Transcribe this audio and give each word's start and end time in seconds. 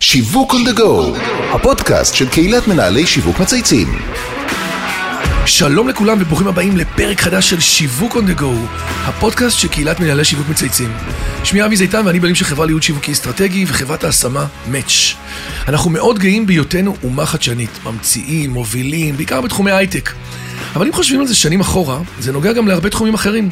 שיווק 0.00 0.52
on 0.52 0.68
the 0.68 0.78
go, 0.78 1.18
הפודקאסט 1.54 2.14
של 2.14 2.28
קהילת 2.28 2.68
מנהלי 2.68 3.06
שיווק 3.06 3.40
מצייצים. 3.40 3.98
שלום 5.46 5.88
לכולם 5.88 6.18
וברוכים 6.20 6.46
הבאים 6.46 6.76
לפרק 6.76 7.20
חדש 7.20 7.50
של 7.50 7.60
שיווק 7.60 8.16
on 8.16 8.18
the 8.18 8.40
go, 8.40 8.44
הפודקאסט 8.82 9.58
של 9.58 9.68
קהילת 9.68 10.00
מנהלי 10.00 10.24
שיווק 10.24 10.48
מצייצים. 10.48 10.92
שמי 11.44 11.64
אבי 11.64 11.76
זיתן 11.76 12.06
ואני 12.06 12.20
בעלים 12.20 12.34
של 12.34 12.44
חברה 12.44 12.66
לייעוד 12.66 12.82
שיווקי 12.82 13.12
אסטרטגי 13.12 13.64
וחברת 13.68 14.04
ההשמה 14.04 14.46
Match. 14.72 15.16
אנחנו 15.68 15.90
מאוד 15.90 16.18
גאים 16.18 16.46
בהיותנו 16.46 16.96
אומה 17.02 17.26
חדשנית, 17.26 17.70
ממציאים, 17.84 18.50
מובילים, 18.50 19.16
בעיקר 19.16 19.40
בתחומי 19.40 19.70
הייטק. 19.70 20.12
אבל 20.74 20.86
אם 20.86 20.92
חושבים 20.92 21.20
על 21.20 21.26
זה 21.26 21.34
שנים 21.34 21.60
אחורה, 21.60 21.98
זה 22.18 22.32
נוגע 22.32 22.52
גם 22.52 22.68
להרבה 22.68 22.90
תחומים 22.90 23.14
אחרים. 23.14 23.48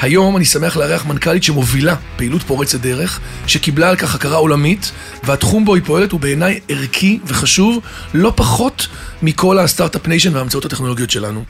היום 0.00 0.36
אני 0.36 0.44
שמח 0.44 0.76
לארח 0.76 1.06
מנכ"לית 1.06 1.42
שמובילה 1.42 1.96
פעילות 2.16 2.42
פורצת 2.42 2.80
דרך, 2.80 3.20
שקיבלה 3.46 3.90
על 3.90 3.96
כך 3.96 4.14
הכרה 4.14 4.36
עולמית, 4.36 4.92
והתחום 5.24 5.64
בו 5.64 5.74
היא 5.74 5.82
פועלת 5.86 6.12
הוא 6.12 6.20
בעיניי 6.20 6.60
ערכי 6.68 7.18
וחשוב, 7.26 7.78
לא 8.14 8.32
פחות 8.36 8.86
מכל 9.22 9.58
ה 9.58 9.64
start-up 9.64 10.08
nation 10.08 10.36
וההמצאות 10.36 10.64
הטכנולוגיות 10.64 11.10
שלנו. 11.10 11.44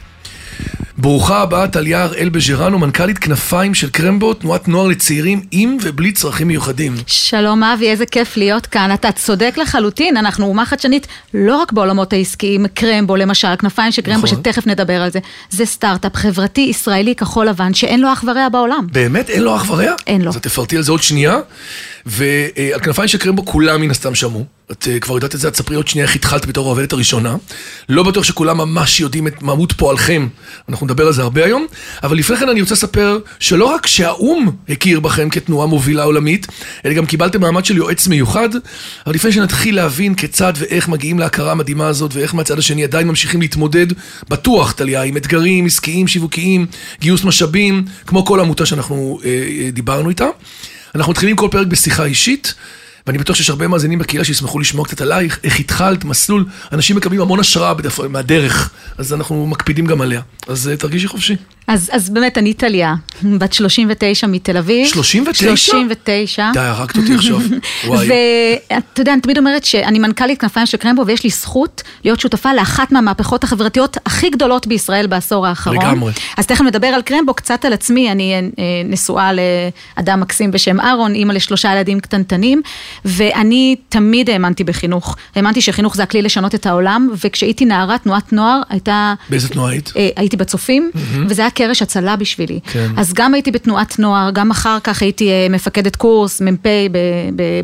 ברוכה 0.99 1.41
הבאה 1.41 1.69
טליה 1.69 2.03
הראל 2.03 2.29
בז'רנו, 2.29 2.79
מנכ"לית 2.79 3.19
כנפיים 3.19 3.75
של 3.75 3.91
קרמבו, 3.91 4.35
תנועת 4.35 4.69
נוער 4.69 4.87
לצעירים 4.87 5.41
עם 5.51 5.77
ובלי 5.83 6.12
צרכים 6.12 6.49
מיוחדים. 6.49 6.95
שלום 7.07 7.62
אבי, 7.62 7.91
איזה 7.91 8.07
כיף 8.07 8.37
להיות 8.37 8.67
כאן. 8.67 8.95
אתה 8.95 9.12
צודק 9.12 9.55
לחלוטין, 9.57 10.17
אנחנו 10.17 10.47
אומה 10.47 10.67
חדשנית 10.67 11.07
לא 11.35 11.57
רק 11.57 11.73
בעולמות 11.73 12.12
העסקיים, 12.12 12.67
קרמבו 12.75 13.17
למשל, 13.17 13.57
כנפיים 13.59 13.93
של 13.93 14.03
קרמבו, 14.03 14.27
נכון. 14.27 14.39
שתכף 14.39 14.67
נדבר 14.67 15.03
על 15.03 15.11
זה. 15.11 15.19
זה 15.51 15.67
סטארט-אפ 15.67 16.17
חברתי 16.17 16.61
ישראלי 16.61 17.15
כחול 17.15 17.48
לבן, 17.48 17.75
שאין 17.75 18.01
לו 18.01 18.12
אח 18.12 18.25
ורע 18.27 18.48
בעולם. 18.48 18.87
באמת? 18.93 19.31
אין 19.31 19.43
לו 19.43 19.57
אח 19.57 19.71
ורע? 19.71 19.93
אין 20.07 20.23
לו. 20.23 20.31
אז 20.31 20.37
תפרטי 20.37 20.77
על 20.77 20.83
זה 20.83 20.93
עוד 20.93 21.03
שנייה. 21.03 21.39
ועל 22.07 22.81
כנפיים 22.83 23.09
של 23.09 23.19
קרמבו 23.19 23.45
כולם 23.45 23.81
מן 23.81 23.91
הסתם 23.91 24.15
שמעו. 24.15 24.45
את 24.73 24.89
אה, 24.89 25.01
כבר 25.01 25.15
יודעת 25.15 25.35
את 25.35 25.41
זה, 25.41 25.49
את 25.49 25.53
תספרי 25.53 25.77
עוד 25.77 25.89
שנייה 25.89 26.07
איך 26.07 26.17
התחלת 26.17 26.47
בתור 26.47 26.67
העובדת 26.67 26.93
הראשונה. 26.93 27.37
לא 27.89 28.03
בטוח 28.03 28.25
שכולם 28.25 28.59
ממש 28.59 29.01
יודעים 29.01 29.27
את 29.27 29.43
מהות 29.43 29.73
פועלכם, 29.73 30.29
אנחנו 30.69 30.87
נדבר 30.87 31.06
על 31.06 31.12
זה 31.12 31.23
הרבה 31.23 31.45
היום. 31.45 31.67
אבל 32.03 32.17
לפני 32.17 32.37
כן 32.37 32.48
אני 32.48 32.61
רוצה 32.61 32.75
לספר 32.75 33.19
שלא 33.41 33.65
רק 33.65 33.87
שהאו"ם 33.87 34.51
הכיר 34.69 35.01
בכם 35.01 35.31
כתנועה 35.31 35.67
מובילה 35.67 36.03
עולמית, 36.03 36.47
אלא 36.84 36.95
גם 36.95 37.06
קיבלתם 37.06 37.41
מעמד 37.41 37.65
של 37.65 37.77
יועץ 37.77 38.06
מיוחד. 38.06 38.48
אבל 39.06 39.15
לפני 39.15 39.33
שנתחיל 39.33 39.77
להבין 39.77 40.15
כיצד 40.15 40.53
ואיך 40.56 40.89
מגיעים 40.89 41.19
להכרה 41.19 41.53
המדהימה 41.53 41.89
הזאת, 41.89 42.15
ואיך 42.15 42.34
מהצד 42.34 42.59
השני 42.59 42.84
עדיין 42.84 43.09
ממשיכים 43.09 43.41
להתמודד, 43.41 43.87
בטוח, 44.28 44.73
טליה, 44.73 45.03
עם 45.03 45.17
אתגרים 45.17 45.67
עסקיים, 45.67 46.09
שיווקיים, 46.09 46.67
גיוס 47.01 47.25
משאבים, 47.25 47.84
כמו 48.06 48.25
כל 48.25 48.41
עמותה 48.41 48.67
שאנחנו 48.67 49.19
אה, 49.25 49.31
אה, 49.31 49.71
דיברנו 49.71 50.09
איתה. 50.09 50.27
אנחנו 50.95 51.11
מתחילים 51.11 51.37
כל 51.37 51.49
פרק 51.51 51.67
בשיחה 51.67 52.05
אישית, 52.05 52.55
ואני 53.06 53.19
בטוח 53.19 53.36
שיש 53.36 53.50
הרבה 53.50 53.69
מאזינים 53.69 53.98
בקהילה 53.98 54.24
שישמחו 54.24 54.58
לשמוע 54.58 54.84
קצת 54.84 55.00
עלייך, 55.00 55.38
איך 55.44 55.60
התחלת, 55.60 56.05
מסלול, 56.05 56.44
אנשים 56.72 56.97
מקבלים 56.97 57.20
המון 57.20 57.41
השראה 57.41 57.74
בדף, 57.74 58.00
מהדרך, 58.00 58.70
אז 58.98 59.12
אנחנו 59.12 59.47
מקפידים 59.47 59.86
גם 59.86 60.00
עליה. 60.00 60.20
אז 60.48 60.69
אה, 60.69 60.77
תרגישי 60.77 61.08
חופשי. 61.08 61.36
אז, 61.66 61.91
אז 61.92 62.10
באמת, 62.10 62.38
אני 62.38 62.55
טליה, 62.55 62.94
בת 63.38 63.52
39 63.52 64.27
מתל 64.27 64.56
אביב. 64.56 64.86
39? 64.86 65.48
39. 65.48 66.50
די, 66.55 66.60
הרגת 66.60 66.97
אותי 66.97 67.14
עכשיו. 67.14 67.41
וואי. 67.86 68.08
ואתה 68.70 69.00
יודע, 69.00 69.12
אני 69.12 69.20
תמיד 69.20 69.38
אומרת 69.38 69.64
שאני 69.64 69.98
מנכ"לית 69.98 70.41
כנפיים 70.41 70.66
של 70.66 70.77
קרמבו, 70.77 71.06
ויש 71.06 71.25
לי 71.25 71.30
זכות 71.30 71.82
להיות 72.05 72.20
שותפה 72.20 72.55
לאחת 72.55 72.92
מהמהפכות 72.92 73.44
החברתיות 73.44 73.97
הכי 74.06 74.30
גדולות 74.30 74.66
בישראל 74.66 75.06
בעשור 75.06 75.47
האחרון. 75.47 75.77
לגמרי. 75.77 76.12
אז 76.36 76.47
תכף 76.47 76.60
נדבר 76.60 76.86
על 76.86 77.02
קרמבו, 77.02 77.34
קצת 77.34 77.64
על 77.64 77.72
עצמי, 77.72 78.12
אני 78.12 78.34
אה, 78.34 78.41
נשואה 78.84 79.30
לאדם 79.97 80.20
מקסים 80.20 80.50
בשם 80.50 80.80
אהרון, 80.80 81.14
אימא 81.14 81.32
לשלושה 81.32 81.72
ילדים 81.72 82.00
קטנטנים, 82.00 82.62
ואני 83.05 83.77
תמיד 83.89 84.31
האמנתי 84.31 84.64
בחינוך. 84.64 85.17
האמנתי 85.34 85.61
שחינוך 85.61 85.97
זה 85.97 86.03
הכלי 86.03 86.23
לשנות 86.23 86.55
את 86.55 86.67
העולם, 86.67 87.11
וכשהייתי 87.25 87.64
נערה, 87.64 87.98
תנועת 87.98 88.33
נוער 88.33 88.61
הייתה... 88.69 89.14
באיזה 89.31 89.48
תנועה 89.48 89.70
היית? 89.70 89.92
אה, 89.97 90.09
הייתי 90.17 90.37
בצופים, 90.37 90.91
וזה 91.28 91.43
היה 91.43 91.50
קרש 91.50 91.82
הצלה 91.82 92.16
בשבילי. 92.16 92.60
כן. 92.72 92.88
אז 92.97 93.12
גם 93.12 93.34
הייתי 93.34 93.50
בתנועת 93.50 93.99
נוער, 93.99 94.31
גם 94.31 94.50
אחר 94.50 94.78
כך 94.84 95.03
הייתי 95.03 95.31
אה, 95.31 95.47
מפקדת 95.50 95.97
קורס, 95.97 96.43
מ"פ 96.43 96.66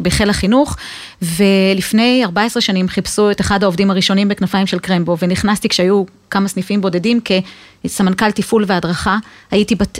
בחיל 0.02 0.30
החינוך, 0.30 0.76
ולפני 1.22 2.20
14 2.24 2.60
שנים 2.60 2.88
חיפשו 2.88 3.30
את 3.30 3.40
אחד 3.40 3.62
העובדים 3.62 3.90
הראשונים 3.90 4.28
בכנפיים 4.28 4.66
של 4.66 4.78
קרמבו, 4.78 5.16
ונכנסתי 5.22 5.68
כשהיו 5.68 6.04
כמה 6.30 6.48
סניפים 6.48 6.80
בודדים 6.80 7.20
כסמנכ"ל 7.84 8.30
תפעול 8.30 8.64
והדרכה, 8.66 9.18
הייתי 9.50 9.74
בת 9.74 9.98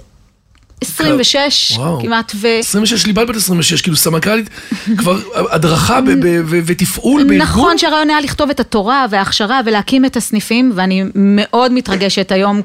26 0.80 1.72
וואו. 1.76 2.00
כמעט, 2.02 2.32
ו... 2.36 2.46
26, 2.58 3.06
ליבת 3.06 3.28
בת 3.28 3.36
26, 3.36 3.82
כאילו 3.82 3.96
סמנכ"לית, 3.96 4.50
כבר 4.96 5.20
הדרכה 5.34 6.00
ותפעול 6.66 7.22
בארגון. 7.24 7.42
נכון 7.42 7.78
שהרעיון 7.78 8.10
היה 8.10 8.20
לכתוב 8.20 8.50
את 8.50 8.60
התורה 8.60 9.06
וההכשרה 9.10 9.60
ולהקים 9.66 10.04
את 10.04 10.16
הסניפים, 10.16 10.72
ואני 10.74 11.04
מאוד 11.14 11.72
מתרגשת 11.72 12.32
היום, 12.32 12.60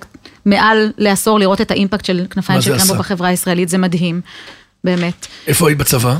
מעל 0.46 0.92
לעשור, 0.98 1.40
לראות 1.40 1.62
את 1.62 1.72
האימפקט 1.72 2.06
של 2.06 2.26
כנפיים 2.30 2.62
של 2.62 2.78
קרמבו? 2.78 2.96
בחברה 2.96 3.28
הישראלית, 3.28 3.70
זה 3.70 3.78
מדהים, 3.78 4.22
באמת. 4.84 5.28
איפה 5.48 5.68
היית 5.68 5.78
בצבא? 5.78 6.18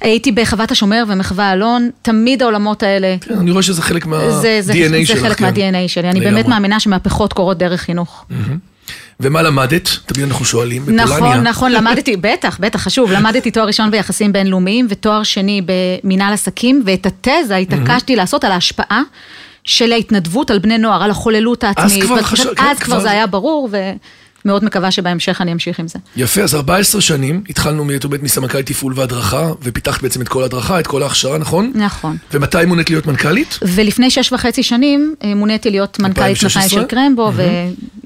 הייתי 0.00 0.32
בחוות 0.32 0.70
השומר 0.70 1.04
ומחווה 1.08 1.52
אלון, 1.52 1.90
תמיד 2.02 2.42
העולמות 2.42 2.82
האלה, 2.82 3.16
כן, 3.20 3.38
אני 3.38 3.50
רואה 3.50 3.62
שזה 3.62 3.82
חלק 3.82 4.06
מה-DNA 4.06 5.06
שלך. 5.06 5.16
זה 5.16 5.22
חלק 5.22 5.36
כן. 5.36 5.44
מה-DNA 5.44 5.88
שלי, 5.88 6.10
אני. 6.10 6.20
באמת 6.20 6.48
מאמינה 6.48 6.80
שמהפכות 6.80 7.32
קורות 7.32 7.58
דרך 7.58 7.80
חינוך. 7.80 8.24
ומה 9.20 9.42
למדת? 9.42 9.88
תמיד 10.06 10.26
אנחנו 10.28 10.44
שואלים. 10.44 10.82
בפולניה. 10.82 11.04
נכון, 11.06 11.40
נכון, 11.46 11.72
למדתי, 11.72 12.16
בטח, 12.16 12.58
בטח, 12.60 12.80
חשוב, 12.82 13.12
למדתי 13.12 13.50
תואר 13.50 13.66
ראשון 13.66 13.90
ביחסים 13.90 14.32
בינלאומיים 14.32 14.86
ותואר 14.90 15.22
שני 15.22 15.62
במינהל 16.04 16.32
עסקים, 16.34 16.82
ואת 16.86 17.06
התזה 17.06 17.56
התעקשתי 17.56 18.16
לעשות 18.16 18.44
על 18.44 18.52
ההשפעה 18.52 19.02
של 19.64 19.92
ההתנדבות 19.92 20.50
על 20.50 20.58
בני 20.58 20.78
נוער, 20.78 21.02
על 21.02 21.10
החוללות 21.10 21.64
העצמית. 21.64 22.04
כבר 22.04 22.14
ואת 22.14 22.24
חשב- 22.24 22.36
חושבת, 22.42 22.58
כן, 22.58 22.64
אז 22.70 22.78
כבר 22.78 22.84
כבר- 22.94 23.00
זה 23.00 23.10
היה 23.10 23.26
ברור, 23.26 23.68
ומאוד 24.48 24.64
מקווה 24.64 24.90
שבהמשך 24.90 25.40
אני 25.40 25.52
אמשיך 25.52 25.80
עם 25.80 25.88
זה. 25.88 25.98
יפה, 26.16 26.42
אז 26.42 26.54
14 26.54 27.00
שנים, 27.00 27.42
התחלנו 27.48 27.78
אומרת, 27.78 28.04
מסמנכ"ל 28.22 28.62
תפעול 28.62 28.92
והדרכה, 28.96 29.50
ופיתחת 29.62 30.02
בעצם 30.02 30.22
את 30.22 30.28
כל 30.28 30.42
ההדרכה, 30.42 30.80
את 30.80 30.86
כל 30.86 31.02
ההכשרה, 31.02 31.38
נכון? 31.38 31.72
נכון. 31.74 32.16
ומתי 32.32 32.64
מונית 32.66 32.90
להיות 32.90 33.06
מנכ"לית? 33.06 33.58
ולפני 33.62 34.10
שש 34.10 34.32
וחצי 34.32 34.62
שנים 34.62 35.14
אה, 35.24 35.34
מוניתי 35.34 35.70
להיות 35.70 35.98
מנכ"לית 35.98 36.18
2016? 36.18 36.62
כנפיים 36.62 36.82
של 36.82 36.88
קרמבו, 36.88 37.32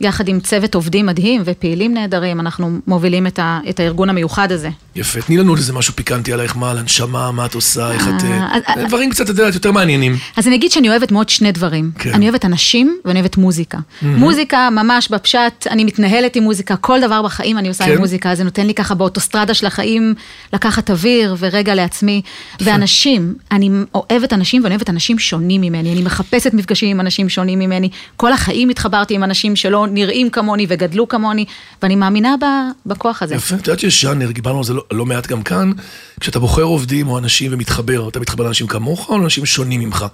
ויחד 0.01 0.29
עם 0.29 0.41
צוות 0.41 0.75
עובדים 0.75 1.07
מדהים 1.07 1.43
ופעילים 1.45 1.95
נהדרים, 1.95 2.41
אנחנו 2.41 2.79
מובילים 2.87 3.27
את, 3.27 3.39
ה, 3.39 3.59
את 3.69 3.81
הארגון 3.81 4.11
המיוחד 4.11 4.53
הזה. 4.53 4.69
יפה, 4.97 5.21
תני 5.21 5.37
לנו 5.37 5.57
איזה 5.57 5.73
משהו 5.73 5.95
פיקנטי 5.95 6.33
עלייך, 6.33 6.57
מה 6.57 6.71
על 6.71 6.79
הנשמה, 6.79 7.31
מה 7.31 7.47
את 7.47 7.55
עושה, 7.55 7.93
איך 7.93 8.09
את... 8.09 8.25
אה, 8.25 8.59
אה, 8.69 8.87
דברים 8.89 9.11
קצת, 9.11 9.25
את 9.25 9.29
יודעת, 9.29 9.55
יותר 9.55 9.73
מעניינים. 9.73 10.17
אז 10.37 10.47
אני 10.47 10.57
אגיד 10.57 10.71
שאני 10.71 10.89
אוהבת 10.89 11.13
מאוד 11.13 11.29
שני 11.29 11.53
דברים. 11.53 11.91
כן. 11.99 12.13
אני 12.15 12.29
אוהבת 12.29 12.45
אנשים 12.45 12.97
ואני 13.05 13.21
אוהבת 13.21 13.37
מוזיקה. 13.37 13.79
מוזיקה 14.03 14.69
ממש 14.71 15.09
בפשט, 15.09 15.67
אני 15.71 15.85
מתנהלת 15.85 16.32
עם 16.37 16.43
מוזיקה, 16.43 16.77
כל 16.77 17.01
דבר 17.01 17.23
בחיים 17.23 17.59
אני 17.59 17.69
עושה 17.69 17.85
כן. 17.85 17.93
עם 17.93 17.99
מוזיקה, 17.99 18.35
זה 18.35 18.45
נותן 18.45 18.67
לי 18.67 18.75
ככה 18.75 18.95
באוטוסטרדה 18.95 19.55
של 19.55 19.67
החיים 19.67 20.15
לקחת 20.53 20.91
אוויר 20.91 21.37
ורגע 21.39 21.75
לעצמי. 21.75 22.23
ואנשים, 22.61 23.35
אני 23.51 23.71
אוהבת 23.95 24.33
אנשים 24.33 24.63
ואני 24.65 24.75
אוהבת 24.75 24.91
אנשים 24.91 25.19
שונים 25.19 25.61
ממני, 25.61 25.93
אני 25.93 26.03
מחפשת 26.03 26.55
מפגשים 26.55 26.89
עם 26.89 27.01
אנשים 27.01 27.29
שונים 27.29 27.59
ממני. 27.59 27.89
כל 28.17 28.33
החיים 28.33 28.69
התחברתי 28.69 29.15
עם 29.15 29.25
אנשים 29.25 29.57
שלא 29.57 29.87
נראים 29.91 30.31
כמוני 30.31 30.67
וגדלו 30.69 31.09
כמוני, 31.09 31.45
ואני 31.83 31.97
מאמינה 31.97 32.35
ב- 32.41 32.71
בכוח 32.87 33.23
הזה. 33.23 33.35
יפה, 33.35 33.55
את 33.55 33.67
יודעת 33.67 33.81
שיש 33.81 34.05
ז'אנר, 34.05 34.31
דיברנו 34.31 34.59
על 34.59 34.65
זה 34.65 34.75
לא, 34.75 34.83
לא 34.93 35.07
מעט 35.07 35.27
גם 35.27 35.43
כאן, 35.43 35.73
כשאתה 36.21 36.39
בוחר 36.39 36.63
עובדים 36.63 37.09
או 37.09 37.19
אנשים 37.19 37.53
ומתחבר, 37.55 38.09
אתה 38.09 38.21
מתחבר 38.21 38.45
לאנשים 38.45 38.67
כמוך 38.67 39.09
או 39.09 39.19
לאנשים 39.19 39.47
שונים 39.47 39.81
ממך. 39.81 40.07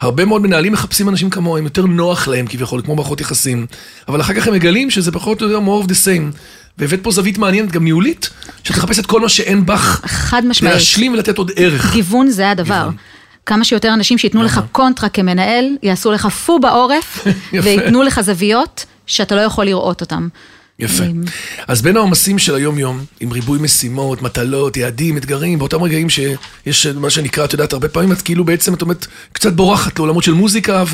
הרבה 0.00 0.24
מאוד 0.24 0.42
מנהלים 0.42 0.72
מחפשים 0.72 1.08
אנשים 1.08 1.30
כמוהם, 1.30 1.64
יותר 1.64 1.86
נוח 1.86 2.28
להם 2.28 2.46
כביכול, 2.46 2.82
כמו 2.82 2.96
מערכות 2.96 3.20
יחסים, 3.20 3.66
אבל 4.08 4.20
אחר 4.20 4.34
כך 4.34 4.46
הם 4.46 4.54
מגלים 4.54 4.90
שזה 4.90 5.12
פחות 5.12 5.42
או 5.42 5.46
יותר 5.46 5.60
more 5.66 5.86
of 5.86 5.88
the 5.88 6.06
same. 6.06 6.38
והבאת 6.78 7.00
פה 7.02 7.10
זווית 7.10 7.38
מעניינת, 7.38 7.72
גם 7.72 7.84
ניהולית, 7.84 8.30
שתחפש 8.64 8.98
את 8.98 9.06
כל 9.06 9.20
מה 9.20 9.28
שאין 9.28 9.66
בך, 9.66 10.00
חד 10.06 10.46
משמעית. 10.46 10.74
להשלים 10.74 11.12
ולתת 11.12 11.38
עוד 11.38 11.50
ערך. 11.56 11.92
גיוון 11.92 12.30
זה 12.30 12.50
הדבר. 12.50 12.88
כמה 13.46 13.64
שיותר 13.64 13.94
אנשים 13.94 14.18
שייתנו 14.18 14.42
לך 14.42 14.60
קונטרה 14.72 15.08
כמנהל, 15.08 15.64
יעשו 15.82 16.12
לך 16.12 16.26
פו 16.26 16.58
בעורף. 16.58 17.26
וייתנו 17.62 18.02
לך 18.02 18.20
זוויות 18.20 18.86
שאתה 19.06 19.34
לא 19.34 19.40
יכול 19.40 19.64
לראות 19.64 20.00
אותן. 20.00 20.28
יפה. 20.78 21.04
אז 21.68 21.82
בין 21.82 21.96
העומסים 21.96 22.38
של 22.38 22.54
היום-יום, 22.54 23.04
עם 23.20 23.32
ריבוי 23.32 23.58
משימות, 23.58 24.22
מטלות, 24.22 24.76
יעדים, 24.76 25.16
אתגרים, 25.16 25.58
באותם 25.58 25.82
רגעים 25.82 26.08
שיש 26.10 26.86
מה 26.86 27.10
שנקרא, 27.10 27.44
את 27.44 27.52
יודעת, 27.52 27.72
הרבה 27.72 27.88
פעמים 27.88 28.12
את 28.12 28.22
כאילו 28.22 28.44
בעצם, 28.44 28.74
את 28.74 28.82
אומרת, 28.82 29.06
קצת 29.32 29.52
בורחת 29.52 29.98
לעולמות 29.98 30.24
של 30.24 30.32
מוזיקה, 30.32 30.84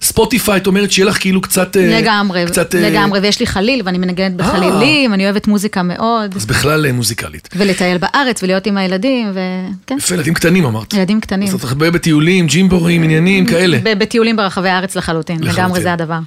וספוטיפיי, 0.00 0.56
את 0.56 0.66
אומרת 0.66 0.90
שיהיה 0.90 1.08
לך 1.08 1.18
כאילו 1.20 1.40
קצת... 1.40 1.76
אה, 1.76 2.00
לגמרי, 2.00 2.44
קצת, 2.46 2.74
אה, 2.74 2.90
לגמרי, 2.90 3.20
ויש 3.20 3.40
לי 3.40 3.46
חליל, 3.46 3.82
ואני 3.84 3.98
מנגנת 3.98 4.36
בחלילים, 4.36 5.14
אני 5.14 5.24
אוהבת 5.24 5.46
מוזיקה 5.46 5.82
מאוד, 5.82 6.36
אז 6.36 6.46
בכלל 6.46 6.86
אה, 6.86 6.92
מוזיקלית. 6.92 7.48
ולטייל 7.56 7.98
בארץ, 7.98 8.42
ולהיות 8.42 8.66
עם 8.66 8.76
הילדים, 8.76 9.30
וכן, 9.30 9.96
יפה, 9.98 10.14
ילדים 10.14 10.34
קטנים 10.34 10.64
אמרת. 10.64 10.94
ילדים 10.94 11.20
קטנים. 11.20 11.48
אז 11.48 11.54
את 11.54 11.64
הרבה 11.64 11.90
בטיולים, 11.90 12.46
ג'ימבורים, 12.46 13.02
עניינים, 13.02 13.46
כאלה. 13.46 13.78
בטיולים 13.98 14.36
ברחבי 14.36 14.68
הארץ 14.68 14.96
לחלוטין, 14.96 15.36
לחלוטין. 15.36 15.64
לגמרי 15.64 15.80
זה 15.80 15.92
הדבר. 15.92 16.18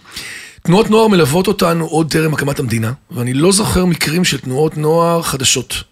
תנועות 0.68 0.90
נוער 0.90 1.08
מלוות 1.08 1.48
אותנו 1.48 1.86
עוד 1.86 2.12
טרם 2.12 2.34
הקמת 2.34 2.60
המדינה, 2.60 2.92
ואני 3.12 3.34
לא 3.34 3.52
זוכר 3.52 3.86
מקרים 3.86 4.24
של 4.24 4.38
תנועות 4.38 4.78
נוער 4.78 5.22
חדשות. 5.22 5.84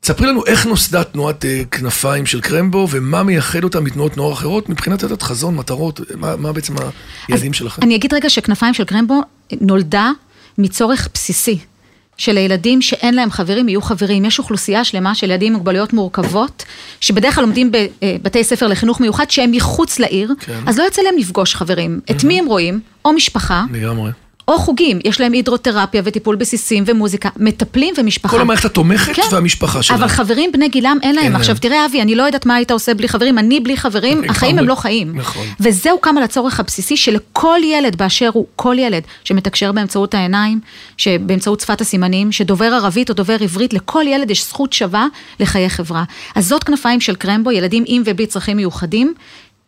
תספרי 0.00 0.26
לנו 0.26 0.46
איך 0.46 0.66
נוסדה 0.66 1.04
תנועת 1.04 1.44
אה, 1.44 1.62
כנפיים 1.70 2.26
של 2.26 2.40
קרמבו, 2.40 2.88
ומה 2.90 3.22
מייחד 3.22 3.64
אותה 3.64 3.80
מתנועות 3.80 4.16
נוער 4.16 4.32
אחרות, 4.32 4.68
מבחינת 4.68 5.02
יודעת 5.02 5.22
חזון, 5.22 5.56
מטרות, 5.56 6.00
מה, 6.16 6.36
מה 6.36 6.52
בעצם 6.52 6.74
היעדים 7.28 7.52
שלכם? 7.52 7.82
אני 7.82 7.96
אגיד 7.96 8.14
רגע 8.14 8.30
שכנפיים 8.30 8.74
של 8.74 8.84
קרמבו 8.84 9.20
נולדה 9.60 10.10
מצורך 10.58 11.08
בסיסי. 11.14 11.58
שלילדים 12.16 12.82
שאין 12.82 13.14
להם 13.14 13.30
חברים 13.30 13.68
יהיו 13.68 13.82
חברים. 13.82 14.24
יש 14.24 14.38
אוכלוסייה 14.38 14.84
שלמה 14.84 15.14
של 15.14 15.30
ילדים 15.30 15.52
עם 15.52 15.58
מוגבלויות 15.58 15.92
מורכבות, 15.92 16.64
שבדרך 17.00 17.34
כלל 17.34 17.44
לומדים 17.44 17.72
בבתי 17.72 18.44
ספר 18.44 18.66
לחינוך 18.66 19.00
מיוחד 19.00 19.30
שהם 19.30 19.50
מחוץ 19.52 19.98
לעיר, 19.98 20.32
כן. 20.40 20.60
אז 20.66 20.78
לא 20.78 20.84
יוצא 20.84 21.02
להם 21.02 21.18
לפגוש 21.18 21.54
חברים. 21.54 22.00
Mm-hmm. 22.00 22.16
את 22.16 22.24
מי 22.24 22.38
הם 22.38 22.46
רואים? 22.46 22.80
או 23.04 23.12
משפחה. 23.12 23.64
לגמרי. 23.72 24.10
או 24.52 24.58
חוגים, 24.58 24.98
יש 25.04 25.20
להם 25.20 25.32
הידרותרפיה 25.32 26.02
וטיפול 26.04 26.36
בסיסים 26.36 26.84
ומוזיקה, 26.86 27.28
מטפלים 27.36 27.94
ומשפחה. 27.98 28.36
כל 28.36 28.40
המערכת 28.40 28.64
התומכת 28.64 29.12
כן. 29.14 29.22
והמשפחה 29.32 29.82
שלהם. 29.82 29.98
אבל 29.98 30.08
חברים 30.08 30.52
בני 30.52 30.68
גילם 30.68 30.98
אין 31.02 31.14
להם. 31.14 31.36
עכשיו 31.36 31.56
תראה 31.60 31.86
אבי, 31.86 32.02
אני 32.02 32.14
לא 32.14 32.22
יודעת 32.22 32.46
מה 32.46 32.54
היית 32.54 32.70
עושה 32.70 32.94
בלי 32.94 33.08
חברים, 33.08 33.38
אני 33.38 33.60
בלי 33.60 33.76
חברים, 33.76 34.22
החיים 34.28 34.58
הם 34.58 34.68
לא 34.68 34.74
חיים. 34.74 35.16
נכון. 35.16 35.46
וזהו 35.60 35.98
קם 35.98 36.18
על 36.18 36.22
הצורך 36.22 36.60
הבסיסי 36.60 36.96
שלכל 36.96 37.58
ילד 37.64 37.96
באשר 37.96 38.30
הוא, 38.32 38.46
כל 38.56 38.76
ילד 38.78 39.02
שמתקשר 39.24 39.72
באמצעות 39.72 40.14
העיניים, 40.14 40.60
באמצעות 41.20 41.60
שפת 41.60 41.80
הסימנים, 41.80 42.32
שדובר 42.32 42.64
ערבית 42.74 43.10
או 43.10 43.14
דובר 43.14 43.36
עברית, 43.40 43.72
לכל 43.72 44.04
ילד 44.08 44.30
יש 44.30 44.46
זכות 44.46 44.72
שווה 44.72 45.06
לחיי 45.40 45.70
חברה. 45.70 46.04
אז 46.34 46.48
זאת 46.48 46.64
כנפיים 46.64 47.00
של 47.00 47.14
קרמבו, 47.14 47.50
ילדים 47.50 47.84
עם 47.86 48.02
ובלי 48.06 48.26
צרכים 48.26 48.56
מיוחדים. 48.56 49.14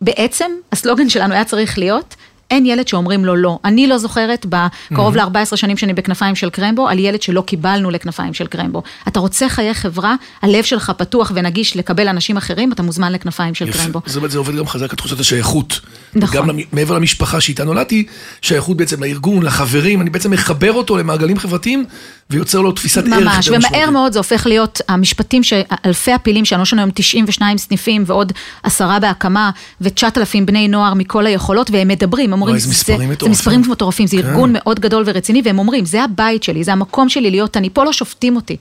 בעצם 0.00 0.50
הסלוגן 0.72 1.08
שלנו 1.08 1.34
היה 1.34 1.44
צריך 1.44 1.78
להיות, 1.78 2.14
אין 2.54 2.66
ילד 2.66 2.88
שאומרים 2.88 3.24
לו 3.24 3.36
לא. 3.36 3.58
אני 3.64 3.86
לא 3.86 3.98
זוכרת 3.98 4.46
בקרוב 4.48 5.16
mm-hmm. 5.16 5.18
ל-14 5.18 5.56
שנים 5.56 5.76
שאני 5.76 5.94
בכנפיים 5.94 6.34
של 6.34 6.50
קרמבו, 6.50 6.88
על 6.88 6.98
ילד 6.98 7.22
שלא 7.22 7.40
קיבלנו 7.40 7.90
לכנפיים 7.90 8.34
של 8.34 8.46
קרמבו. 8.46 8.82
אתה 9.08 9.20
רוצה 9.20 9.48
חיי 9.48 9.74
חברה, 9.74 10.14
הלב 10.42 10.64
שלך 10.64 10.92
פתוח 10.96 11.32
ונגיש 11.34 11.76
לקבל 11.76 12.08
אנשים 12.08 12.36
אחרים, 12.36 12.72
אתה 12.72 12.82
מוזמן 12.82 13.12
לכנפיים 13.12 13.54
של 13.54 13.68
יפה. 13.68 13.78
קרמבו. 13.78 14.00
זאת 14.06 14.16
אומרת, 14.16 14.30
זה 14.30 14.38
עובד 14.38 14.56
גם 14.56 14.66
חזק 14.66 14.90
על 14.90 14.96
תחושת 14.96 15.20
השייכות. 15.20 15.80
נכון. 16.14 16.36
גם 16.36 16.56
מעבר 16.72 16.94
למשפחה 16.94 17.40
שאיתה 17.40 17.64
נולדתי, 17.64 18.06
שייכות 18.42 18.76
בעצם 18.76 19.02
לארגון, 19.02 19.42
לחברים, 19.42 20.00
אני 20.00 20.10
בעצם 20.10 20.30
מחבר 20.30 20.72
אותו 20.72 20.96
למעגלים 20.96 21.38
חברתיים, 21.38 21.84
ויוצר 22.30 22.60
לו 22.60 22.72
תפיסת 22.72 23.04
ערך. 23.06 23.22
ממש, 23.22 23.48
ומהר 23.48 23.90
מאוד 23.90 24.12
זה 24.12 24.18
הופך 24.18 24.46
להיות 24.46 24.80
המשפטים 24.88 25.42
שאלפי 25.42 26.12
הפילים, 26.12 26.44
שיש 26.44 26.72
לנו 26.72 26.82
היום 26.82 26.90
92 26.94 27.58
סניפים 27.58 28.04
ועוד 28.06 28.32
עשרה 28.62 28.98
בהקמה, 28.98 29.50
ו-9,000 29.80 30.44
בני 30.44 30.68
נוער 30.68 30.94
מכל 30.94 31.26
היכולות, 31.26 31.70
והם 31.70 31.88
מדברים, 31.88 32.32
הם 32.32 32.40
אומרים, 32.40 32.58
זה, 32.58 32.70
מספרים 32.70 33.14
זה 33.20 33.28
מספרים 33.28 33.62
מטורפים, 33.70 34.06
זה 34.06 34.16
כן. 34.16 34.28
ארגון 34.28 34.52
מאוד 34.52 34.80
גדול 34.80 35.02
ורציני, 35.06 35.42
והם 35.44 35.58
אומרים, 35.58 35.84
זה 35.84 36.04
הבית 36.04 36.42
שלי, 36.42 36.64
זה 36.64 36.72
המקום 36.72 37.08
שלי 37.08 37.30
להיות, 37.30 37.56
אני 37.56 37.70
פה 37.70 37.84
לא 37.84 37.92
שופטים 37.92 38.36
אותי. 38.36 38.56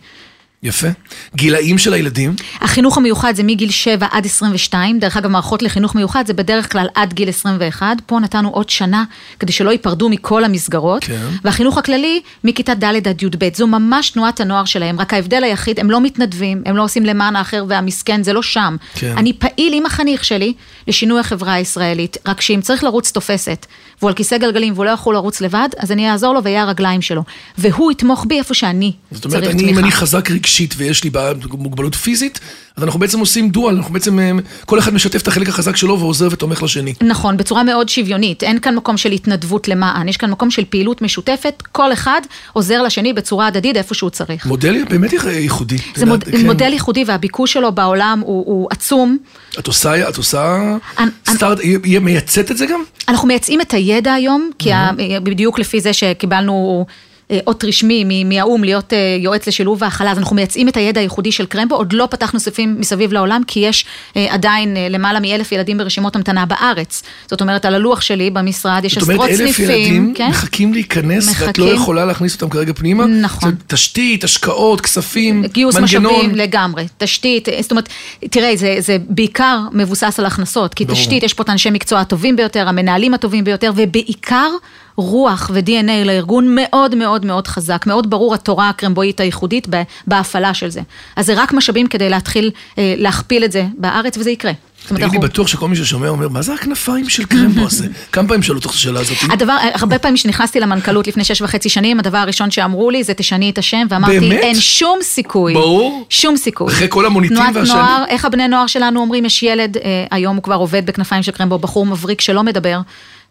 יפה. 0.64 0.88
גילאים 1.36 1.78
של 1.78 1.94
הילדים? 1.94 2.36
החינוך 2.62 2.98
המיוחד 2.98 3.36
זה 3.36 3.44
מגיל 3.44 3.72
7 3.72 4.08
עד 4.12 4.26
22, 4.26 5.00
דרך 5.00 5.18
אגב 5.18 5.30
מערכות 5.30 5.62
לחינוך 5.62 5.96
מיוחד 5.96 6.24
זה 6.28 6.34
בדרך 6.34 6.72
כלל 6.72 6.88
עד 6.96 7.14
גיל 7.14 7.30
21, 7.30 7.86
פה 8.06 8.20
נתנו 8.20 8.50
עוד 8.50 8.70
שנה 8.70 9.04
כדי 9.40 9.52
שלא 9.52 9.72
ייפרדו 9.72 10.10
מכל 10.10 10.44
המסגרות, 10.44 11.04
כן. 11.04 11.28
והחינוך 11.44 11.78
הכללי 11.78 12.22
מכיתה 12.44 12.74
ד' 12.74 13.08
עד 13.08 13.24
י"ב, 13.24 13.50
זו 13.56 13.68
ממש 13.68 14.10
תנועת 14.10 14.40
הנוער 14.40 14.66
שלהם, 14.66 15.00
רק 15.00 15.14
ההבדל 15.14 15.44
היחיד, 15.44 15.80
הם 15.80 15.92
לא 15.92 16.02
מתנדבים, 16.02 16.62
הם 16.66 16.78
לא 16.78 16.84
עושים 16.84 17.06
למען 17.06 17.36
האחר 17.36 17.66
והמסכן, 17.68 18.24
זה 18.24 18.34
לא 18.34 18.42
שם. 18.42 18.76
כן. 18.96 19.14
אני 19.18 19.34
פעיל 19.34 19.74
עם 19.74 19.86
החניך 19.86 20.26
שלי 20.26 20.54
לשינוי 20.88 21.20
החברה 21.20 21.54
הישראלית, 21.54 22.18
רק 22.26 22.42
שאם 22.42 22.60
צריך 22.62 22.84
לרוץ 22.84 23.12
תופסת, 23.12 23.66
והוא 24.00 24.10
על 24.10 24.16
כיסא 24.16 24.38
גלגלים 24.38 24.74
והוא 24.74 24.86
לא 24.86 24.92
יכול 24.92 25.14
לרוץ 25.14 25.42
לבד, 25.42 25.70
אז 25.78 25.92
אני 25.92 26.12
אעזור 26.12 26.34
לו 26.34 26.44
ואהיה 26.44 26.62
הרגליים 26.62 27.02
שלו. 27.02 27.24
והוא 27.58 27.92
יתמוך 27.92 28.26
בי 28.30 28.38
איפה 28.38 28.54
שאני 28.54 28.92
זאת 29.12 29.26
אומרת, 29.26 29.44
אני, 29.44 29.72
אם 29.72 29.80
אני 29.80 29.92
חזק 29.92 30.32
רגשית 30.32 30.53
ויש 30.78 31.04
לי 31.04 31.10
מוגבלות 31.52 31.96
פיזית, 31.96 32.40
אז 32.78 32.84
אנחנו 32.84 33.00
בעצם 33.00 33.20
עושים 33.20 33.50
דואל, 33.50 33.76
אנחנו 33.76 33.94
בעצם, 33.94 34.20
אה, 34.20 34.32
כל 34.66 34.80
אחד 34.80 34.94
משתף 34.94 35.22
את 35.22 35.28
החלק 35.28 35.50
החזק 35.50 35.76
שלו 35.76 36.00
ועוזר 36.00 36.28
ותומך 36.32 36.64
לשני. 36.64 36.94
נכון, 37.02 37.38
בצורה 37.38 37.64
מאוד 37.64 37.90
שוויונית. 37.90 38.44
אין 38.44 38.60
כאן 38.60 38.76
מקום 38.76 38.98
של 38.98 39.12
התנדבות 39.12 39.68
למען, 39.68 40.08
יש 40.08 40.18
כאן 40.18 40.32
מקום 40.32 40.52
של 40.52 40.64
פעילות 40.70 41.02
משותפת, 41.02 41.64
כל 41.72 41.94
אחד 41.94 42.22
עוזר 42.54 42.82
לשני 42.82 43.14
בצורה 43.14 43.48
הדדית 43.48 43.78
איפה 43.78 43.96
שהוא 43.96 44.10
צריך. 44.10 44.46
מודל 44.46 44.84
באמת 44.90 45.14
ייחודי. 45.14 45.78
זה 45.96 46.06
מוד, 46.06 46.24
כן. 46.24 46.46
מודל 46.46 46.74
ייחודי 46.74 47.04
והביקוש 47.08 47.54
שלו 47.54 47.72
בעולם 47.72 48.22
הוא, 48.26 48.44
הוא 48.46 48.68
עצום. 48.72 49.18
את 49.60 49.68
עושה, 49.68 50.10
את 50.10 50.18
עושה, 50.18 50.76
אני, 51.00 51.10
סטארט, 51.30 51.60
אני, 51.60 52.00
מייצאת 52.00 52.52
את 52.52 52.58
זה 52.58 52.66
גם? 52.66 52.84
אנחנו 53.08 53.28
מייצאים 53.28 53.62
את 53.62 53.74
הידע 53.74 54.14
היום, 54.14 54.50
כי 54.60 54.74
mm-hmm. 54.74 55.20
בדיוק 55.24 55.60
לפי 55.60 55.82
זה 55.82 55.94
שקיבלנו... 55.94 56.86
אה, 57.32 57.40
אות 57.48 57.64
רשמי 57.64 58.24
מהאו"ם 58.24 58.64
להיות 58.64 58.94
אה, 58.94 59.18
יועץ 59.20 59.48
לשילוב 59.48 59.82
והכלה, 59.82 60.12
אז 60.12 60.18
אנחנו 60.18 60.36
מייצאים 60.36 60.68
את 60.68 60.78
הידע 60.78 61.00
הייחודי 61.00 61.32
של 61.32 61.46
קרמבו, 61.46 61.76
עוד 61.76 61.94
לא 61.94 62.08
פתחנו 62.12 62.40
ספים 62.40 62.76
מסביב 62.80 63.14
לעולם, 63.14 63.42
כי 63.48 63.60
יש 63.60 63.86
אה, 64.18 64.34
עדיין 64.34 64.78
למעלה 64.90 65.20
מאלף 65.20 65.52
ילדים 65.52 65.78
ברשימות 65.78 66.16
המתנה 66.16 66.46
בארץ. 66.46 67.04
זאת 67.28 67.42
אומרת, 67.42 67.66
על 67.66 67.76
הלוח 67.76 68.02
שלי 68.02 68.30
במשרד 68.30 68.86
יש 68.86 68.98
עשרות 68.98 69.30
סניפים. 69.30 69.48
זאת 69.48 69.60
אומרת, 69.60 69.70
אלף 69.70 69.80
ילדים 69.80 70.14
כן? 70.16 70.30
מחכים 70.30 70.74
להיכנס, 70.74 71.30
מחכים. 71.30 71.48
ואת 71.48 71.58
לא 71.58 71.66
יכולה 71.66 72.06
להכניס 72.06 72.34
אותם 72.36 72.50
כרגע 72.50 72.74
פנימה? 72.74 73.06
נכון. 73.06 73.50
זאת 73.50 73.60
תשתית, 73.68 74.24
השקעות, 74.24 74.82
כספים, 74.82 75.46
גיוס 75.46 75.76
מנגנון. 75.76 76.04
גיוס 76.04 76.16
משאבים 76.16 76.36
לגמרי, 76.36 76.88
תשתית, 76.98 77.48
זאת 77.62 77.72
אומרת, 77.72 77.90
תראה, 78.20 78.56
זה, 78.56 78.76
זה 78.80 78.98
בעיקר 79.10 79.60
מבוסס 79.72 80.20
על 80.20 80.26
הכנסות, 80.26 80.74
כי 80.74 80.86
ברור. 80.86 81.00
תשתית, 81.00 81.24
יש 81.24 81.34
פה 81.34 81.44
את 81.44 81.50
אנשי 81.50 81.70
מקצוע 81.70 82.00
הטובים 82.00 82.36
ביותר, 82.36 82.70
המנהלים 82.70 83.14
הטובים 83.14 83.44
ביותר, 83.44 83.72
ובעיקר 83.76 84.50
רוח 84.96 85.52
ו-DNA 85.54 86.06
לארגון 86.06 86.56
מאוד 86.56 86.96
מאוד 86.96 87.26
מאוד 87.26 87.48
חזק, 87.48 87.84
מאוד 87.88 88.10
ברור 88.10 88.34
התורה 88.34 88.70
הקרמבואית 88.70 89.20
הייחודית 89.20 89.68
בהפעלה 90.08 90.54
של 90.54 90.70
זה. 90.70 90.82
אז 91.16 91.26
זה 91.26 91.34
רק 91.36 91.54
משאבים 91.54 91.88
כדי 91.88 92.10
להתחיל 92.10 92.52
אה, 92.78 92.94
להכפיל 92.98 93.44
את 93.44 93.52
זה 93.52 93.66
בארץ, 93.78 94.18
וזה 94.18 94.32
יקרה. 94.32 94.52
תגידי, 94.88 95.18
בטוח 95.18 95.48
שכל 95.48 95.68
מי 95.68 95.76
ששומע 95.76 96.08
אומר, 96.08 96.28
מה 96.30 96.42
זה 96.42 96.54
הכנפיים 96.54 97.10
של 97.10 97.26
קרמבו 97.26 97.66
הזה? 97.66 97.88
כמה 98.12 98.28
פעמים 98.28 98.44
שאלו 98.44 98.58
אותך 98.58 98.70
את 98.70 98.76
השאלה 98.76 99.00
הזאת? 99.00 99.18
הדבר, 99.30 99.58
הרבה 99.74 100.00
פעמים 100.00 100.18
שנכנסתי 100.18 100.60
למנכ"לות 100.60 101.08
לפני 101.08 101.24
שש 101.24 101.42
וחצי 101.42 101.70
שנים, 101.70 102.00
הדבר 102.00 102.18
הראשון 102.18 102.52
שאמרו 102.52 102.90
לי 102.90 103.04
זה 103.04 103.14
תשני 103.14 103.50
את 103.50 103.58
השם, 103.58 103.88
ואמרתי, 103.90 104.20
באמת? 104.20 104.40
אין 104.40 104.56
שום 104.56 105.00
סיכוי. 105.02 105.54
ברור. 105.54 106.06
שום 106.10 106.38
סיכוי. 106.38 106.74
אחרי 106.74 106.88
כל 106.90 107.06
המוניטין 107.06 107.38
והשנים. 107.38 107.64
תנועת 107.66 107.78
נוער, 107.78 108.06
איך 108.08 108.26
הבני 108.26 108.48
נוער 108.48 108.68
שלנו 108.68 109.00
אומרים, 109.00 109.26
יש 109.26 109.44
ילד, 109.44 109.78
אה, 109.78 110.06
היום 110.12 110.36
הוא 110.36 110.44
כבר 110.44 110.56
עובד 110.56 110.86
בכנפיים 110.86 111.24
של 111.24 111.32
קרמבו, 111.32 111.60
בחור 111.60 111.86
מבריק 111.86 112.22
שלא 112.22 112.44
מדבר. 112.44 112.80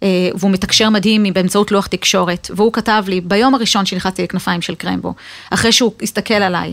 אה, 0.02 0.08
והוא 0.34 0.50
מתקשר 0.50 0.90
מדהים 0.90 1.26
באמצעות 1.34 1.72
לוח 1.72 1.86
תקשורת, 1.86 2.50
והוא 2.54 2.72
כתב 2.72 3.04
לי, 3.08 3.20
ביום 3.20 3.54
הראשון 3.54 3.86
שנכנסתי 3.86 4.22
לכנפיים 4.22 4.62
של 4.62 4.74
קרמבו, 4.74 5.14
אחרי 5.50 5.72
שהוא 5.72 5.92
הסתכל 6.02 6.34
עליי 6.34 6.72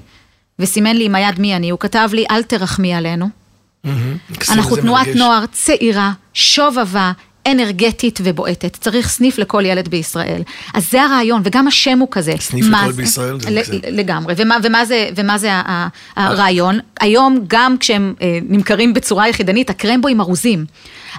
וסימן 0.60 0.96
לי 0.96 1.06
עם 1.06 1.16
היד 1.16 1.40
מי 1.40 1.56
אני, 1.56 1.70
הוא 1.70 1.80
כתב 1.80 2.10
לי, 2.14 2.26
אל 2.32 2.44
תרחמי 2.44 2.94
עלינו. 2.94 3.30
אנחנו 4.50 4.76
תנועת 4.76 5.08
נוער 5.16 5.46
צעירה, 5.52 6.12
שובבה, 6.34 7.12
אנרגטית 7.48 8.20
ובועטת. 8.24 8.78
צריך 8.82 9.10
סניף 9.10 9.38
לכל 9.38 9.66
ילד 9.66 9.88
בישראל. 9.88 10.42
אז 10.74 10.92
זה 10.92 11.04
הרעיון, 11.04 11.42
וגם 11.46 11.68
השם 11.68 12.00
הוא 12.00 12.08
כזה. 12.12 12.34
סניף 12.40 12.66
לכל 12.66 12.86
ילד 12.86 12.96
בישראל? 12.96 13.38
לגמרי. 13.92 14.34
ומה, 14.38 14.58
ומה 14.64 14.86
זה, 14.86 15.10
ומה 15.16 15.38
זה 15.38 15.52
הרעיון? 16.16 16.80
היום, 17.00 17.40
גם 17.48 17.78
כשהם 17.78 18.14
אה, 18.22 18.40
נמכרים 18.50 18.94
בצורה 18.94 19.30
יחידנית, 19.30 19.70
הקרמבוים 19.70 20.22
ארוזים. 20.22 20.66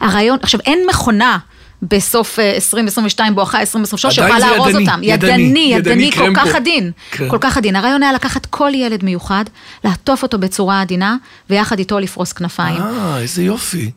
הרעיון, 0.00 0.38
עכשיו 0.42 0.60
אין 0.66 0.78
מכונה 0.88 1.38
בסוף 1.82 2.38
2022, 2.38 3.32
אה, 3.32 3.34
בואכה 3.34 3.60
2023, 3.60 4.14
שיוכל 4.14 4.38
לארוז 4.38 4.68
ידני, 4.68 4.88
אותם. 4.88 5.00
ידני, 5.02 5.32
ידני, 5.32 5.74
ידני, 5.76 5.92
ידני 5.92 6.12
כל 6.12 6.32
כך 6.34 6.54
עדין. 6.54 6.90
כן. 7.10 7.28
כל 7.28 7.38
כך 7.40 7.56
עדין. 7.56 7.76
הרעיון 7.76 8.02
היה 8.02 8.12
לקחת 8.12 8.46
כל 8.46 8.70
ילד 8.74 9.04
מיוחד, 9.04 9.44
לעטוף 9.84 10.22
אותו 10.22 10.38
בצורה 10.38 10.80
עדינה, 10.80 11.16
ויחד 11.50 11.78
איתו 11.78 11.98
לפרוס 11.98 12.32
כנפיים. 12.32 12.82
אה, 12.82 13.18
איזה 13.20 13.42
יופי. 13.42 13.90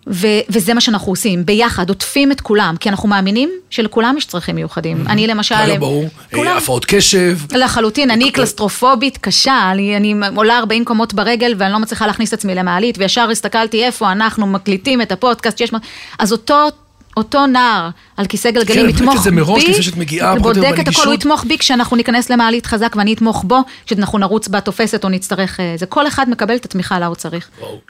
וזה 0.50 0.74
מה 0.74 0.82
שאנחנו 0.82 1.12
עושים, 1.12 1.46
ביחד, 1.46 1.90
עוטפים 1.90 2.32
את 2.32 2.42
כולם, 2.42 2.76
כי 2.80 2.90
אנחנו 2.90 3.10
מאמינים 3.10 3.50
שלכולם 3.70 4.16
יש 4.18 4.26
צרכים 4.26 4.56
מיוחדים. 4.56 5.08
אני 5.08 5.28
למשל... 5.28 5.66
לא 5.66 5.78
ברור, 5.78 6.06
כולם. 6.34 6.58
הפרעות 6.58 6.86
קשב. 6.86 7.38
לחלוטין, 7.52 8.12
אני 8.12 8.32
קלסטרופובית 8.32 9.18
קשה, 9.18 9.72
אני, 9.72 9.98
אני 9.98 10.16
עולה 10.36 10.58
40 10.58 10.86
קומות 10.86 11.14
ברגל 11.14 11.54
ואני 11.58 11.74
לא 11.74 11.80
מצליחה 11.80 12.08
להכניס 12.08 12.30
את 12.30 12.34
עצמי 12.34 12.56
למעלית, 12.56 12.98
וישר 12.98 13.30
הסתכלתי 13.32 13.84
איפה 13.84 14.12
אנחנו 14.12 14.48
מקליטים 14.48 15.02
את 15.02 15.12
הפודקאסט 15.12 15.58
שיש... 15.58 15.72
אז 16.20 16.32
אותו 16.32 16.70
אותו 17.18 17.48
נער 17.48 17.90
על 18.18 18.26
כיסא 18.26 18.52
גלגלים 18.52 18.84
כן, 18.84 18.90
יתמוך 18.90 19.24
בי, 19.24 19.32
מראש, 19.32 19.64
לפני 19.64 19.84
שאת 19.84 19.98
מגיעה, 19.98 20.36
בודק 20.40 20.74
את 20.80 20.88
הכל, 20.88 21.06
הוא 21.06 21.14
יתמוך 21.14 21.44
בי 21.44 21.58
כשאנחנו 21.58 21.98
ניכנס 21.98 22.30
למעלית 22.30 22.66
חזק 22.66 22.96
ואני 22.98 23.14
אתמוך 23.14 23.44
בו, 23.48 23.60
כשאנחנו 23.86 24.18
נרוץ 24.18 24.48
בתופסת 24.48 25.04
או 25.04 25.10
נצטרך, 25.10 25.60
אה, 25.60 25.74
זה 25.78 25.86
כל 25.86 26.08
אחד 26.08 26.30
מקבל 26.30 26.56
את 26.56 26.66
התמיכה 26.66 27.00
לה 27.00 27.06
הוא 27.06 27.16
צריך. 27.16 27.50
וואו, 27.60 27.82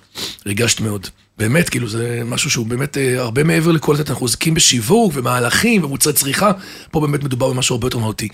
ריגשת 0.46 0.80
מאוד. 0.82 1.08
באמת, 1.38 1.70
כאילו, 1.70 1.88
זה 1.88 2.22
משהו 2.26 2.50
שהוא 2.50 2.66
באמת 2.66 2.98
אה, 2.98 3.22
הרבה 3.22 3.44
מעבר 3.44 3.72
לכל 3.72 3.96
זה, 3.96 4.04
אנחנו 4.10 4.26
עוסקים 4.26 4.54
בשיווק 4.54 5.12
ומהלכים 5.16 5.84
ומוצרי 5.84 6.14
צריכה, 6.14 6.52
פה 6.92 7.00
באמת 7.00 7.24
מדובר 7.24 7.50
במשהו 7.50 7.76
הרבה 7.76 7.88
יותר 7.88 7.98
מהותי. 7.98 8.28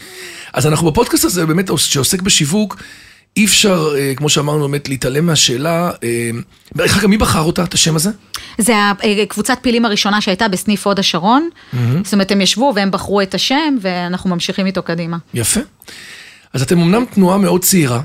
אז 0.53 0.67
אנחנו 0.67 0.91
בפודקאסט 0.91 1.25
הזה, 1.25 1.45
באמת, 1.45 1.69
שעוסק 1.77 2.21
בשיווק, 2.21 2.77
אי 3.37 3.45
אפשר, 3.45 3.93
אה, 3.97 4.13
כמו 4.15 4.29
שאמרנו, 4.29 4.61
באמת 4.61 4.89
להתעלם 4.89 5.25
מהשאלה, 5.25 5.91
דרך 6.75 6.97
אגב, 6.97 7.07
מי 7.07 7.17
בחר 7.17 7.41
אותה, 7.41 7.63
את 7.63 7.73
השם 7.73 7.95
הזה? 7.95 8.09
זה 8.57 8.73
הקבוצת 9.23 9.57
פעילים 9.61 9.85
הראשונה 9.85 10.21
שהייתה 10.21 10.47
בסניף 10.47 10.87
הוד 10.87 10.99
השרון. 10.99 11.49
Mm-hmm. 11.53 11.77
זאת 12.03 12.13
אומרת, 12.13 12.31
הם 12.31 12.41
ישבו 12.41 12.73
והם 12.75 12.91
בחרו 12.91 13.21
את 13.21 13.33
השם, 13.33 13.77
ואנחנו 13.81 14.29
ממשיכים 14.29 14.65
איתו 14.65 14.83
קדימה. 14.83 15.17
יפה. 15.33 15.59
אז 16.53 16.61
אתם 16.61 16.79
אמנם 16.79 17.05
תנועה 17.05 17.37
מאוד 17.37 17.61
צעירה, 17.61 17.97
אה, 17.97 18.01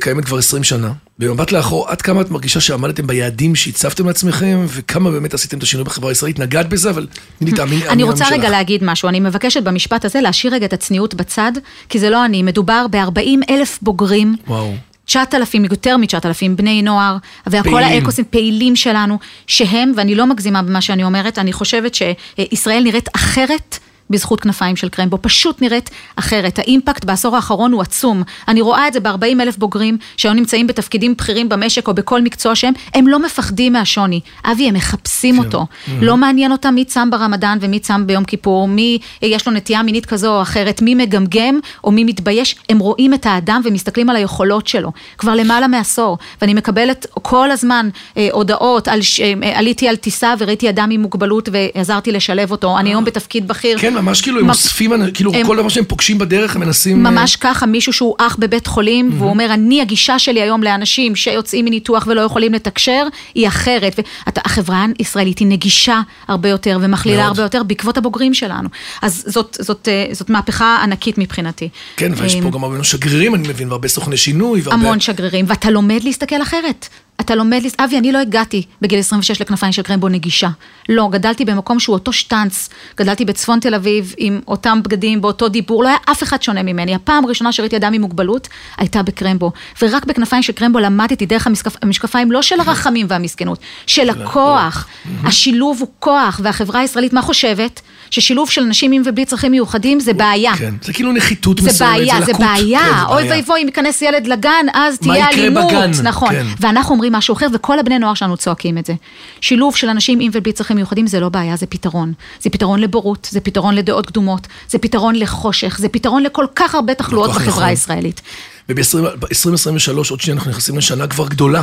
קיימת 0.00 0.24
כבר 0.24 0.38
20 0.38 0.64
שנה. 0.64 0.92
במבט 1.18 1.52
לאחור, 1.52 1.88
עד 1.88 2.02
כמה 2.02 2.20
את 2.20 2.30
מרגישה 2.30 2.60
שעמדתם 2.60 3.06
ביעדים 3.06 3.54
שהצבתם 3.54 4.06
לעצמכם, 4.06 4.64
וכמה 4.68 5.10
באמת 5.10 5.34
עשיתם 5.34 5.58
את 5.58 5.62
השינוי 5.62 5.84
בחברה 5.84 6.10
הישראלית? 6.10 6.38
נגעת 6.38 6.68
בזה, 6.68 6.90
אבל 6.90 7.06
תני 7.38 7.50
לי 7.50 7.54
את 7.54 7.58
האמין 7.58 7.80
אני 7.88 8.02
רוצה 8.02 8.24
רגע 8.30 8.50
להגיד 8.50 8.84
משהו, 8.84 9.08
אני 9.08 9.20
מבקשת 9.20 9.62
במשפט 9.62 10.04
הזה 10.04 10.20
להשאיר 10.20 10.54
רגע 10.54 10.66
את 10.66 10.72
הצניעות 10.72 11.14
בצד, 11.14 11.52
כי 11.88 11.98
זה 11.98 12.10
לא 12.10 12.24
אני, 12.24 12.42
מדובר 12.42 12.86
ב-40 12.90 13.50
אלף 13.50 13.78
בוגרים. 13.82 14.36
וואו. 14.46 14.74
9,000, 15.06 15.64
יותר 15.64 15.96
מ-9,000 15.96 16.56
בני 16.56 16.82
נוער, 16.82 17.16
והכל. 17.46 17.82
האקוסים 17.82 18.24
פעילים 18.30 18.76
שלנו, 18.76 19.18
שהם, 19.46 19.92
ואני 19.96 20.14
לא 20.14 20.26
מגזימה 20.26 20.62
במה 20.62 20.80
שאני 20.80 21.04
אומרת, 21.04 21.38
אני 21.38 21.52
חושבת 21.52 21.94
שישראל 21.94 22.82
נראית 22.82 23.08
אחרת. 23.16 23.78
בזכות 24.10 24.40
כנפיים 24.40 24.76
של 24.76 24.88
קרמבו, 24.88 25.18
פשוט 25.22 25.62
נראית 25.62 25.90
אחרת. 26.16 26.58
האימפקט 26.58 27.04
בעשור 27.04 27.36
האחרון 27.36 27.72
הוא 27.72 27.82
עצום. 27.82 28.22
אני 28.48 28.60
רואה 28.60 28.88
את 28.88 28.92
זה 28.92 29.00
ב-40 29.00 29.40
אלף 29.40 29.56
בוגרים 29.56 29.98
שהיום 30.16 30.36
נמצאים 30.36 30.66
בתפקידים 30.66 31.14
בכירים 31.14 31.48
במשק 31.48 31.88
או 31.88 31.94
בכל 31.94 32.22
מקצוע 32.22 32.54
שהם, 32.54 32.72
הם 32.94 33.08
לא 33.08 33.18
מפחדים 33.18 33.72
מהשוני. 33.72 34.20
אבי, 34.44 34.68
הם 34.68 34.74
מחפשים 34.74 35.36
כן. 35.36 35.44
אותו. 35.44 35.66
לא 36.00 36.16
מעניין 36.16 36.52
אותם 36.52 36.74
מי 36.74 36.84
צם 36.84 37.10
ברמדאן 37.10 37.58
ומי 37.60 37.78
צם 37.78 38.06
ביום 38.06 38.24
כיפור, 38.24 38.68
מי 38.68 38.98
יש 39.22 39.46
לו 39.46 39.52
נטייה 39.52 39.82
מינית 39.82 40.06
כזו 40.06 40.36
או 40.36 40.42
אחרת, 40.42 40.82
מי 40.82 40.94
מגמגם 40.94 41.58
או 41.84 41.90
מי 41.92 42.04
מתבייש. 42.04 42.56
הם 42.68 42.78
רואים 42.78 43.14
את 43.14 43.26
האדם 43.26 43.60
ומסתכלים 43.64 44.10
על 44.10 44.16
היכולות 44.16 44.66
שלו. 44.66 44.92
כבר 45.18 45.34
למעלה 45.34 45.68
מעשור. 45.68 46.18
ואני 46.40 46.54
מקבלת 46.54 47.06
כל 47.22 47.50
הזמן 47.50 47.88
אה, 48.16 48.28
הודעות 48.32 48.88
על, 48.88 49.02
ש- 49.02 49.20
אה, 49.20 49.58
עליתי 49.58 49.88
על 49.88 49.96
טיסה 49.96 50.34
וראיתי 50.38 50.68
אדם 50.70 50.90
עם 50.90 51.02
מוגבלות 51.02 51.48
ועזרתי 51.52 52.12
לשלב 52.12 52.50
אותו. 52.50 52.78
אני 52.78 52.88
היום 52.90 53.04
בתפקיד 53.04 53.48
בכיר. 53.48 53.78
כן, 53.78 53.93
ממש 53.94 54.22
כאילו 54.22 54.40
הם 54.40 54.48
אוספים, 54.48 54.92
כאילו 55.14 55.34
הם- 55.34 55.46
כל 55.46 55.56
דבר 55.56 55.68
שהם 55.68 55.84
פוגשים 55.84 56.18
בדרך, 56.18 56.56
הם 56.56 56.62
מנסים... 56.62 57.06
אה, 57.06 57.10
ממש 57.10 57.36
ככה, 57.36 57.66
מישהו 57.66 57.92
שהוא 57.92 58.14
אח 58.18 58.36
בבית 58.38 58.66
חולים, 58.66 59.10
והוא 59.18 59.30
אומר, 59.30 59.46
אני, 59.54 59.80
הגישה 59.80 60.18
שלי 60.18 60.42
היום 60.42 60.62
לאנשים 60.62 61.16
שיוצאים 61.16 61.64
מניתוח 61.64 62.06
ולא 62.06 62.20
יכולים 62.20 62.52
לתקשר, 62.54 63.06
היא 63.34 63.48
אחרת. 63.48 64.00
והחברה 64.36 64.84
הישראלית 64.98 65.38
היא 65.38 65.48
נגישה 65.48 66.00
הרבה 66.28 66.48
יותר 66.48 66.78
ומכלילה. 66.82 67.24
הרבה 67.24 67.42
יותר 67.42 67.62
בעקבות 67.62 67.96
הבוגרים 67.98 68.34
שלנו. 68.34 68.68
אז 69.02 69.24
זאת, 69.60 69.88
אה, 69.88 70.06
מהפכה 70.28 70.78
ענקית 70.82 71.18
מבחינתי. 71.18 71.68
כן, 71.96 72.12
ויש 72.16 72.34
פה 72.34 72.44
אה, 72.44 72.50
גם 72.50 72.64
הרבה 72.64 72.84
שגרירים, 72.84 73.34
אני 73.34 73.48
מבין, 73.48 73.68
והרבה 73.68 73.88
סוכני 73.88 74.16
שינוי. 74.16 74.62
המון 74.70 75.00
שגרירים, 75.00 75.44
ואתה 75.48 75.70
לומד 75.70 76.00
להסתכל 76.04 76.42
אחרת. 76.42 76.88
אתה 77.20 77.34
לומד, 77.34 77.62
אבי, 77.78 77.98
אני 77.98 78.12
לא 78.12 78.18
הגעתי 78.18 78.62
בגיל 78.80 78.98
26 78.98 79.40
לכנפיים 79.40 79.72
של 79.72 79.82
קרמבו 79.82 80.08
נגישה. 80.08 80.48
לא, 80.88 81.08
גדלתי 81.12 81.44
במקום 81.44 81.80
שהוא 81.80 81.94
אותו 81.94 82.12
שטאנץ. 82.12 82.68
גדלתי 82.96 83.24
בצפון 83.24 83.60
תל 83.60 83.74
אביב 83.74 84.14
עם 84.16 84.40
אותם 84.48 84.82
בגדים, 84.82 85.20
באותו 85.20 85.48
דיבור, 85.48 85.82
לא 85.82 85.88
היה 85.88 85.96
אף 86.10 86.22
אחד 86.22 86.42
שונה 86.42 86.62
ממני. 86.62 86.94
הפעם 86.94 87.24
הראשונה 87.24 87.52
שראיתי 87.52 87.76
אדם 87.76 87.92
עם 87.92 88.00
מוגבלות 88.00 88.48
הייתה 88.76 89.02
בקרמבו. 89.02 89.52
ורק 89.82 90.04
בכנפיים 90.04 90.42
של 90.42 90.52
קרמבו 90.52 90.78
למדתי 90.78 91.26
דרך 91.26 91.46
המשקפ... 91.46 91.76
המשקפיים, 91.82 92.32
לא 92.32 92.42
של 92.42 92.60
הרחמים 92.60 93.06
והמסכנות, 93.10 93.58
של 93.86 94.10
הכוח. 94.10 94.86
השילוב 95.24 95.80
הוא 95.80 95.88
כוח, 95.98 96.40
והחברה 96.42 96.80
הישראלית, 96.80 97.12
מה 97.12 97.22
חושבת? 97.22 97.80
ששילוב 98.10 98.50
של 98.50 98.62
אנשים 98.62 98.92
עם 98.92 99.02
ובלי 99.04 99.24
צרכים 99.24 99.52
מיוחדים 99.52 100.00
זה 100.00 100.12
בעיה. 100.12 100.56
כן, 100.56 100.74
זה 100.82 100.92
כאילו 100.92 101.12
נחיתות 101.12 101.58
זה 101.58 101.68
מסוימת, 101.68 101.96
בעיה, 101.96 102.20
זה. 102.26 102.32
בעיה. 102.32 102.80
כן, 102.80 102.96
זה 103.06 103.14
אוי 103.14 103.22
בעיה. 103.22 103.36
ואבוי, 103.36 103.62
אם 103.62 103.66
ייכנס 103.66 104.02
ילד 104.02 104.26
לגן, 104.26 104.66
אז 104.74 104.98
מה 105.02 105.12
תהיה 105.12 105.26
יקרה 105.30 105.42
אלימות. 105.42 105.64
בגן? 105.66 105.90
נכון. 106.02 106.30
כן. 106.30 106.46
ואנחנו 106.60 106.94
אומרים 106.94 107.12
משהו 107.12 107.34
אחר, 107.34 107.46
וכל 107.52 107.78
הבני 107.78 107.98
נוער 107.98 108.14
שלנו 108.14 108.36
צועקים 108.36 108.78
את 108.78 108.86
זה. 108.86 108.94
שילוב 109.40 109.76
של 109.76 109.88
אנשים 109.88 110.18
עם 110.20 110.30
ובלי 110.34 110.52
צרכים 110.52 110.76
מיוחדים 110.76 111.06
זה 111.06 111.20
לא 111.20 111.28
בעיה, 111.28 111.56
זה 111.56 111.66
פתרון. 111.66 112.12
זה 112.40 112.50
פתרון 112.50 112.80
לבורות, 112.80 113.28
זה 113.30 113.40
פתרון 113.40 113.74
לדעות 113.74 114.06
קדומות, 114.06 114.46
זה 114.68 114.78
פתרון 114.78 115.14
לחושך, 115.14 115.78
זה 115.78 115.88
פתרון 115.88 116.22
לכל 116.22 116.46
כך 116.54 116.74
הרבה 116.74 116.94
תחלואות 116.94 117.30
בחברה. 117.30 117.66
הישראלית. 117.66 118.20
וב-2023, 118.68 120.10
עוד 120.10 120.20
שניה 120.20 120.36
אנחנו 120.36 120.50
נכנסים 120.50 120.78
לשנה 120.78 121.06
כבר 121.06 121.28
גדולה. 121.28 121.62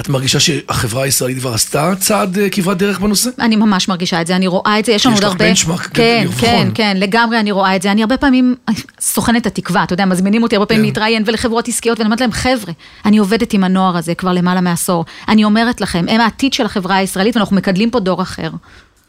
את 0.00 0.08
מרגישה 0.08 0.40
שהחברה 0.40 1.02
הישראלית 1.02 1.38
כבר 1.38 1.54
עשתה 1.54 1.92
צעד 2.00 2.38
אה, 2.38 2.50
כברת 2.50 2.78
דרך 2.78 3.00
בנושא? 3.00 3.30
אני 3.40 3.56
ממש 3.56 3.88
מרגישה 3.88 4.20
את 4.20 4.26
זה, 4.26 4.36
אני 4.36 4.46
רואה 4.46 4.78
את 4.78 4.84
זה, 4.84 4.92
יש 4.92 5.06
לנו 5.06 5.14
יש 5.14 5.22
עוד 5.22 5.24
לך 5.24 5.32
הרבה... 5.32 5.48
בנצ'מארק 5.48 5.86
כן. 5.94 6.26
כן, 6.38 6.68
כן, 6.74 6.96
לגמרי 7.00 7.40
אני 7.40 7.52
רואה 7.52 7.76
את 7.76 7.82
זה. 7.82 7.92
אני 7.92 8.02
הרבה 8.02 8.16
פעמים 8.16 8.54
סוכנת 9.00 9.46
התקווה, 9.46 9.82
אתה 9.82 9.92
יודע, 9.92 10.04
מזמינים 10.04 10.42
אותי 10.42 10.56
הרבה 10.56 10.66
פעמים 10.66 10.82
כן. 10.82 10.86
להתראיין 10.86 11.22
ולחברות 11.26 11.68
עסקיות, 11.68 11.98
ואני 11.98 12.06
אומרת 12.06 12.20
להם, 12.20 12.32
חבר'ה, 12.32 12.72
אני 13.04 13.18
עובדת 13.18 13.52
עם 13.52 13.64
הנוער 13.64 13.96
הזה 13.96 14.14
כבר 14.14 14.32
למעלה 14.32 14.60
מעשור. 14.60 15.04
אני 15.28 15.44
אומרת 15.44 15.80
לכם, 15.80 16.04
הם 16.08 16.20
העתיד 16.20 16.52
של 16.52 16.66
החברה 16.66 16.96
הישראלית, 16.96 17.36
ואנחנו 17.36 17.56
מקדלים 17.56 17.90
פה 17.90 18.00
דור 18.00 18.22
אחר. 18.22 18.50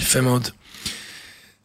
יפה 0.02 0.22
מאוד. 0.22 0.48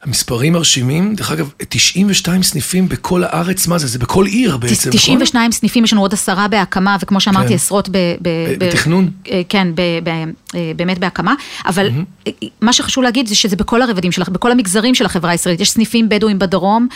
המספרים 0.03 0.53
מרשימים, 0.53 1.15
דרך 1.15 1.31
אגב, 1.33 1.51
92 1.69 2.43
סניפים 2.43 2.89
בכל 2.89 3.25
הארץ, 3.25 3.67
מה 3.67 3.79
זה? 3.79 3.87
זה 3.87 3.99
בכל 3.99 4.27
עיר 4.27 4.57
בעצם, 4.57 4.89
נכון? 4.89 5.01
92 5.01 5.53
סניפים, 5.53 5.85
יש 5.85 5.93
לנו 5.93 6.03
עוד 6.03 6.13
עשרה 6.13 6.49
בהקמה, 6.49 6.97
וכמו 7.01 7.21
שאמרתי, 7.21 7.49
כן. 7.49 7.55
עשרות 7.55 7.89
ב... 7.89 7.93
ב- 7.93 8.19
ב- 8.23 8.65
בתכנון? 8.65 9.11
אה, 9.31 9.43
כן, 9.49 9.69
ב- 9.75 9.81
ב- 10.05 10.09
אה, 10.55 10.73
באמת 10.77 10.99
בהקמה, 10.99 11.35
אבל 11.67 11.89
אה, 12.27 12.33
מה 12.61 12.73
שחשוב 12.73 13.05
להגיד 13.05 13.27
זה 13.27 13.35
שזה 13.35 13.57
בכל 13.57 13.83
הרבדים 13.83 14.13
שלך, 14.13 14.29
בכל 14.29 14.53
המגזרים 14.53 14.95
של 14.95 15.07
החברה 15.07 15.31
הישראלית. 15.31 15.61
יש 15.61 15.71
סניפים 15.71 16.09
בדואים 16.09 16.39
בדרום, 16.39 16.89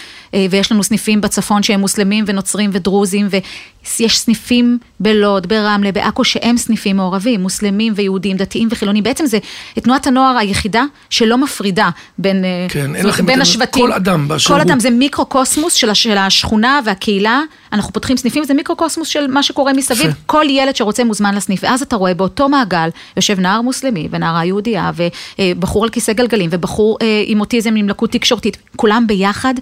ויש 0.51 0.73
לנו 0.73 0.85
סניפים 0.85 1.21
בצפון 1.21 1.63
שהם 1.63 1.81
מוסלמים 1.81 2.25
ונוצרים 2.27 2.71
ודרוזים, 2.73 3.29
ויש 4.01 4.19
סניפים 4.19 4.79
בלוד, 5.01 5.47
ברמלה, 5.47 5.93
בעכו, 5.93 6.25
שהם 6.25 6.57
סניפים 6.57 6.97
מעורבים, 6.97 7.41
מוסלמים 7.43 7.93
ויהודים, 7.97 8.37
דתיים 8.37 8.69
וחילונים. 8.71 9.03
בעצם 9.03 9.27
זה 9.27 9.39
תנועת 9.75 10.07
הנוער 10.07 10.37
היחידה 10.37 10.85
שלא 11.11 11.39
מפרידה 11.39 11.89
בין, 12.19 12.45
אה, 12.45 12.67
כן, 12.69 12.95
אין 12.95 13.03
זאת 13.03 13.13
לכם- 13.15 13.27
בין 13.27 13.41
השבטים. 13.41 13.83
כל 13.87 13.93
אדם 13.93 14.29
באשר 14.29 14.49
כל 14.49 14.55
הוא. 14.55 14.63
אדם, 14.63 14.81
זה 14.81 14.91
מיקרו-קוסמוס 14.91 15.73
של, 15.75 15.95
של 15.95 16.19
השכונה 16.19 16.81
והקהילה, 16.85 17.41
אנחנו 17.73 17.93
פותחים 17.93 18.17
סניפים, 18.17 18.45
זה 18.45 18.55
מיקרו-קוסמוס 18.55 19.09
של 19.09 19.27
מה 19.27 19.43
שקורה 19.43 19.73
מסביב, 19.73 20.01
יפה. 20.01 20.19
כל 20.27 20.45
ילד 20.49 20.77
שרוצה 20.77 21.05
מוזמן 21.05 21.35
לסניף, 21.35 21.61
ואז 21.63 21.83
אתה 21.83 21.97
רואה 21.97 22.15
באותו 22.15 22.49
מעגל, 22.49 22.89
יושב 23.17 23.41
נער 23.41 23.61
מוסלמי 23.63 24.09
ונערה 24.11 24.45
יהודייה, 24.45 24.91
ובחור 25.39 25.85
על 25.85 25.91
כיסא 25.91 26.13
גלגלים, 26.13 26.51
ובחור 26.53 26.99
אה, 27.03 27.23
עם 27.27 27.41
אוטיזם 27.41 27.77
עם 27.77 27.89
לקות 27.89 28.11
תקשורתית, 28.13 28.57
כולם 28.77 29.05
ביחד, 29.07 29.55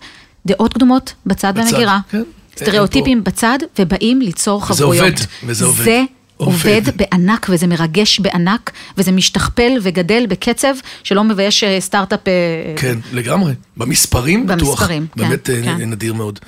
דעות 0.46 0.72
קדומות 0.74 1.12
בצד 1.26 1.52
בצד, 1.54 1.72
במגירה, 1.72 1.98
כן. 2.10 2.22
סטריאוטיפים 2.56 3.24
בצד, 3.24 3.58
ובאים 3.78 4.20
ליצור 4.20 4.62
וזה 4.62 4.74
חברויות. 4.74 5.04
עובד, 5.04 5.20
וזה 5.44 5.64
עובד. 5.64 5.84
זה 5.84 6.02
עובד. 6.44 6.82
בענק, 6.96 7.46
וזה 7.50 7.66
מרגש 7.66 8.20
בענק, 8.20 8.70
וזה 8.98 9.12
משתכפל 9.12 9.72
וגדל 9.82 10.26
בקצב 10.28 10.74
שלא 11.04 11.24
מבייש 11.24 11.64
אה, 11.64 11.80
סטארט-אפ 11.80 12.28
אה, 12.28 12.32
כן, 12.76 12.98
לגמרי. 13.12 13.52
במספרים, 13.76 14.46
בטוח. 14.46 14.68
במספרים, 14.68 15.06
כן, 15.16 15.22
באמת 15.22 15.50
אה, 15.50 15.62
כן. 15.62 15.90
נדיר 15.90 16.14
מאוד. 16.14 16.38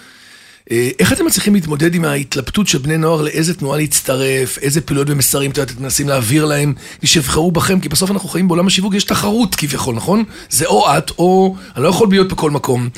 איך 0.99 1.13
אתם 1.13 1.27
מצליחים 1.27 1.55
להתמודד 1.55 1.95
עם 1.95 2.05
ההתלבטות 2.05 2.69
של 2.69 2.79
בני 2.79 2.97
נוער 2.97 3.23
לאיזה 3.23 3.55
תנועה 3.55 3.79
להצטרף, 3.79 4.59
איזה 4.59 4.81
פעילויות 4.81 5.11
ומסרים 5.11 5.51
אתם 5.51 5.63
מנסים 5.81 6.09
להעביר 6.09 6.45
להם, 6.45 6.75
שיבחרו 7.05 7.53
בכם, 7.53 7.81
כי 7.81 7.89
בסוף 7.89 8.11
אנחנו 8.11 8.29
חיים 8.29 8.49
בעולם 8.49 8.67
השיווק, 8.67 8.95
יש 8.95 9.05
תחרות 9.05 9.55
כביכול, 9.55 9.95
נכון? 9.95 10.25
זה 10.51 10.67
או 10.67 10.99
את, 10.99 11.11
או 11.19 11.57
אני 11.77 11.85
לא 11.85 11.89
יכול 11.89 12.09
להיות 12.11 12.29
בכל 12.29 12.51
מקום. 12.51 12.89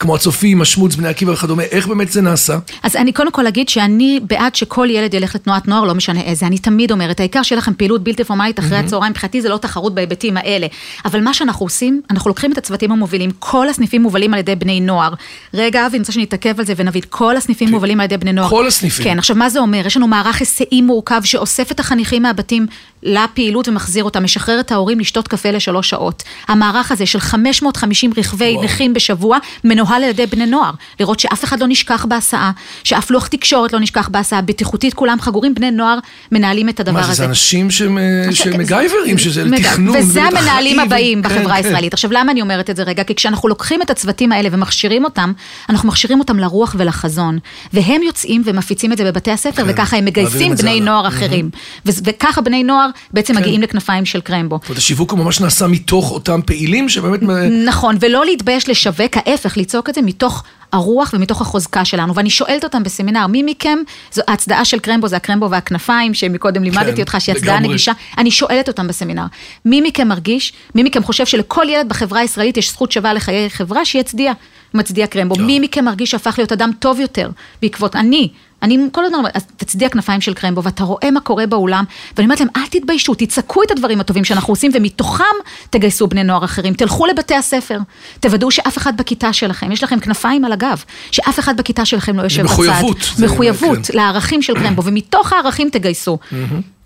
כמו 0.00 0.14
הצופים, 0.14 0.62
השמוץ, 0.62 0.94
בני 0.94 1.08
עקיבא 1.08 1.30
וכדומה, 1.30 1.62
איך 1.62 1.86
באמת 1.86 2.12
זה 2.12 2.20
נעשה? 2.20 2.58
אז 2.82 2.96
אני 2.96 3.12
קודם 3.12 3.32
כל 3.32 3.46
אגיד 3.46 3.68
שאני 3.68 4.20
בעד 4.22 4.54
שכל 4.54 4.88
ילד 4.90 5.14
ילך 5.14 5.34
לתנועת 5.34 5.68
נוער, 5.68 5.84
לא 5.84 5.94
משנה 5.94 6.20
איזה. 6.20 6.46
אני 6.46 6.58
תמיד 6.58 6.92
אומרת, 6.92 7.20
העיקר 7.20 7.42
שיהיה 7.42 7.58
לכם 7.58 7.72
פעילות 7.74 8.02
בלתי 8.02 8.24
פורמלית 8.24 8.58
אחרי 8.58 8.78
הצהריים, 8.78 9.10
מבחינתי 9.10 9.42
זה 9.42 9.48
לא 9.48 9.56
תחרות 9.56 9.94
בהיבטים 9.94 10.36
האלה. 10.36 10.66
אבל 11.04 11.20
מה 11.20 11.34
שאנחנו 11.34 11.66
עושים, 11.66 12.02
אנחנו 12.10 12.30
לוקחים 12.30 12.52
את 12.52 12.58
הצוותים 12.58 12.92
המובילים, 12.92 13.30
כל 13.38 13.68
הסניפים 13.68 14.02
מובלים 14.02 14.34
על 14.34 14.40
ידי 14.40 14.56
בני 14.56 14.80
נוער. 14.80 15.12
רגע, 15.54 15.86
אבי, 15.86 15.96
אני 15.96 15.98
רוצה 15.98 16.12
שנתעכב 16.12 16.58
על 16.58 16.66
זה 16.66 16.72
ונבין, 16.76 17.02
כל 17.08 17.36
הסניפים 17.36 17.68
מובלים 17.68 18.00
על 18.00 18.04
ידי 18.04 18.16
בני 18.16 18.32
נוער. 18.32 18.48
כל 18.48 18.66
הסניפים. 18.66 19.04
כן, 19.04 19.18
עכשיו 19.18 19.36
מה 19.36 19.50
זה 19.50 19.60
אומר? 19.60 19.86
יש 19.86 19.96
לנו 19.96 20.06
מערך 20.06 20.40
היסעים 20.40 20.86
מורכב 20.86 21.20
שאוסף 21.24 21.72
את 21.72 21.80
החניכים 21.80 22.22
מהבתים 22.22 22.66
לפעילות 23.02 23.68
ומחזיר 23.68 24.04
אותם, 24.04 24.24
משחרר 24.24 24.60
את 24.60 24.72
ההורים 24.72 25.00
לשתות 25.00 25.28
קפה 25.28 25.50
לשלוש 25.50 25.90
שעות. 25.90 26.22
המערך 26.48 26.92
הזה 26.92 27.06
של 27.06 27.20
550 27.20 28.10
רכבי. 28.16 28.56
נכים 28.62 28.94
בשבוע, 28.94 29.38
מנוהל 29.64 29.89
על 29.96 30.02
ידי 30.02 30.26
בני 30.26 30.46
נוער. 30.46 30.70
לראות 31.00 31.20
שאף 31.20 31.44
אחד 31.44 31.60
לא 31.60 31.66
נשכח 31.68 32.04
בהסעה, 32.08 32.50
שאף 32.84 33.10
לוח 33.10 33.26
תקשורת 33.26 33.72
לא 33.72 33.80
נשכח 33.80 34.08
בהסעה, 34.08 34.40
בטיחותית 34.42 34.94
כולם 34.94 35.20
חגורים, 35.20 35.54
בני 35.54 35.70
נוער 35.70 35.98
מנהלים 36.32 36.68
את 36.68 36.80
הדבר 36.80 36.92
מה 36.92 37.02
זה, 37.02 37.08
הזה. 37.12 37.16
זה 37.22 37.24
אנשים 37.28 37.70
שהם 37.70 37.98
אה, 37.98 38.32
שהם 38.32 38.58
מגייברים, 38.60 39.18
שזה 39.18 39.44
מג- 39.44 39.62
תכנון. 39.62 39.96
וזה 39.96 40.22
המנהלים 40.22 40.78
הבאים 40.80 41.22
בחברה 41.22 41.38
כן, 41.38 41.44
כן. 41.48 41.50
הישראלית. 41.50 41.92
עכשיו, 41.94 42.12
למה 42.12 42.32
אני 42.32 42.42
אומרת 42.42 42.70
את 42.70 42.76
זה 42.76 42.82
רגע? 42.82 43.04
כי 43.04 43.14
כשאנחנו 43.14 43.48
לוקחים 43.48 43.82
את 43.82 43.90
הצוותים 43.90 44.32
האלה 44.32 44.48
ומכשירים 44.52 45.04
אותם, 45.04 45.32
אנחנו 45.68 45.88
מכשירים 45.88 46.18
אותם 46.20 46.38
לרוח 46.38 46.74
ולחזון. 46.78 47.38
והם 47.72 48.02
יוצאים 48.02 48.42
ומפיצים 48.44 48.92
את 48.92 48.98
זה 48.98 49.04
בבתי 49.04 49.30
הספר, 49.30 49.62
כן, 49.64 49.70
וככה 49.70 49.96
הם 49.96 50.04
מגייסים 50.04 50.56
זה 50.56 50.62
בני. 50.62 50.80
נוער 50.80 51.08
אחרים. 51.08 51.50
וככה 51.86 52.40
בני 52.40 52.62
נוער 52.62 52.88
בעצם 53.12 53.34
כן. 53.34 53.40
מגיעים 53.40 53.62
לכנפיים 53.62 54.04
של 54.04 54.20
קרמבו. 54.20 54.58
זאת 54.62 54.68
אומרת, 54.68 54.78
השיווק 54.78 55.10
הוא 55.10 55.18
ממש 55.18 55.40
נעשה 55.40 55.66
מתוך 55.66 56.10
אותם 56.10 56.40
פעילים 56.46 56.88
שבאמת... 56.88 57.20
נכון, 57.66 57.96
ולא 58.00 58.24
להתבייש 58.24 58.68
לשווק, 58.68 59.16
ההפך, 59.16 59.56
לצעוק 59.80 59.88
את 59.88 59.94
זה 59.94 60.02
מתוך 60.02 60.44
הרוח 60.72 61.10
ומתוך 61.14 61.40
החוזקה 61.40 61.84
שלנו. 61.84 62.14
ואני 62.14 62.30
שואלת 62.30 62.64
אותם 62.64 62.82
בסמינר, 62.82 63.26
מי 63.26 63.42
מכם, 63.42 63.78
זו 64.12 64.22
ההצדעה 64.28 64.64
של 64.64 64.78
קרמבו, 64.78 65.08
זה 65.08 65.16
הקרמבו 65.16 65.50
והכנפיים, 65.50 66.14
שמקודם 66.14 66.62
לימדתי 66.62 67.00
אותך 67.00 67.16
שהיא 67.18 67.36
הצדעה. 67.36 67.60
נגישה. 67.60 67.92
אני 68.18 68.30
שואלת 68.30 68.68
אותם 68.68 68.86
בסמינר, 68.86 69.24
מי 69.64 69.80
מכם 69.80 70.08
מרגיש, 70.08 70.52
מי 70.74 70.82
מכם 70.82 71.02
חושב 71.02 71.26
שלכל 71.26 71.66
ילד 71.68 71.88
בחברה 71.88 72.20
הישראלית 72.20 72.56
יש 72.56 72.70
זכות 72.70 72.92
שווה 72.92 73.14
לחיי 73.14 73.50
חברה, 73.50 73.84
שיצדיע, 73.84 74.32
מצדיע 74.74 75.06
קרמבו. 75.06 75.34
לא. 75.38 75.46
מי 75.46 75.60
מכם 75.60 75.84
מרגיש 75.84 76.10
שהפך 76.10 76.34
להיות 76.38 76.52
אדם 76.52 76.70
טוב 76.78 77.00
יותר 77.00 77.30
בעקבות, 77.62 77.96
אני 77.96 78.28
אני 78.62 78.78
כל 78.92 79.04
הזמן 79.04 79.18
אומרת, 79.18 79.36
אז 79.36 79.42
תצדיע 79.56 79.88
כנפיים 79.88 80.20
של 80.20 80.34
קרמבו, 80.34 80.62
ואתה 80.62 80.84
רואה 80.84 81.10
מה 81.10 81.20
קורה 81.20 81.46
באולם, 81.46 81.84
ואני 82.16 82.24
אומרת 82.24 82.40
להם, 82.40 82.48
אל 82.56 82.66
תתביישו, 82.70 83.14
תצעקו 83.14 83.62
את 83.62 83.70
הדברים 83.70 84.00
הטובים 84.00 84.24
שאנחנו 84.24 84.52
עושים, 84.52 84.70
ומתוכם 84.74 85.24
תגייסו 85.70 86.06
בני 86.06 86.24
נוער 86.24 86.44
אחרים. 86.44 86.74
תלכו 86.74 87.06
לבתי 87.06 87.34
הספר, 87.34 87.78
תוודאו 88.20 88.50
שאף 88.50 88.78
אחד 88.78 88.96
בכיתה 88.96 89.32
שלכם, 89.32 89.72
יש 89.72 89.82
לכם 89.82 90.00
כנפיים 90.00 90.44
על 90.44 90.52
הגב, 90.52 90.84
שאף 91.10 91.38
אחד 91.38 91.56
בכיתה 91.56 91.84
שלכם 91.84 92.16
לא 92.16 92.22
יושב 92.22 92.42
בצד. 92.42 92.52
מחויבות. 92.52 92.96
מחויבות 93.18 93.86
כן. 93.86 93.98
לערכים 93.98 94.42
של 94.42 94.54
קרמבו, 94.54 94.84
ומתוך 94.84 95.32
הערכים 95.32 95.68
תגייסו. 95.72 96.18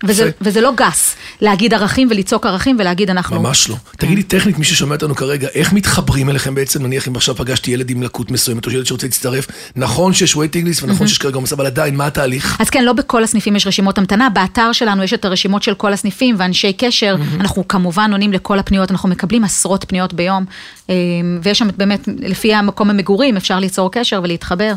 וזה, 0.07 0.23
יפה. 0.23 0.37
וזה 0.41 0.61
לא 0.61 0.71
גס, 0.75 1.15
להגיד 1.41 1.73
ערכים 1.73 2.07
ולצעוק 2.11 2.45
ערכים 2.45 2.77
ולהגיד 2.79 3.09
אנחנו... 3.09 3.41
ממש 3.41 3.69
לא. 3.69 3.75
תגידי 3.97 4.23
טכנית, 4.23 4.57
מי 4.57 4.65
ששומע 4.65 4.95
אותנו 4.95 5.15
כרגע, 5.15 5.47
איך 5.55 5.73
מתחברים 5.73 6.29
אליכם 6.29 6.55
בעצם, 6.55 6.83
נניח 6.83 7.07
אם 7.07 7.15
עכשיו 7.15 7.35
פגשתי 7.35 7.71
ילד 7.71 7.89
עם 7.89 8.03
לקות 8.03 8.31
מסוימת, 8.31 8.65
או 8.65 8.71
ילד 8.71 8.85
שרוצה 8.85 9.07
להצטרף, 9.07 9.47
נכון 9.75 10.13
שיש 10.13 10.35
waiting 10.35 10.65
list 10.65 10.83
ונכון 10.83 11.07
שיש 11.07 11.17
כרגע 11.17 11.35
עומס, 11.35 11.53
אבל 11.53 11.65
עדיין, 11.65 11.95
מה 11.95 12.07
התהליך? 12.07 12.57
אז 12.59 12.69
כן, 12.69 12.83
לא 12.83 12.93
בכל 12.93 13.23
הסניפים 13.23 13.55
יש 13.55 13.67
רשימות 13.67 13.97
המתנה, 13.97 14.29
באתר 14.29 14.71
שלנו 14.71 15.03
יש 15.03 15.13
את 15.13 15.25
הרשימות 15.25 15.63
של 15.63 15.73
כל 15.73 15.93
הסניפים 15.93 16.35
ואנשי 16.37 16.73
קשר, 16.73 17.15
אנחנו 17.39 17.67
כמובן 17.67 18.11
עונים 18.11 18.33
לכל 18.33 18.59
הפניות, 18.59 18.91
אנחנו 18.91 19.09
מקבלים 19.09 19.43
עשרות 19.43 19.85
פניות 19.87 20.13
ביום, 20.13 20.45
אה, 20.89 20.95
ויש 21.43 21.59
שם 21.59 21.67
באמת, 21.77 22.07
לפי 22.17 22.53
המקום 22.53 22.89
המגורים, 22.89 23.37
אפשר 23.37 23.59
ליצור 23.59 23.91
קשר 23.91 24.19
ולהתחבר, 24.23 24.73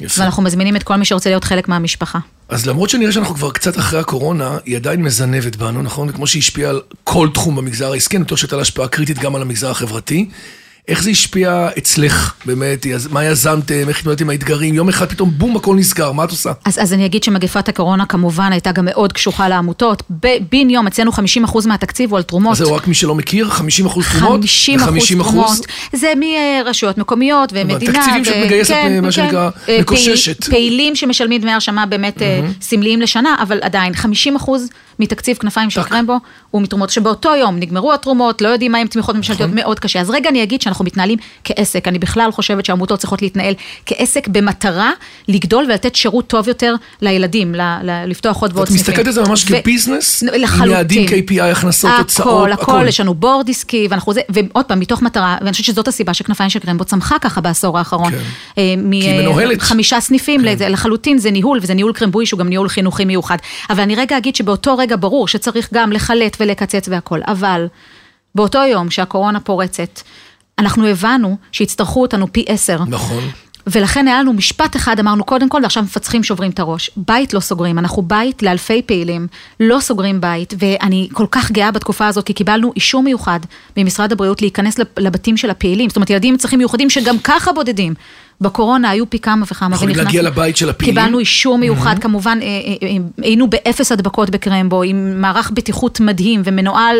יפה. 0.00 0.22
ואנחנו 0.22 0.42
מזמינים 0.42 0.76
את 0.76 0.82
כל 0.82 0.96
מי 0.96 1.04
שרוצה 1.04 1.30
להיות 1.30 1.44
חלק 1.44 1.68
מהמשפחה. 1.68 2.18
אז 2.48 2.66
למרות 2.66 2.90
שנראה 2.90 3.12
שאנחנו 3.12 3.34
כבר 3.34 3.50
קצת 3.50 3.78
אחרי 3.78 4.00
הקורונה, 4.00 4.58
היא 4.64 4.76
עדיין 4.76 5.02
מזנבת 5.02 5.56
בנו, 5.56 5.82
נכון? 5.82 6.10
וכמו 6.10 6.26
שהיא 6.26 6.40
השפיעה 6.40 6.70
על 6.70 6.80
כל 7.04 7.28
תחום 7.34 7.56
במגזר 7.56 7.92
העסקי, 7.92 8.16
אני 8.16 8.24
בטוח 8.24 8.38
שהייתה 8.38 8.56
לה 8.56 8.62
השפעה 8.62 8.88
קריטית 8.88 9.18
גם 9.18 9.34
על 9.36 9.42
המגזר 9.42 9.70
החברתי. 9.70 10.28
איך 10.88 11.02
זה 11.02 11.10
השפיע 11.10 11.68
אצלך, 11.78 12.34
באמת? 12.46 12.86
מה 13.10 13.24
יזמתם? 13.24 13.88
איך 13.88 13.98
התמודדת 13.98 14.20
עם 14.20 14.30
האתגרים? 14.30 14.74
יום 14.74 14.88
אחד 14.88 15.08
פתאום 15.08 15.30
בום, 15.38 15.56
הכל 15.56 15.76
נסגר, 15.76 16.12
מה 16.12 16.24
את 16.24 16.30
עושה? 16.30 16.52
אז, 16.64 16.78
אז 16.82 16.92
אני 16.92 17.06
אגיד 17.06 17.22
שמגפת 17.24 17.68
הקורונה 17.68 18.06
כמובן 18.06 18.52
הייתה 18.52 18.72
גם 18.72 18.84
מאוד 18.84 19.12
קשוחה 19.12 19.48
לעמותות, 19.48 20.02
בן 20.52 20.70
יום 20.70 20.86
אצלנו 20.86 21.10
50% 21.12 21.16
מהתקציב 21.66 22.10
הוא 22.10 22.16
על 22.16 22.22
תרומות. 22.22 22.52
אז 22.52 22.58
זהו, 22.58 22.74
רק 22.74 22.86
מי 22.88 22.94
שלא 22.94 23.14
מכיר, 23.14 23.48
50 23.50 23.86
אחוז 23.86 24.04
תרומות? 24.18 24.40
50 24.40 24.80
אחוז 24.80 24.94
ו- 24.94 24.98
50% 25.22 25.22
תרומות, 25.32 25.66
זה 25.92 26.12
מרשויות 26.64 26.98
מקומיות 26.98 27.52
ומדינה. 27.52 27.92
תקציבים 27.92 28.24
שאת 28.24 28.34
ו- 28.42 28.44
מגייסת, 28.46 28.70
כן, 28.74 28.96
מה 29.02 29.08
כן. 29.08 29.12
שנקרא, 29.12 29.50
אה, 29.68 29.78
מקוששת. 29.80 30.44
פעיל- 30.44 30.50
פעילים 30.54 30.96
שמשלמים 30.96 31.40
דמי 31.40 31.52
הרשמה 31.52 31.86
באמת 31.86 32.22
אה, 32.22 32.40
סמליים 32.60 33.00
לשנה, 33.00 33.36
אבל 33.42 33.58
עדיין 33.62 33.94
50 33.94 34.36
אחוז 34.36 34.68
מתקציב 34.98 35.36
כנפיים 35.36 35.70
של. 35.70 35.82
קרמבו 35.82 36.16
הוא 36.50 36.62
מתרומות, 36.62 36.90
שבאותו 36.90 37.34
יום 37.34 37.56
נגמרו 37.58 37.92
התרומות, 37.92 38.42
לא 38.42 38.48
יודעים 38.48 38.72
מה 38.72 38.78
עם 38.78 38.86
תמיכות 38.86 39.16
ממשלתיות, 39.16 39.50
נכון. 39.50 39.60
מאוד 39.62 39.78
קשה. 39.80 40.00
אז 40.00 40.10
רגע 40.10 40.30
אני 40.30 40.42
אגיד 40.42 40.62
שאנחנו 40.62 40.84
מתנהלים 40.84 41.18
כעסק, 41.44 41.88
אני 41.88 41.98
בכלל 41.98 42.30
חושבת 42.32 42.64
שהעמותות 42.64 42.98
צריכות 42.98 43.22
להתנהל 43.22 43.54
כעסק 43.86 44.28
במטרה 44.28 44.90
לגדול 45.28 45.64
ולתת 45.64 45.94
שירות 45.94 46.26
טוב 46.26 46.48
יותר 46.48 46.74
לילדים, 47.00 47.54
ל- 47.54 47.60
ל- 47.82 48.04
לפתוח 48.06 48.36
עוד 48.42 48.50
ועוד 48.54 48.68
את 48.68 48.74
מסתכלת 48.74 49.06
על 49.06 49.12
זה 49.12 49.22
ממש 49.22 49.44
כביזנס? 49.44 50.22
לחלוטין. 50.22 50.72
יעדים, 50.72 51.06
KPI, 51.08 51.42
הכנסות, 51.42 51.90
הוצאות, 51.98 52.50
הכל, 52.52 52.52
הכל, 52.52 52.84
יש 52.88 53.00
לנו 53.00 53.14
בורד 53.14 53.50
עסקי, 53.50 53.86
ואנחנו 53.90 54.12
זה, 54.12 54.20
ועוד 54.28 54.64
פעם, 54.64 54.80
מתוך 54.80 55.02
מטרה, 55.02 55.36
ואני 55.40 55.52
חושבת 55.52 55.64
שזאת 55.66 55.88
הסיבה 55.88 56.14
שכנפיים 56.14 56.50
של 56.50 56.58
קרמבו 56.58 56.84
צמחה 56.84 57.18
ככה 57.18 57.40
בעשור 57.40 57.78
האחרון. 57.78 58.10
כן. 58.10 58.18
אה, 58.58 58.74
מ- 58.78 58.90
כי 59.00 59.08
היא 59.08 59.20
מנוהלת. 59.20 59.58
כן. 59.60 59.64
חמישה 59.64 60.00
סניפים, 60.00 60.40
לזה, 60.40 60.68
לחלוטין 60.68 61.18
זה 61.18 61.30
ניהול, 61.30 61.58
וזה 61.62 61.74
ניהול 61.74 61.92
קרמבוי 61.92 62.26
שהוא 62.26 62.38
גם 62.38 62.48
ניהול 62.48 62.68
חינוכי 62.68 63.04
מיוחד. 63.04 63.36
אבל 63.70 63.80
אני 63.82 63.94
רגע 63.94 64.18
אגיד 64.18 64.36
שבאותו 64.36 64.76
רגע 64.76 64.83
ברור 64.92 65.28
שצריך 65.28 65.68
גם 65.74 65.92
לחלט 65.92 66.36
ולקצץ 66.40 66.88
והכל, 66.88 67.20
אבל 67.26 67.66
באותו 68.34 68.58
יום 68.58 68.90
שהקורונה 68.90 69.40
פורצת, 69.40 70.00
אנחנו 70.58 70.86
הבנו 70.86 71.36
שיצטרכו 71.52 72.02
אותנו 72.02 72.32
פי 72.32 72.44
עשר. 72.48 72.78
נכון. 72.88 73.24
ולכן 73.66 74.08
היה 74.08 74.20
לנו 74.20 74.32
משפט 74.32 74.76
אחד, 74.76 75.00
אמרנו 75.00 75.24
קודם 75.24 75.48
כל, 75.48 75.60
ועכשיו 75.62 75.82
מפצחים 75.82 76.24
שוברים 76.24 76.50
את 76.50 76.58
הראש. 76.58 76.90
בית 76.96 77.34
לא 77.34 77.40
סוגרים, 77.40 77.78
אנחנו 77.78 78.02
בית 78.02 78.42
לאלפי 78.42 78.82
פעילים, 78.82 79.26
לא 79.60 79.80
סוגרים 79.80 80.20
בית, 80.20 80.54
ואני 80.58 81.08
כל 81.12 81.26
כך 81.30 81.50
גאה 81.50 81.70
בתקופה 81.70 82.06
הזאת, 82.06 82.26
כי 82.26 82.32
קיבלנו 82.32 82.72
אישור 82.76 83.02
מיוחד 83.02 83.40
ממשרד 83.76 84.12
הבריאות 84.12 84.42
להיכנס 84.42 84.78
לב- 84.78 84.86
לבתים 84.98 85.36
של 85.36 85.50
הפעילים, 85.50 85.90
זאת 85.90 85.96
אומרת, 85.96 86.10
ילדים 86.10 86.34
עם 86.34 86.38
צרכים 86.38 86.58
מיוחדים 86.58 86.90
שגם 86.90 87.18
ככה 87.18 87.52
בודדים. 87.52 87.94
בקורונה 88.40 88.90
היו 88.90 89.10
פי 89.10 89.18
כמה 89.18 89.44
וכמה. 89.50 89.76
יכולים 89.76 89.96
להגיע 89.96 90.22
לבית 90.22 90.56
של 90.56 90.70
הפעילים? 90.70 90.94
קיבלנו 90.94 91.18
אישור 91.18 91.58
מיוחד, 91.58 91.98
כמובן, 91.98 92.38
אה, 92.42 92.46
אה, 92.46 92.88
אה, 92.88 92.96
היינו 93.22 93.50
באפס 93.50 93.92
הדבקות 93.92 94.30
בקרמבו, 94.30 94.82
עם 94.82 95.20
מערך 95.20 95.50
בטיחות 95.54 96.00
מדהים 96.00 96.42
ומנוהל 96.44 96.96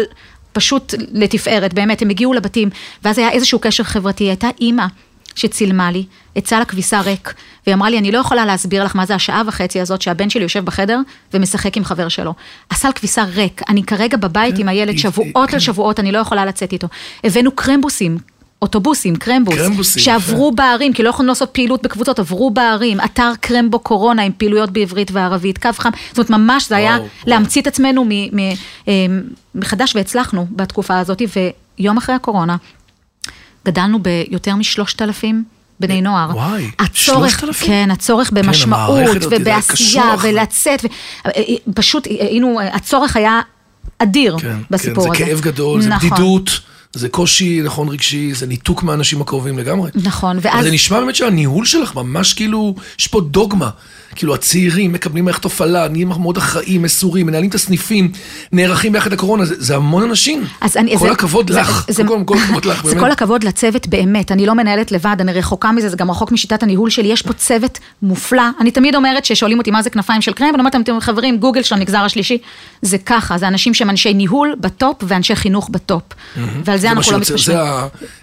פשוט 0.52 0.94
לתפארת, 1.12 1.74
באמת, 1.74 2.02
הם 2.02 2.10
הגיעו 2.10 2.32
לבתים, 2.32 2.68
ואז 3.04 3.18
היה 3.18 3.30
איזשהו 3.30 3.58
קשר 3.58 3.84
חברתי, 3.84 4.24
הייתה 4.24 4.48
אימא. 4.60 4.86
שצילמה 5.34 5.90
לי 5.90 6.04
את 6.38 6.46
סל 6.46 6.62
הכביסה 6.62 7.00
ריק, 7.00 7.34
והיא 7.66 7.74
אמרה 7.74 7.90
לי, 7.90 7.98
אני 7.98 8.12
לא 8.12 8.18
יכולה 8.18 8.44
להסביר 8.46 8.84
לך 8.84 8.96
מה 8.96 9.06
זה 9.06 9.14
השעה 9.14 9.42
וחצי 9.46 9.80
הזאת 9.80 10.02
שהבן 10.02 10.30
שלי 10.30 10.42
יושב 10.42 10.64
בחדר 10.64 11.00
ומשחק 11.34 11.76
עם 11.76 11.84
חבר 11.84 12.08
שלו. 12.08 12.34
הסל 12.70 12.92
כביסה 12.94 13.24
ריק, 13.24 13.62
אני 13.68 13.82
כרגע 13.82 14.16
בבית 14.16 14.58
עם 14.58 14.68
הילד 14.68 14.98
שבועות 14.98 15.48
כן. 15.48 15.54
על 15.54 15.60
שבועות, 15.60 16.00
אני 16.00 16.12
לא 16.12 16.18
יכולה 16.18 16.44
לצאת 16.44 16.72
איתו. 16.72 16.88
הבאנו 17.24 17.50
קרמבוסים. 17.50 18.18
אוטובוסים, 18.62 19.16
קרמבוס, 19.16 19.54
קרמבוסים, 19.54 20.02
שעברו 20.02 20.52
בערים, 20.52 20.92
כי 20.92 21.02
לא 21.02 21.08
יכולנו 21.08 21.28
לעשות 21.28 21.50
פעילות 21.52 21.82
בקבוצות, 21.82 22.18
עברו 22.18 22.50
בערים, 22.50 23.00
אתר 23.00 23.32
קרמבו 23.40 23.78
קורונה 23.78 24.22
עם 24.22 24.32
פעילויות 24.38 24.70
בעברית 24.70 25.10
וערבית, 25.12 25.58
קו 25.58 25.68
חם, 25.78 25.90
זאת 26.12 26.30
אומרת 26.30 26.30
ממש 26.30 26.68
זה 26.68 26.76
היה 26.76 26.90
וואו, 26.90 27.00
וואו. 27.00 27.08
להמציא 27.26 27.62
את 27.62 27.66
עצמנו 27.66 28.04
מ- 28.04 28.36
מ- 28.36 28.54
אה, 28.88 28.92
מחדש 29.54 29.96
והצלחנו 29.96 30.46
בתקופה 30.50 30.98
הזאת, 30.98 31.22
ויום 31.78 31.96
אחרי 31.96 32.14
הקורונה 32.14 32.56
גדלנו 33.66 33.98
ביותר 34.02 34.56
משלושת 34.56 35.02
אלפים. 35.02 35.44
בני 35.80 36.02
נוער. 36.02 36.30
וואי, 36.30 36.70
הצורך, 36.78 37.40
3,000? 37.40 37.66
כן, 37.66 37.90
הצורך 37.90 38.30
במשמעות 38.32 38.98
המערכת 38.98 39.16
הזאת, 39.16 39.30
זה 39.30 39.36
ובעשייה. 39.40 40.14
ולצאת, 40.22 40.84
ו- 40.84 40.88
אה, 41.26 41.30
אה, 41.36 41.54
פשוט 41.74 42.06
היינו, 42.06 42.60
הצורך 42.72 43.16
היה 43.16 43.40
אדיר 43.98 44.36
כן, 44.38 44.56
בסיפור 44.70 45.04
כן, 45.04 45.10
הזה. 45.10 45.18
זה 45.24 45.30
כאב 45.30 45.40
גדול, 45.40 45.82
זה 45.82 45.88
נכון. 45.88 46.10
בדידות, 46.10 46.50
זה 46.94 47.08
קושי, 47.08 47.60
נכון, 47.64 47.88
רגשי, 47.88 48.34
זה 48.34 48.46
ניתוק 48.46 48.82
מהאנשים 48.82 49.20
הקרובים 49.20 49.58
לגמרי. 49.58 49.90
נכון, 49.94 50.36
אבל 50.36 50.50
ואז... 50.50 50.64
זה 50.64 50.70
נשמע 50.70 51.00
באמת 51.00 51.14
שהניהול 51.14 51.64
שלך 51.66 51.94
ממש 51.94 52.32
כאילו, 52.32 52.74
יש 52.98 53.06
פה 53.06 53.20
דוגמה. 53.20 53.70
כאילו 54.14 54.34
הצעירים 54.34 54.92
מקבלים 54.92 55.24
מערכת 55.24 55.44
הפעלה, 55.44 55.88
נהיים 55.88 56.08
מאוד 56.08 56.36
אחראים, 56.36 56.82
מסורים, 56.82 57.26
מנהלים 57.26 57.50
את 57.50 57.54
הסניפים, 57.54 58.12
נערכים 58.52 58.92
ביחד 58.92 59.12
לקורונה, 59.12 59.44
זה, 59.44 59.54
זה 59.58 59.76
המון 59.76 60.02
אנשים. 60.02 60.44
אז 60.60 60.76
אני, 60.76 60.98
כל 60.98 61.06
זה, 61.06 61.12
הכבוד 61.12 61.52
זה, 61.52 61.60
לך, 61.60 61.86
זה, 61.88 62.04
כל, 62.04 62.18
כל 62.26 62.38
הכבוד 62.38 62.64
לך, 62.64 62.82
זה 62.84 62.90
באמת. 62.90 63.04
כל 63.04 63.10
הכבוד 63.10 63.44
לצוות 63.44 63.86
באמת, 63.86 64.32
אני 64.32 64.46
לא 64.46 64.54
מנהלת 64.54 64.92
לבד, 64.92 65.16
אני 65.20 65.32
רחוקה 65.32 65.72
מזה, 65.72 65.88
זה 65.88 65.96
גם 65.96 66.10
רחוק 66.10 66.32
משיטת 66.32 66.62
הניהול 66.62 66.90
שלי, 66.90 67.08
יש 67.08 67.22
פה 67.22 67.32
צוות 67.32 67.78
מופלא. 68.02 68.42
אני 68.60 68.70
תמיד 68.70 68.94
אומרת 68.94 69.24
ששואלים 69.24 69.58
אותי 69.58 69.70
מה 69.70 69.82
זה 69.82 69.90
כנפיים 69.90 70.22
של 70.22 70.32
קרם, 70.32 70.46
ואני 70.46 70.58
אומרת 70.58 70.74
להם, 70.74 70.82
"אתם 70.82 71.00
חברים, 71.00 71.38
גוגל 71.38 71.62
של 71.62 71.74
המגזר 71.74 71.98
השלישי, 71.98 72.38
זה 72.82 72.98
ככה, 72.98 73.38
זה 73.38 73.48
אנשים 73.48 73.74
שהם 73.74 73.90
אנשי 73.90 74.14
ניהול 74.14 74.54
ב 74.60 74.69
top 74.69 74.96
ואנשי 75.02 75.36
חינוך 75.36 75.68
ב 75.68 75.75
top. 75.75 76.02
ועל 76.64 76.78
זה 76.84 76.92
אנחנו 76.92 77.12
לא 77.12 77.18
מתפשרים. 77.18 77.58
זה 77.58 77.62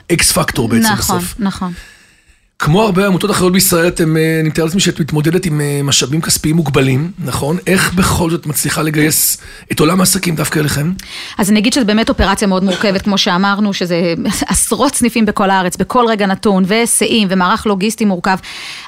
ה 0.10 0.21
X 0.21 0.32
factor 0.32 0.68
בעצם 0.68 0.84
נכון, 0.84 1.18
בסוף. 1.18 1.36
נכון. 1.40 1.74
כמו 2.62 2.82
הרבה 2.82 3.08
עמותות 3.08 3.32
אחרות 3.32 3.54
בישראל, 3.54 3.88
אתם, 3.88 4.18
אה, 4.18 4.40
אני 4.40 4.50
מתאר 4.50 4.64
לעצמי 4.64 4.82
שאת 4.82 5.00
מתמודדת 5.00 5.46
עם 5.46 5.62
אה, 5.62 5.80
משאבים 5.84 6.22
כספיים 6.22 6.56
מוגבלים, 6.56 7.12
נכון? 7.20 7.58
איך 7.68 7.94
בכל 7.94 8.30
זאת 8.30 8.46
מצליחה 8.46 8.82
לגייס 8.82 9.38
את 9.72 9.80
עולם 9.80 10.00
העסקים 10.00 10.36
דווקא 10.36 10.60
אליכם? 10.60 10.92
אז 11.38 11.50
אני 11.50 11.60
אגיד 11.60 11.74
שזו 11.74 11.86
באמת 11.86 12.10
אופרציה 12.10 12.48
מאוד 12.48 12.64
מורכבת, 12.64 13.02
כמו 13.02 13.18
שאמרנו, 13.18 13.74
שזה 13.74 14.14
עשרות 14.48 14.96
סניפים 14.96 15.26
בכל 15.26 15.50
הארץ, 15.50 15.78
בכל 15.78 16.06
רגע 16.08 16.26
נתון, 16.26 16.64
והיסעים, 16.68 17.28
ומערך 17.32 17.66
לוגיסטי 17.66 18.06
מורכב. 18.06 18.38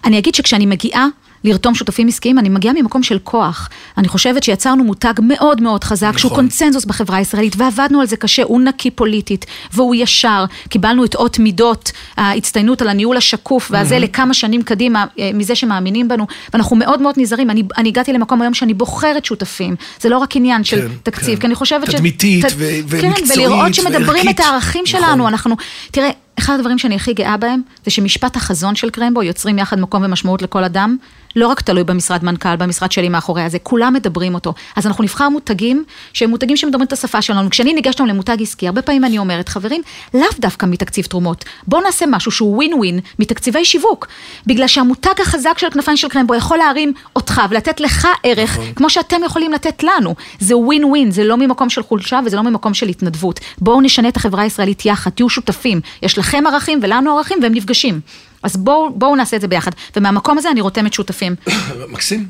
אני 0.05 0.19
אגיד 0.19 0.35
שכשאני 0.35 0.65
מגיעה 0.65 1.07
לרתום 1.43 1.75
שותפים 1.75 2.07
עסקיים, 2.07 2.39
אני 2.39 2.49
מגיעה 2.49 2.73
ממקום 2.73 3.03
של 3.03 3.19
כוח. 3.23 3.69
אני 3.97 4.07
חושבת 4.07 4.43
שיצרנו 4.43 4.83
מותג 4.83 5.13
מאוד 5.21 5.61
מאוד 5.61 5.83
חזק, 5.83 6.07
נכון. 6.07 6.19
שהוא 6.19 6.31
קונצנזוס 6.31 6.85
בחברה 6.85 7.17
הישראלית, 7.17 7.53
ועבדנו 7.57 8.01
על 8.01 8.07
זה 8.07 8.17
קשה, 8.17 8.43
הוא 8.43 8.61
נקי 8.61 8.91
פוליטית, 8.91 9.45
והוא 9.73 9.95
ישר. 9.95 10.45
קיבלנו 10.69 11.05
את 11.05 11.15
אות 11.15 11.39
מידות, 11.39 11.91
ההצטיינות 12.17 12.81
על 12.81 12.87
הניהול 12.89 13.17
השקוף, 13.17 13.67
והזה 13.71 13.99
לכמה 13.99 14.33
שנים 14.33 14.61
קדימה, 14.63 15.05
אה, 15.19 15.31
מזה 15.33 15.55
שמאמינים 15.55 16.07
בנו, 16.07 16.27
ואנחנו 16.53 16.75
מאוד 16.75 17.01
מאוד 17.01 17.15
נזהרים. 17.17 17.49
אני, 17.49 17.63
אני 17.77 17.89
הגעתי 17.89 18.13
למקום 18.13 18.41
היום 18.41 18.53
שאני 18.53 18.73
בוחרת 18.73 19.25
שותפים, 19.25 19.75
זה 20.01 20.09
לא 20.09 20.17
רק 20.17 20.35
עניין 20.35 20.63
של 20.63 20.81
כן, 20.81 20.87
תקציב, 21.03 21.35
כן. 21.35 21.41
כי 21.41 21.47
אני 21.47 21.55
חושבת 21.55 21.91
ש... 21.91 21.95
תדמיתית 21.95 22.45
ת- 22.45 22.49
כן, 22.49 22.55
ומקצועית 22.87 23.31
ולראות 23.37 23.73
שמדברים 23.73 24.07
וערכית. 24.07 24.39
את 24.39 24.45
הערכים 24.45 24.83
נכון. 24.87 25.01
שלנו, 25.01 25.27
אנחנו... 25.27 25.55
תראה, 25.91 26.09
אחד 26.39 26.53
הדברים 26.53 26.79
שאני 26.79 26.95
הכי 26.95 27.13
גאה 27.13 27.37
בהם, 27.37 27.61
זה 27.85 27.91
שמשפט 27.91 28.35
החזון 28.35 28.75
של 28.75 28.89
קרמבו, 28.89 29.23
יוצרים 29.23 29.59
יחד 29.59 29.79
מקום 29.79 30.03
ומשמעות 30.05 30.41
לכל 30.41 30.63
אדם, 30.63 30.97
לא 31.35 31.47
רק 31.47 31.61
תלוי 31.61 31.83
במשרד 31.83 32.23
מנכ"ל, 32.23 32.55
במשרד 32.55 32.91
שלי 32.91 33.09
מאחורי 33.09 33.41
הזה, 33.41 33.59
כולם 33.59 33.93
מדברים 33.93 34.33
אותו. 34.33 34.53
אז 34.75 34.87
אנחנו 34.87 35.03
נבחר 35.03 35.29
מותגים, 35.29 35.83
שהם 36.13 36.29
מותגים 36.29 36.57
שמדברים 36.57 36.87
את 36.87 36.93
השפה 36.93 37.21
שלנו. 37.21 37.49
כשאני 37.49 37.73
ניגשת 37.73 37.99
היום 37.99 38.09
למותג 38.09 38.37
עסקי, 38.41 38.67
הרבה 38.67 38.81
פעמים 38.81 39.05
אני 39.05 39.17
אומרת, 39.17 39.49
חברים, 39.49 39.81
לאו 40.13 40.27
דווקא 40.39 40.65
מתקציב 40.65 41.05
תרומות. 41.05 41.45
בואו 41.67 41.81
נעשה 41.81 42.05
משהו 42.05 42.31
שהוא 42.31 42.55
ווין 42.55 42.73
ווין 42.73 42.99
מתקציבי 43.19 43.65
שיווק. 43.65 44.07
בגלל 44.47 44.67
שהמותג 44.67 45.21
החזק 45.21 45.57
של 45.57 45.69
כנפיים 45.69 45.97
של 45.97 46.07
קרמבו 46.07 46.35
יכול 46.35 46.57
להרים 46.57 46.93
אותך 47.15 47.41
ולתת 47.49 47.79
לך 47.79 48.07
ערך, 48.23 48.57
כמו 48.75 48.89
שאתם 48.89 49.23
יכולים 49.25 49.51
לתת 49.51 49.83
לנו. 49.83 50.15
זה 50.39 50.57
ווין 50.57 50.85
ווין, 50.85 51.11
זה 51.11 51.23
לא 51.23 51.37
ממקום 51.37 51.69
של 51.69 51.83
חולשה 51.83 52.19
וזה 52.25 52.35
לא 52.35 52.43
ממקום 52.43 52.73
של 52.73 52.87
התנדבות. 52.87 53.39
בואו 53.57 53.81
נשנה 53.81 54.07
את 54.07 54.17
החברה 54.17 54.43
הישראלית 54.43 54.85
יחד, 54.85 55.11
תהיו 55.11 55.29
שותפים. 55.29 55.81
יש 56.01 56.17
לכם 56.23 56.43
ערכים 56.47 56.79
ולנו 56.83 57.17
ערכים 57.17 57.37
והם 57.41 57.53
נפגשים. 57.53 57.99
אז 58.43 58.57
בואו 58.57 58.89
בואו 58.95 59.15
נעשה 59.15 59.35
את 59.35 59.41
זה 59.41 59.47
ביחד. 59.47 59.71
ומהמקום 59.95 60.37
הזה 60.37 60.51
אני 60.51 60.61
רותמת 60.61 60.93
שותפים. 60.93 61.35
מקסים. 61.93 62.27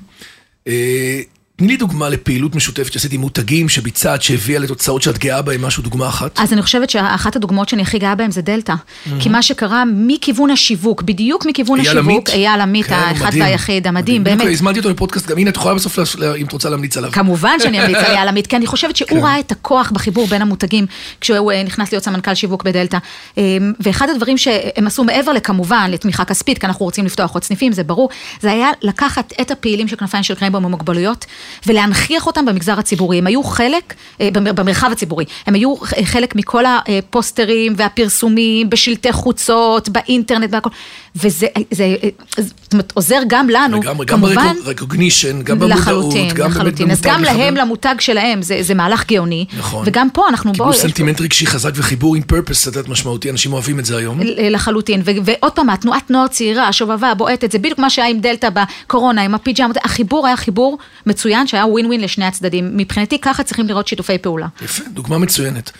תני 1.55 1.67
לי 1.67 1.77
דוגמה 1.77 2.09
לפעילות 2.09 2.55
משותפת 2.55 2.93
שעשית 2.93 3.13
עם 3.13 3.21
מותגים, 3.21 3.69
שביצעת, 3.69 4.21
שהביאה 4.21 4.59
לתוצאות 4.59 5.01
שאת 5.01 5.17
גאה 5.17 5.41
בהן, 5.41 5.61
משהו, 5.61 5.83
דוגמה 5.83 6.07
אחת. 6.07 6.39
אז 6.39 6.53
אני 6.53 6.61
חושבת 6.61 6.89
שאחת 6.89 7.35
הדוגמאות 7.35 7.69
שאני 7.69 7.81
הכי 7.81 7.99
גאה 7.99 8.15
בהן 8.15 8.31
זה 8.31 8.41
דלתא. 8.41 8.73
Mm-hmm. 8.73 9.09
כי 9.19 9.29
מה 9.29 9.41
שקרה 9.43 9.83
מכיוון 9.95 10.49
השיווק, 10.49 11.01
בדיוק 11.01 11.45
מכיוון 11.45 11.79
השיווק? 11.79 12.29
אייל 12.29 12.61
עמית, 12.61 12.85
כן, 12.85 12.93
האחד 12.95 13.25
מדהים. 13.25 13.41
והיחיד, 13.43 13.87
המדהים, 13.87 14.23
בדיוק, 14.23 14.39
באמת. 14.39 14.53
הזמנתי 14.53 14.79
אותו 14.79 14.89
לפודקאסט, 14.89 15.27
גם 15.27 15.37
הנה, 15.37 15.49
את 15.49 15.55
יכולה 15.55 15.75
בסוף, 15.75 15.97
לה- 16.19 16.35
אם 16.35 16.45
את 16.45 16.51
רוצה 16.51 16.69
להמליץ 16.69 16.97
עליו. 16.97 17.11
כמובן 17.11 17.57
שאני 17.63 17.81
אמליץ 17.81 17.97
על 17.97 18.05
אייל 18.15 18.27
עמית, 18.27 18.47
כי 18.47 18.55
אני 18.55 18.65
חושבת 18.67 18.95
שהוא 18.95 19.09
כן. 19.09 19.17
ראה 19.17 19.39
את 19.39 19.51
הכוח 19.51 19.91
בחיבור 19.91 20.27
בין 20.27 20.41
המותגים, 20.41 20.85
כשהוא 21.21 21.51
אה, 21.51 21.63
נכנס 21.63 21.91
להיות 21.91 22.03
סמנכ"ל 22.03 22.33
שיווק 22.35 22.63
בדלתא. 22.63 22.97
אה, 23.37 23.43
ואחד 23.79 24.09
הדברים 24.09 24.37
שהם 24.37 24.87
עשו 24.87 25.03
מעבר 25.03 25.33
לכמובן 25.33 25.89
לתמיכה 25.91 26.25
כספית, 26.25 26.57
כי 26.57 26.65
אנחנו 26.65 26.85
רוצים 26.85 27.05
לפתוח 27.05 27.31
עוד 27.33 27.43
סניפים, 27.43 27.71
זה 27.71 27.83
ברור, 27.83 28.09
זה 28.41 28.51
היה 28.51 28.69
לקחת 28.81 29.33
את 29.41 29.51
הפעילים 29.51 29.87
של 29.87 29.95
כנפיים 29.95 30.23
של 30.23 30.35
קרמבו 30.35 30.57
עם 30.57 30.65
המוגבלויות, 30.65 31.25
ולהנכיח 31.67 32.27
אותם 32.27 32.45
במגזר 32.45 32.79
הציבורי. 32.79 33.17
הם 33.17 33.27
היו 33.27 33.43
חלק, 33.43 33.93
אה, 34.21 34.29
במר- 34.33 34.53
במרחב 34.53 34.89
הציבורי, 34.91 35.25
הם 35.47 35.53
היו 35.53 35.75
אה, 35.97 36.05
חלק 36.05 36.35
מכל 36.35 36.63
הפוסטרים 36.67 37.73
והפרסומים, 37.77 38.69
בשלטי 38.69 39.11
חוצות, 39.13 39.89
באינטרנט 39.89 40.49
והכל, 40.53 40.69
וזה 41.15 41.47
זה, 41.71 41.95
אה, 42.03 42.09
זאת 42.43 42.73
אומרת, 42.73 42.91
עוזר 42.95 43.19
גם 43.27 43.49
לנו, 43.49 43.77
לגמרי, 43.81 44.05
גם 44.05 44.17
כמובן. 44.17 44.53
ברקוגנישן, 44.65 45.41
גם 45.41 45.59
במודעות, 45.59 45.79
לחלוטין, 45.81 46.29
גם 46.33 46.49
לחלוטין. 46.51 46.91
אז 46.91 47.01
גם 47.01 47.23
להם, 47.23 47.39
לחבר. 47.53 47.61
למותג 47.63 47.95
שלהם, 47.99 48.41
זה, 48.41 48.57
זה 48.61 48.73
מהלך 48.73 49.07
גאוני. 49.07 49.45
נכון. 49.57 49.83
וגם 49.87 50.07
פה 50.13 50.27
אנחנו, 50.29 50.51
קיבלו 50.51 50.73
סנטימנט 50.73 51.21
רגשי 51.21 51.47
חזק 51.47 51.71
וחיבור 51.75 52.15
עם 52.15 52.21
פרפס, 52.21 52.61
את 52.67 52.75
יודעת, 52.75 52.89
משמעותי, 52.89 53.29
אנשים 53.29 53.53
אוהבים 53.53 53.79
את 53.79 53.85
זה 53.85 53.97
היום. 53.97 54.19
לחלוטין, 54.49 55.01
ו- 55.05 55.11
ועוד 55.25 55.51
פעם, 55.51 55.69
התנועת 55.69 56.11
נוער 56.11 56.27
צעירה, 56.27 56.73
שובבה, 56.73 57.13
בועטת, 57.13 57.51
זה 57.51 57.57
בדיוק 57.59 57.79
מה 57.79 57.89
שהיה 57.89 58.07
עם 58.07 58.19
דלתא 58.19 58.47
בקורונה, 58.49 59.21
עם 59.21 59.35
הפיג'מות, 59.35 59.77
החיבור 59.83 60.27
היה 60.27 60.37
חיבור 60.37 60.77
מצוין, 61.05 61.32
שהיה 61.47 61.65
ווין 61.65 61.85
ווין 61.85 62.01
לשני 62.01 62.25
הצדדים. 62.25 62.77
מבחינתי, 62.77 63.19
ככה 63.19 63.43
צריכים 63.43 63.67
לראות 63.67 63.87
שיתופי 63.87 64.17
פעולה. 64.17 64.47
יפה, 64.61 64.83
דוגמה 64.93 65.17
מצוינת. 65.17 65.71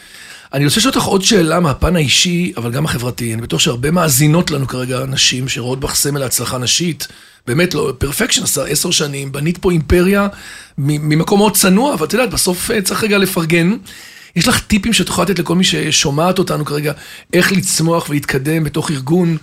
אני 0.54 0.66
רוצה 0.66 0.80
לשאול 0.80 0.94
אותך 0.96 1.06
עוד 1.06 1.22
שאלה 1.24 1.60
מהפן 1.60 1.96
האישי, 1.96 2.54
אבל 2.58 2.72
גם 2.72 2.86
החברתי. 2.86 3.34
אני 3.34 3.42
בטוח 3.42 3.60
שהרבה 3.60 3.92
מאזינות 3.92 4.52
לנו 4.52 4.68
כרגע 4.68 5.06
נשים 5.06 5.50
שרואות 5.50 5.80
בך 5.80 5.96
סמל 5.96 6.20
להצלחה 6.20 6.58
נשית. 6.58 7.08
באמת, 7.48 7.74
לא, 7.74 7.94
perfection, 7.98 8.44
עשה 8.44 8.66
עשר 8.66 8.92
שנים, 8.92 9.32
בנית 9.32 9.58
פה 9.58 9.72
אימפריה 9.72 10.28
מ- 10.78 11.10
ממקום 11.10 11.40
מאוד 11.40 11.56
צנוע, 11.56 11.94
אבל 11.94 12.06
את 12.06 12.14
יודעת, 12.14 12.30
בסוף 12.30 12.72
אה, 12.72 12.82
צריך 12.82 13.04
רגע 13.04 13.18
לפרגן. 13.18 13.74
יש 14.36 14.48
לך 14.48 14.60
טיפים 14.60 14.94
שאת 14.94 15.08
יכולה 15.08 15.26
לתת 15.30 15.40
לכל 15.40 15.56
מי 15.56 15.64
ששומעת 15.64 16.40
אותנו 16.40 16.66
כרגע, 16.66 16.94
איך 17.34 17.52
לצמוח 17.52 18.10
ולהתקדם 18.10 18.64
בתוך 18.64 18.92
ארגון 18.92 19.38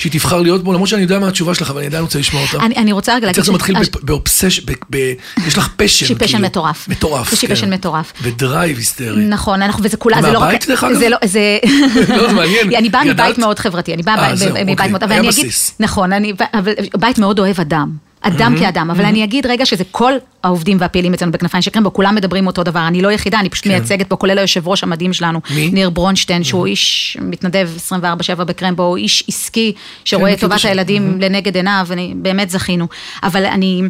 שהיא 0.00 0.12
תבחר 0.12 0.40
להיות 0.42 0.64
בו, 0.64 0.72
למרות 0.72 0.88
שאני 0.88 1.02
יודע 1.02 1.18
מה 1.18 1.28
התשובה 1.28 1.54
שלך, 1.54 1.70
אבל 1.70 1.78
אני 1.78 1.86
עדיין 1.86 2.02
רוצה 2.02 2.18
לשמוע 2.18 2.42
אותה. 2.42 2.66
אני, 2.66 2.76
אני 2.76 2.92
רוצה 2.92 3.14
רגע 3.14 3.26
להגיד... 3.26 3.44
זה 3.44 3.52
מתחיל 3.52 3.76
הש- 3.76 3.88
בפ- 3.88 3.98
ב 4.04 4.11
obsess, 4.11 4.60
ב- 4.60 4.72
ב- 4.90 5.12
יש 5.46 5.58
לך 5.58 5.68
passion. 5.76 6.06
לי 6.08 6.14
passion 6.14 6.26
כאילו. 6.26 6.38
מטורף. 6.44 6.88
מטורף, 6.88 7.34
כן. 7.40 7.46
passion 7.54 7.72
מטורף. 7.74 8.12
ו 8.22 8.31
drive 8.31 8.76
היסטרי. 8.76 9.24
נכון, 9.24 9.62
אנחנו, 9.62 9.84
וזה 9.84 9.96
כולה, 9.96 10.22
זה 10.22 10.32
לא 10.32 10.38
רק... 10.38 10.44
מהבית, 10.44 10.68
דרך 10.68 10.84
אגב? 10.84 10.98
זה 10.98 11.08
לא, 11.08 11.16
זה... 11.24 11.58
לא, 12.16 12.28
זה 12.28 12.34
מעניין. 12.34 12.74
אני 12.78 12.88
באה? 12.88 13.04
מבית 13.04 13.38
מאוד 13.38 13.58
חברתי, 13.58 13.94
אני 13.94 14.02
באה 14.02 14.14
אה, 14.18 14.32
אוקיי. 14.32 14.62
מבית 14.64 14.90
מאוד... 14.90 15.12
היה. 15.12 15.22
בסיס. 15.22 15.74
נכון, 15.80 16.12
אני... 16.12 16.32
אבל 16.54 16.72
בית 16.96 17.18
מאוד 17.18 17.38
אוהב 17.38 17.60
אדם. 17.60 18.07
אדם 18.20 18.54
כאדם, 18.58 18.90
אבל 18.90 19.04
אני 19.04 19.24
אגיד 19.24 19.46
רגע 19.46 19.66
שזה 19.66 19.84
כל 19.90 20.12
העובדים 20.42 20.76
והפעילים 20.80 21.14
אצלנו 21.14 21.32
בכנפיים 21.32 21.62
של 21.62 21.70
קרמבו, 21.70 21.92
כולם 21.92 22.14
מדברים 22.14 22.46
אותו 22.46 22.62
דבר, 22.62 22.86
אני 22.86 23.02
לא 23.02 23.12
יחידה, 23.12 23.40
אני 23.40 23.48
פשוט 23.48 23.64
כן. 23.64 23.70
מייצגת 23.70 24.06
פה, 24.06 24.16
כולל 24.16 24.38
היושב 24.38 24.68
ראש 24.68 24.82
המדהים 24.82 25.12
שלנו, 25.12 25.40
מי? 25.50 25.70
ניר 25.70 25.90
ברונשטיין, 25.90 26.44
שהוא 26.44 26.66
איש 26.66 27.16
מתנדב 27.20 27.70
24/7 27.88 28.44
בקרמבו, 28.44 28.82
הוא 28.82 28.96
איש 28.96 29.24
עסקי, 29.28 29.72
שרואה 30.04 30.32
את 30.32 30.40
טובת 30.40 30.54
השם. 30.54 30.68
הילדים 30.68 31.20
לנגד 31.20 31.56
עיניו, 31.56 31.86
אני 31.90 32.14
באמת 32.16 32.50
זכינו. 32.50 32.86
אבל 33.22 33.44
אני... 33.44 33.82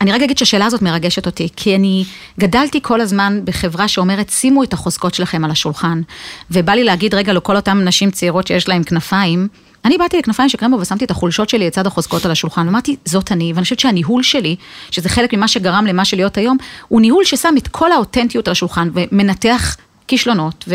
אני 0.00 0.12
רגע 0.12 0.24
אגיד 0.24 0.38
שהשאלה 0.38 0.66
הזאת 0.66 0.82
מרגשת 0.82 1.26
אותי, 1.26 1.48
כי 1.56 1.76
אני 1.76 2.04
גדלתי 2.40 2.78
כל 2.82 3.00
הזמן 3.00 3.40
בחברה 3.44 3.88
שאומרת, 3.88 4.30
שימו 4.30 4.62
את 4.62 4.72
החוזקות 4.72 5.14
שלכם 5.14 5.44
על 5.44 5.50
השולחן. 5.50 6.02
ובא 6.50 6.72
לי 6.72 6.84
להגיד 6.84 7.14
רגע 7.14 7.32
לכל 7.32 7.56
אותן 7.56 7.84
נשים 7.84 8.10
צעירות 8.10 8.46
שיש 8.46 8.68
להן 8.68 8.82
כנפיים, 8.86 9.48
אני 9.84 9.98
באתי 9.98 10.18
לכנפיים 10.18 10.48
של 10.48 10.58
קרמבו 10.58 10.80
ושמתי 10.80 11.04
את 11.04 11.10
החולשות 11.10 11.48
שלי 11.48 11.66
לצד 11.66 11.86
החוזקות 11.86 12.24
על 12.26 12.30
השולחן, 12.32 12.66
ואמרתי, 12.66 12.96
זאת 13.04 13.32
אני, 13.32 13.52
ואני 13.52 13.62
חושבת 13.64 13.80
שהניהול 13.80 14.22
שלי, 14.22 14.56
שזה 14.90 15.08
חלק 15.08 15.34
ממה 15.34 15.48
שגרם 15.48 15.86
למה 15.86 16.04
שלהיות 16.04 16.36
היום, 16.36 16.56
הוא 16.88 17.00
ניהול 17.00 17.24
ששם 17.24 17.54
את 17.58 17.68
כל 17.68 17.92
האותנטיות 17.92 18.48
על 18.48 18.52
השולחן 18.52 18.88
ומנתח 18.94 19.76
כישלונות 20.08 20.68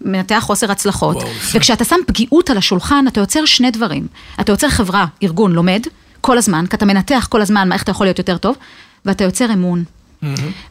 ומנתח 0.00 0.38
חוסר 0.40 0.72
הצלחות. 0.72 1.16
וואו. 1.16 1.28
וכשאתה 1.54 1.84
שם 1.84 1.96
פגיעות 2.06 2.50
על 2.50 2.56
השולחן, 2.56 3.04
אתה 3.08 3.20
יוצר 3.20 3.44
שני 3.44 3.70
דברים. 3.70 4.06
אתה 4.40 4.52
יוצר 4.52 4.68
חברה, 4.68 5.06
ארגון 5.22 5.52
לומד, 5.52 5.82
כל 6.20 6.38
הזמן, 6.38 6.66
כי 6.66 6.76
אתה 6.76 6.86
מנתח 6.86 7.26
כל 7.30 7.42
הזמן 7.42 7.68
מה- 7.68 7.74
איך 7.74 7.82
אתה 7.82 7.90
יכול 7.90 8.06
להיות 8.06 8.18
יותר 8.18 8.36
טוב, 8.38 8.56
ואתה 9.04 9.24
יוצר 9.24 9.52
אמון. 9.52 9.84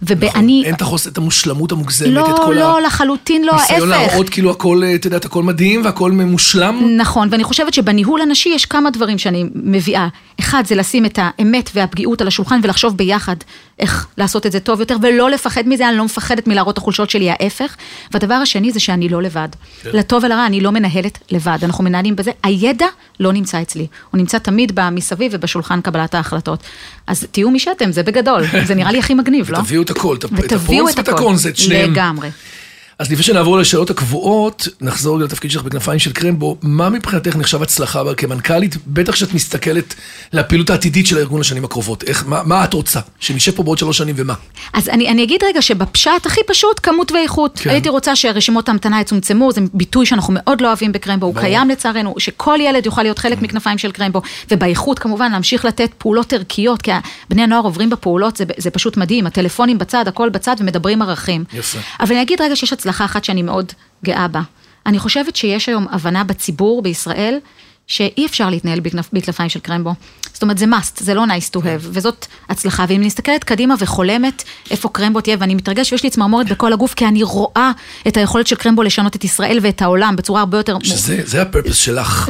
ואני... 0.02 0.60
נכון. 0.60 0.66
אין 0.66 0.74
את 0.74 1.08
את 1.08 1.18
המושלמות 1.18 1.72
המוגזמת, 1.72 2.08
את 2.08 2.14
לא, 2.14 2.44
כל 2.46 2.54
לא, 2.54 2.82
לחלוטין 2.82 3.46
לא, 3.46 3.52
ההפך. 3.52 3.80
להראות 3.88 4.30
כאילו 4.30 4.52
הכל, 4.52 4.82
אה, 4.84 4.96
את 4.96 5.06
יודעת, 5.06 5.26
הכל 5.26 5.44
מדהים 5.44 5.86
והכל 5.86 6.12
מושלם. 6.12 6.98
נכון, 6.98 7.28
ואני 7.32 7.44
חושבת 7.44 7.74
שבניהול 7.74 8.22
הנשי 8.22 8.50
יש 8.50 8.66
כמה 8.66 8.90
דברים 8.90 9.18
שאני 9.18 9.46
מביאה. 9.56 10.08
אחד, 10.40 10.64
זה 10.66 10.76
לשים 10.76 11.06
את 11.06 11.20
האמת 11.22 11.70
והפגיעות 11.74 12.22
על 12.22 12.28
השולחן 12.28 12.60
ולחשוב 12.64 12.98
ביחד 12.98 13.36
איך 13.80 14.08
לעשות 14.18 14.46
את 14.46 14.52
זה 14.52 14.60
טוב 14.60 14.80
יותר, 14.80 14.98
ולא 15.02 15.30
לפחד 15.30 15.64
מזה, 15.66 15.90
אני 15.90 15.98
לא 15.98 16.06
מפחדת 16.06 16.48
מלהראות 16.48 16.74
את 16.74 16.78
החולשות 16.78 17.10
שלי, 17.10 17.32
ההפך. 17.32 17.76
והדבר 18.12 18.34
השני 18.34 18.72
זה 18.72 18.80
שאני 18.80 19.10
לא 19.10 19.22
לבד. 19.22 19.50
לטוב 19.86 20.24
ולרע, 20.24 20.46
אני 20.46 20.62
לא 20.62 20.72
מנהלת 20.72 21.18
לבד, 21.32 21.58
אנחנו 21.64 21.84
מנהלים 21.84 22.16
בזה. 22.16 22.32
הידע 22.44 22.86
לא 23.20 23.34
נמצא 23.34 23.62
אצלי, 23.62 23.88
הוא 24.12 24.18
נמצא 24.18 24.38
תמיד 24.38 24.80
מסביב 24.92 25.32
ובשולחן 25.36 25.82
קבלת 25.82 26.16
ההחלטות. 26.16 26.64
אז 27.08 27.28
תהיו 27.32 27.52
מי 27.52 27.60
שאתם, 27.60 27.92
זה 27.92 28.04
בגדול, 28.04 28.44
זה 28.66 28.76
נראה 28.76 28.92
לי 28.92 29.00
הכי 29.00 29.14
מגניב, 29.14 29.52
לא? 29.52 29.58
ותביאו 29.58 29.82
את 29.82 29.90
הכל, 29.90 30.16
את 30.16 30.52
הפרונס 30.52 30.94
את 30.94 30.98
ואת 30.98 31.08
הכל. 31.08 31.18
הקונספט, 31.18 31.56
שניהם. 31.56 31.92
לגמרי. 31.92 32.30
אז 33.02 33.12
לפני 33.12 33.24
שנעבור 33.24 33.58
לשאלות 33.58 33.90
הקבועות, 33.90 34.68
נחזור 34.82 35.20
לתפקיד 35.20 35.52
שלך 35.52 35.64
בכנפיים 35.64 36.00
של 36.00 36.12
קרמבו. 36.12 36.58
מה 36.62 36.90
מבחינתך 36.90 37.36
נחשב 37.36 37.62
הצלחה 37.62 38.04
בה 38.04 38.16
כמנכ"לית? 38.16 38.76
בטח 38.88 39.16
שאת 39.16 39.34
מסתכלת 39.34 39.96
לפעילות 40.34 40.70
העתידית 40.70 41.08
של 41.08 41.18
הארגון 41.18 41.40
לשנים 41.40 41.66
הקרובות. 41.66 42.04
איך, 42.04 42.26
מה, 42.28 42.44
מה 42.44 42.64
את 42.64 42.74
רוצה? 42.74 43.00
שנשב 43.20 43.52
פה 43.52 43.64
בעוד 43.64 43.78
שלוש 43.78 43.98
שנים 43.98 44.16
ומה? 44.18 44.34
אז 44.74 44.90
אני, 44.90 45.10
אני 45.10 45.24
אגיד 45.24 45.44
רגע 45.44 45.62
שבפשט 45.62 46.26
הכי 46.26 46.42
פשוט, 46.48 46.80
כמות 46.84 47.12
ואיכות. 47.12 47.52
כן. 47.56 47.64
כן. 47.64 47.70
הייתי 47.70 47.90
רוצה 47.90 48.16
שרשימות 48.16 48.70
ההמתנה 48.70 49.02
יצומצמו, 49.02 49.52
זה 49.52 49.62
ביטוי 49.74 50.06
שאנחנו 50.06 50.34
מאוד 50.38 50.62
לא 50.62 50.68
אוהבים 50.68 50.92
בקרמבו, 50.92 51.26
הוא. 51.26 51.36
קיים 51.36 51.70
לצערנו, 51.70 52.16
שכל 52.18 52.58
ילד 52.62 52.86
יוכל 52.86 53.04
להיות 53.04 53.20
חלק 53.20 53.42
מכנפיים 53.42 53.78
של 53.78 53.92
קרמבו, 53.92 54.22
ובאיכות 54.52 55.00
כמובן 55.00 55.32
להמשיך 55.32 55.66
לתת 55.66 55.92
פעולות 55.98 56.34
ערכיות, 56.34 56.82
כי 56.82 56.92
בני 57.30 57.44
הנוער 57.44 57.64
עוברים 57.64 57.90
בפעולות, 57.90 58.38
זה, 58.38 58.44
זה 58.58 58.70
פשוט 58.70 58.98
מדהים, 58.98 59.28
הטלפונים 59.28 59.78
בצד, 59.78 60.08
הכל 60.08 60.30
בצד, 60.30 60.56
ומדברים 60.60 61.02
ערכים. 61.02 61.44
יפה. 61.54 61.80
אבל 62.00 62.12
אני 62.12 62.22
אגיד 62.22 62.42
רגע 62.42 62.56
שיש 62.56 62.74
הצלחה 62.74 62.91
אחת 63.00 63.24
שאני 63.24 63.42
מאוד 63.42 63.74
גאה 64.06 64.28
בה. 64.28 64.42
אני 64.86 65.00
חושבת 65.00 65.36
שיש 65.36 65.70
היום 65.70 65.88
הבנה 65.92 66.24
בציבור 66.24 66.82
בישראל, 66.82 67.38
שאי 67.88 68.26
אפשר 68.26 68.50
להתנהל 68.50 68.80
בכנפ- 68.80 69.10
בכנפיים 69.14 69.50
של 69.50 69.60
קרמבו. 69.60 69.94
זאת 70.34 70.42
אומרת, 70.44 70.58
זה 70.58 70.66
must, 70.66 71.04
זה 71.04 71.14
לא 71.14 71.26
nice 71.26 71.58
to 71.58 71.60
have, 71.60 71.82
וזאת 71.82 72.26
הצלחה. 72.50 72.86
ואם 72.88 72.98
אני 72.98 73.06
מסתכלת 73.06 73.44
קדימה 73.44 73.76
וחולמת 73.80 74.44
איפה 74.72 74.90
קרמבו 74.90 75.22
תהיה, 75.22 75.38
ואני 75.40 75.56
מתרגש 75.56 75.92
ויש 75.92 76.04
לי 76.04 76.10
צמרמורת 76.10 76.50
בכל 76.50 76.74
הגוף, 76.74 76.94
כי 76.94 77.06
אני 77.06 77.24
רואה 77.24 77.72
את 78.08 78.18
היכולת 78.18 78.48
של 78.48 78.56
קרמבו 78.56 78.84
לשנות 78.84 79.16
את 79.16 79.24
ישראל 79.24 79.60
ואת 79.62 79.82
העולם 79.82 80.16
בצורה 80.16 80.40
הרבה 80.40 80.58
יותר... 80.58 80.78
שזה 80.84 81.18
זה 81.26 81.42
הפרפס 81.42 81.76
שלך. 81.76 82.30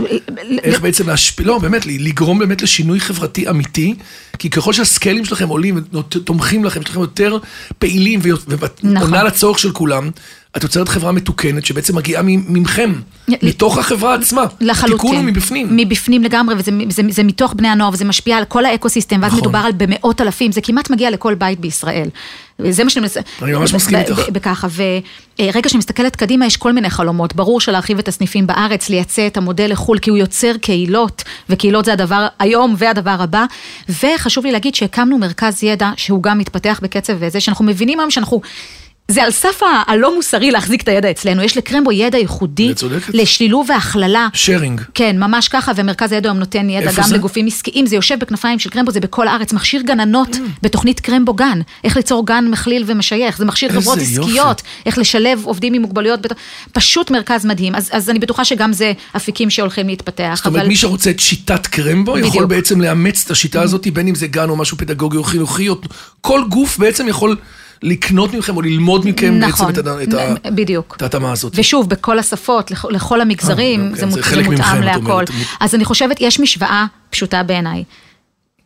איך 0.63 0.81
בעצם 0.81 1.09
להשפיע, 1.09 1.45
לא, 1.45 1.59
באמת, 1.59 1.85
לגרום 1.85 2.39
באמת 2.39 2.61
לשינוי 2.61 2.99
חברתי 2.99 3.49
אמיתי, 3.49 3.95
כי 4.39 4.49
ככל 4.49 4.73
שהסקיילים 4.73 5.25
שלכם 5.25 5.47
עולים 5.47 5.83
ותומכים 5.93 6.65
לכם, 6.65 6.81
יש 6.81 6.89
לכם 6.89 6.99
יותר 6.99 7.37
פעילים 7.79 8.19
נכון. 8.83 8.97
עונה 8.97 9.23
לצורך 9.23 9.59
של 9.59 9.71
כולם, 9.71 10.11
את 10.57 10.63
יוצרת 10.63 10.89
חברה 10.89 11.11
מתוקנת 11.11 11.65
שבעצם 11.65 11.95
מגיעה 11.95 12.23
ממכם, 12.25 12.93
מתוך 13.27 13.77
החברה 13.77 14.15
עצמה. 14.15 14.45
לחלוטין. 14.61 14.95
התיקון 14.95 15.15
הוא 15.15 15.25
מבפנים. 15.25 15.67
מבפנים 15.71 16.23
לגמרי, 16.23 16.55
וזה 16.57 16.71
זה, 16.89 17.01
זה 17.09 17.23
מתוך 17.23 17.53
בני 17.53 17.67
הנוער, 17.67 17.89
וזה 17.93 18.05
משפיע 18.05 18.37
על 18.37 18.45
כל 18.45 18.65
האקוסיסטם, 18.65 19.19
ואז 19.21 19.31
נכון. 19.31 19.39
מדובר 19.39 19.59
על 19.59 19.71
במאות 19.77 20.21
אלפים, 20.21 20.51
זה 20.51 20.61
כמעט 20.61 20.89
מגיע 20.89 21.09
לכל 21.09 21.35
בית 21.35 21.59
בישראל. 21.59 22.09
וזה 22.59 22.83
מה 22.83 22.89
שאני 22.89 23.01
מנסה... 23.01 23.19
אני 23.41 23.53
ממש 23.53 23.73
מסכים 23.73 23.97
איתך. 23.97 24.29
בככה, 24.31 24.67
ורגע 25.39 25.69
שאני 25.69 25.79
מסתכלת 25.79 26.15
קדימה, 26.15 26.45
יש 26.45 26.57
כל 26.57 26.71
מיני 26.71 26.89
חלומות. 26.89 27.35
ברור 27.35 27.61
שלהרחיב 27.61 27.99
את 27.99 28.07
הסניפים 28.07 28.47
בארץ, 28.47 28.89
לייצא 28.89 29.27
את 29.27 29.37
המודל 29.37 29.71
לחו"ל, 29.71 29.99
כי 29.99 30.09
הוא 30.09 30.17
יוצר 30.17 30.57
קהילות, 30.61 31.23
וקהילות 31.49 31.85
זה 31.85 31.93
הדבר 31.93 32.27
היום 32.39 32.75
והדבר 32.77 33.15
הבא. 33.19 33.45
וחשוב 33.89 34.45
לי 34.45 34.51
להגיד 34.51 34.75
שהקמנו 34.75 35.17
מרכז 35.17 35.63
ידע, 35.63 35.91
שהוא 35.97 36.23
גם 36.23 36.37
מתפתח 36.37 36.79
בקצב 36.83 37.13
וזה, 37.19 37.39
שאנחנו 37.39 37.65
מבינים 37.65 37.99
היום 37.99 38.11
שאנחנו... 38.11 38.41
זה 39.11 39.23
על 39.23 39.31
סף 39.31 39.61
הלא 39.87 40.15
מוסרי 40.15 40.51
להחזיק 40.51 40.81
את 40.81 40.87
הידע 40.87 41.11
אצלנו. 41.11 41.43
יש 41.43 41.57
לקרמבו 41.57 41.91
ידע 41.91 42.17
ייחודי. 42.17 42.73
לשילוב 43.13 43.69
והכללה. 43.69 44.27
שיירינג. 44.33 44.81
כן, 44.93 45.19
ממש 45.19 45.47
ככה, 45.47 45.71
ומרכז 45.75 46.11
הידע 46.11 46.29
היום 46.29 46.39
נותן 46.39 46.69
ידע 46.69 46.91
גם 46.91 47.03
זה? 47.03 47.15
לגופים 47.15 47.47
עסקיים, 47.47 47.85
זה 47.85 47.95
יושב 47.95 48.19
בכנפיים 48.19 48.59
של 48.59 48.69
קרמבו, 48.69 48.91
זה 48.91 48.99
בכל 48.99 49.27
הארץ, 49.27 49.53
מכשיר 49.53 49.81
גננות 49.81 50.37
בתוכנית 50.61 50.99
קרמבו 50.99 51.33
גן, 51.33 51.61
איך 51.83 51.95
ליצור 51.97 52.25
גן 52.25 52.47
מכליל 52.51 52.83
ומשייך, 52.87 53.37
זה 53.37 53.45
מכשיר 53.45 53.71
חברות 53.71 53.97
יופי. 53.97 54.19
עסקיות, 54.21 54.61
איך 54.85 54.97
לשלב 54.97 55.41
עובדים 55.43 55.73
עם 55.73 55.81
מוגבלויות, 55.81 56.21
בת... 56.21 56.33
פשוט 56.71 57.11
מרכז 57.11 57.45
מדהים, 57.45 57.75
אז, 57.75 57.89
אז 57.91 58.09
אני 58.09 58.19
בטוחה 58.19 58.45
שגם 58.45 58.73
זה 58.73 58.93
אפיקים 59.15 59.49
שהולכים 59.49 59.87
להתפתח, 59.87 60.33
זאת 60.35 60.45
אומרת, 60.45 60.67
מי 60.67 60.75
שרוצה 60.75 61.09
את 61.09 61.19
שיטת 61.19 61.67
קרמבו, 61.67 62.17
יכול. 62.17 62.45
בעצם 62.45 62.81
לאמץ 62.81 63.23
את 63.25 63.31
השיטה 63.31 63.61
הזאת, 63.61 63.87
בין 63.93 64.07
אם 64.07 64.15
זה 64.15 64.27
גן 64.27 64.49
או 64.49 64.55
משהו 64.55 64.77
פדגוגי 64.77 65.17
או 65.17 65.23
חינוכי, 65.23 65.69
או 65.69 65.75
כל 66.21 66.41
גוף 66.49 66.77
בעצם 66.77 67.07
יכול 67.07 67.35
לקנות 67.83 68.33
מכם 68.33 68.55
או 68.55 68.61
ללמוד 68.61 69.07
מכם 69.07 69.33
נכון, 69.39 69.67
בעצם 69.73 69.79
את 69.79 70.13
את 70.13 70.53
בדיוק. 70.53 70.93
את 70.97 71.01
ההתאמה 71.01 71.31
הזאת. 71.31 71.53
ושוב, 71.55 71.89
בכל 71.89 72.19
השפות, 72.19 72.71
לכ- 72.71 72.85
לכל 72.89 73.21
המגזרים, 73.21 73.81
אה, 73.81 73.95
זה, 73.95 74.01
כן, 74.01 74.07
מות- 74.07 74.23
זה 74.23 74.35
זה 74.35 74.43
מותאם 74.43 74.81
להכל. 74.81 74.99
אומרת. 75.11 75.29
אז 75.59 75.75
אני 75.75 75.85
חושבת, 75.85 76.17
יש 76.19 76.39
משוואה 76.39 76.85
פשוטה 77.09 77.43
בעיניי, 77.43 77.83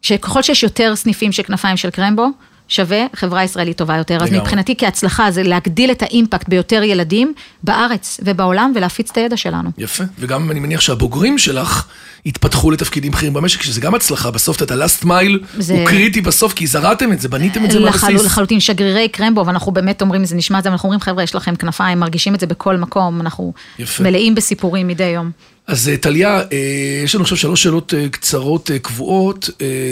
שככל 0.02 0.42
שיש 0.42 0.64
יותר 0.64 0.96
סניפים 0.96 1.32
של 1.32 1.44
כנפיים 1.44 1.78
של 1.78 1.90
קרמבו, 1.90 2.28
שווה 2.68 3.06
חברה 3.16 3.44
ישראלית 3.44 3.78
טובה 3.78 3.98
יותר. 3.98 4.18
אז. 4.24 4.32
מבחינתי 4.32 4.76
כהצלחה 4.78 5.32
זה 5.32 5.44
להגדיל 5.44 5.92
את 5.92 6.02
האימפקט 6.02 6.50
ביותר 6.50 6.84
ילדים 6.84 7.34
בארץ 7.64 8.20
ובעולם 8.24 8.72
ולהפיץ 8.76 9.12
את 9.12 9.18
הידע 9.18 9.38
שלנו. 9.38 9.70
יפה, 9.78 10.04
וגם 10.20 10.52
אני 10.52 10.60
מניח 10.60 10.82
שהבוגרים 10.82 11.38
שלך 11.38 11.86
יתפתחו 12.26 12.72
לתפקידים 12.72 13.12
בכירים 13.12 13.34
במשק, 13.34 13.62
שזה 13.62 13.82
גם 13.82 13.96
הצלחה, 13.96 14.32
בסוף 14.32 14.62
את 14.62 14.72
ה-last 14.72 15.04
mile 15.06 15.46
זה- 15.58 15.74
הוא 15.74 15.86
קריטי 15.88 16.22
בסוף, 16.22 16.54
כי 16.54 16.68
זרעתם 16.68 17.12
את 17.12 17.22
זה, 17.22 17.30
בניתם 17.30 17.66
את 17.66 17.72
זה 17.72 17.80
לחלו, 17.80 18.10
מהבסיס. 18.12 18.26
לחלוטין 18.26 18.60
שגרירי 18.60 19.08
קרמבו, 19.10 19.46
ואנחנו 19.46 19.72
באמת 19.72 20.02
אומרים, 20.02 20.26
זה 20.26 20.36
נשמע 20.36 20.60
את 20.60 20.64
זה, 20.64 20.70
אנחנו 20.70 20.88
אומרים, 20.88 21.00
חבר'ה, 21.00 21.24
יש 21.24 21.36
לכם 21.36 21.56
כנפיים, 21.56 22.00
מרגישים 22.00 22.36
את 22.36 22.40
זה 22.40 22.48
בכל 22.48 22.78
מקום, 22.78 23.22
אנחנו 23.22 23.54
יפה. 23.80 24.04
מלאים 24.04 24.36
בסיפורים 24.36 24.88
מדי 24.88 25.04
יום. 25.04 25.32
אז 25.68 25.90
אה, 25.90 25.98
טליה, 25.98 26.40
אה, 26.40 27.02
יש 27.04 27.16
לנו 27.16 27.24
עכשיו 27.24 27.38
שלוש 27.38 27.64
שאלות 27.64 27.94
אה, 27.94 28.10
קצרות 28.10 28.72
קבועות. 28.82 29.50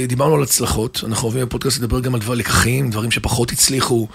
דיברנו 0.08 0.36
על 0.36 0.44
הצלחות, 0.44 1.02
אנחנו 1.08 1.28
אוהבים 1.28 1.46
בפודקאסט 1.46 1.80
לדבר 1.80 2.00
גם 2.00 2.16
על 2.16 2.22
דבר 2.22 2.34
לקחים, 2.34 2.90
דברים 2.90 3.12
שפחות 3.12 3.52
הצליחו. 3.52 4.08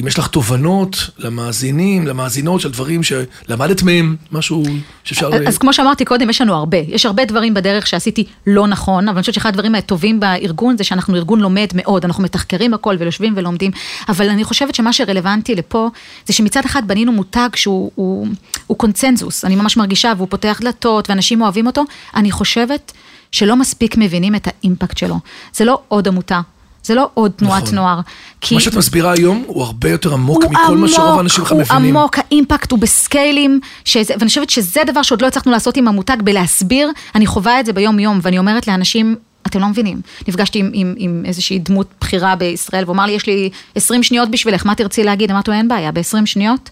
אם 0.00 0.06
יש 0.06 0.18
לך 0.18 0.26
תובנות 0.26 1.10
למאזינים, 1.18 2.06
למאזינות 2.06 2.60
של 2.60 2.70
דברים 2.70 3.02
שלמדת 3.02 3.82
מהם, 3.82 4.16
משהו 4.32 4.64
שאפשר... 5.04 5.28
ל- 5.28 5.48
אז 5.48 5.58
כמו 5.58 5.72
שאמרתי 5.72 6.04
קודם, 6.04 6.30
יש 6.30 6.40
לנו 6.40 6.54
הרבה. 6.54 6.76
יש 6.76 7.06
הרבה 7.06 7.24
דברים 7.24 7.54
בדרך 7.54 7.86
שעשיתי 7.86 8.24
לא 8.46 8.66
נכון, 8.66 9.08
אבל 9.08 9.16
אני 9.16 9.22
חושבת 9.22 9.34
שאחד 9.34 9.48
הדברים 9.48 9.74
הטובים 9.74 10.20
בארגון 10.20 10.76
זה 10.76 10.84
שאנחנו 10.84 11.16
ארגון 11.16 11.40
לומד 11.40 11.66
מאוד, 11.74 12.04
אנחנו 12.04 12.22
מתחקרים 12.22 12.74
הכל 12.74 12.96
ויושבים 12.98 13.32
ולומדים, 13.36 13.70
אבל 14.08 14.28
אני 14.28 14.44
חושבת 14.44 14.74
שמה 14.74 14.92
שרלוונטי 14.92 15.54
לפה, 15.54 15.88
זה 16.26 16.32
שמצד 16.32 16.64
אחד 16.64 16.88
בנינו 16.88 17.12
מותג 17.12 17.48
שהוא 17.54 17.90
הוא, 17.94 18.26
הוא 18.66 18.78
קונצנזוס, 18.78 19.44
אני 19.44 19.56
ממש 19.56 19.76
מרגישה, 19.76 20.12
והוא 20.16 20.28
פותח 20.30 20.58
דלתות 20.62 21.10
ואנשים 21.10 21.42
אוהבים 21.42 21.66
אותו, 21.66 21.84
אני 22.14 22.30
חושבת 22.30 22.92
שלא 23.32 23.56
מספיק 23.56 23.96
מבינים 23.96 24.34
את 24.34 24.48
האימפקט 24.48 24.98
שלו. 24.98 25.16
זה 25.52 25.64
לא 25.64 25.78
עוד 25.88 26.08
עמותה. 26.08 26.40
זה 26.86 26.94
לא 26.94 27.10
עוד 27.14 27.32
תנועת 27.36 27.62
נכון. 27.62 27.74
נוער. 27.74 28.00
כי 28.40 28.54
מה 28.54 28.60
שאת 28.60 28.74
מסבירה 28.74 29.12
היום 29.12 29.44
הוא 29.46 29.62
הרבה 29.62 29.90
יותר 29.90 30.14
עמוק 30.14 30.44
הוא 30.44 30.52
מכל 30.52 30.76
מה 30.76 30.88
שרוב 30.88 31.06
עמוק, 31.06 31.18
האנשים 31.18 31.44
לך 31.44 31.52
הוא 31.52 31.60
מבינים. 31.60 31.96
עמוק, 31.96 32.18
האימפקט 32.18 32.70
הוא 32.70 32.78
בסקיילים, 32.78 33.60
שזה, 33.84 34.14
ואני 34.18 34.28
חושבת 34.28 34.50
שזה 34.50 34.80
דבר 34.86 35.02
שעוד 35.02 35.22
לא 35.22 35.26
הצלחנו 35.26 35.52
לעשות 35.52 35.76
עם 35.76 35.88
המותג 35.88 36.16
בלהסביר, 36.24 36.90
אני 37.14 37.26
חווה 37.26 37.60
את 37.60 37.66
זה 37.66 37.72
ביום 37.72 37.98
יום, 37.98 38.20
ואני 38.22 38.38
אומרת 38.38 38.68
לאנשים, 38.68 39.16
אתם 39.46 39.60
לא 39.60 39.68
מבינים. 39.68 40.00
נפגשתי 40.28 40.58
עם, 40.58 40.70
עם, 40.74 40.94
עם 40.96 41.22
איזושהי 41.24 41.58
דמות 41.58 41.86
בכירה 42.00 42.36
בישראל, 42.36 42.84
והוא 42.84 42.94
אמר 42.94 43.06
לי, 43.06 43.12
יש 43.12 43.26
לי 43.26 43.50
20 43.74 44.02
שניות 44.02 44.30
בשבילך, 44.30 44.66
מה 44.66 44.74
תרצי 44.74 45.04
להגיד? 45.04 45.30
אמרתי 45.30 45.50
לו, 45.50 45.56
אין 45.56 45.68
בעיה, 45.68 45.92
ב-20 45.92 46.26
שניות, 46.26 46.70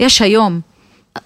יש 0.00 0.22
היום 0.22 0.60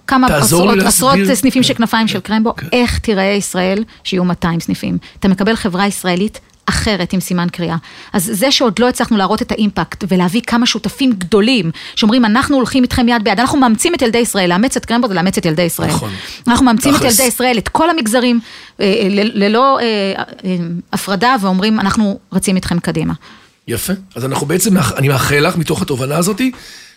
כמה 0.06 0.26
עשרות. 0.26 0.78
עשרות 0.78 1.18
סניפים 1.34 1.62
כן, 1.62 1.68
של 1.68 1.74
כנפיים 1.74 2.06
כן, 2.06 2.12
של 2.12 2.20
קרמבו, 2.20 2.56
כן. 2.56 2.66
איך 2.72 2.98
תיראה 2.98 3.24
ישראל 3.24 3.84
שיהיו 4.04 4.24
200 4.24 4.60
סניפים. 4.60 4.98
אתה 5.20 5.28
מקבל 5.28 5.56
חברה 5.56 5.86
ישראלית 5.86 6.40
אחרת 6.66 7.12
עם 7.12 7.20
סימן 7.20 7.46
קריאה. 7.52 7.76
אז 8.12 8.30
זה 8.32 8.50
שעוד 8.50 8.78
לא 8.78 8.88
הצלחנו 8.88 9.16
להראות 9.16 9.42
את 9.42 9.52
האימפקט 9.52 10.04
ולהביא 10.08 10.40
כמה 10.46 10.66
שותפים 10.66 11.12
גדולים 11.12 11.70
שאומרים 11.96 12.24
אנחנו 12.24 12.56
הולכים 12.56 12.82
איתכם 12.82 13.08
יד 13.08 13.24
ביד, 13.24 13.40
אנחנו 13.40 13.58
מאמצים 13.58 13.94
את 13.94 14.02
ילדי 14.02 14.18
ישראל, 14.18 14.48
לאמץ 14.48 14.76
את 14.76 14.84
קרמבו 14.84 15.08
זה 15.08 15.14
לאמץ 15.14 15.38
את 15.38 15.46
ילדי 15.46 15.62
ישראל. 15.62 15.88
נכון. 15.88 16.10
אנחנו 16.48 16.64
מאמצים 16.66 16.94
את. 16.94 17.00
ילדי 17.00 17.22
ישראל, 17.22 17.58
את 17.58 17.68
כל 17.68 17.90
המגזרים, 17.90 18.40
אה, 18.80 18.84
אה, 18.84 19.08
ללא 19.10 19.78
אה, 19.80 20.22
הפרדה 20.92 21.36
ואומרים 21.40 21.80
אנחנו 21.80 22.18
רצים 22.32 22.56
איתכם 22.56 22.78
קדימה. 22.78 23.14
יפה. 23.68 23.92
אז 24.14 24.24
אנחנו 24.24 24.46
בעצם, 24.46 24.74
אני 24.96 25.08
מאחל 25.08 25.46
לך 25.46 25.56
מתוך 25.56 25.82
התובנה 25.82 26.16
הזאתי, 26.16 26.50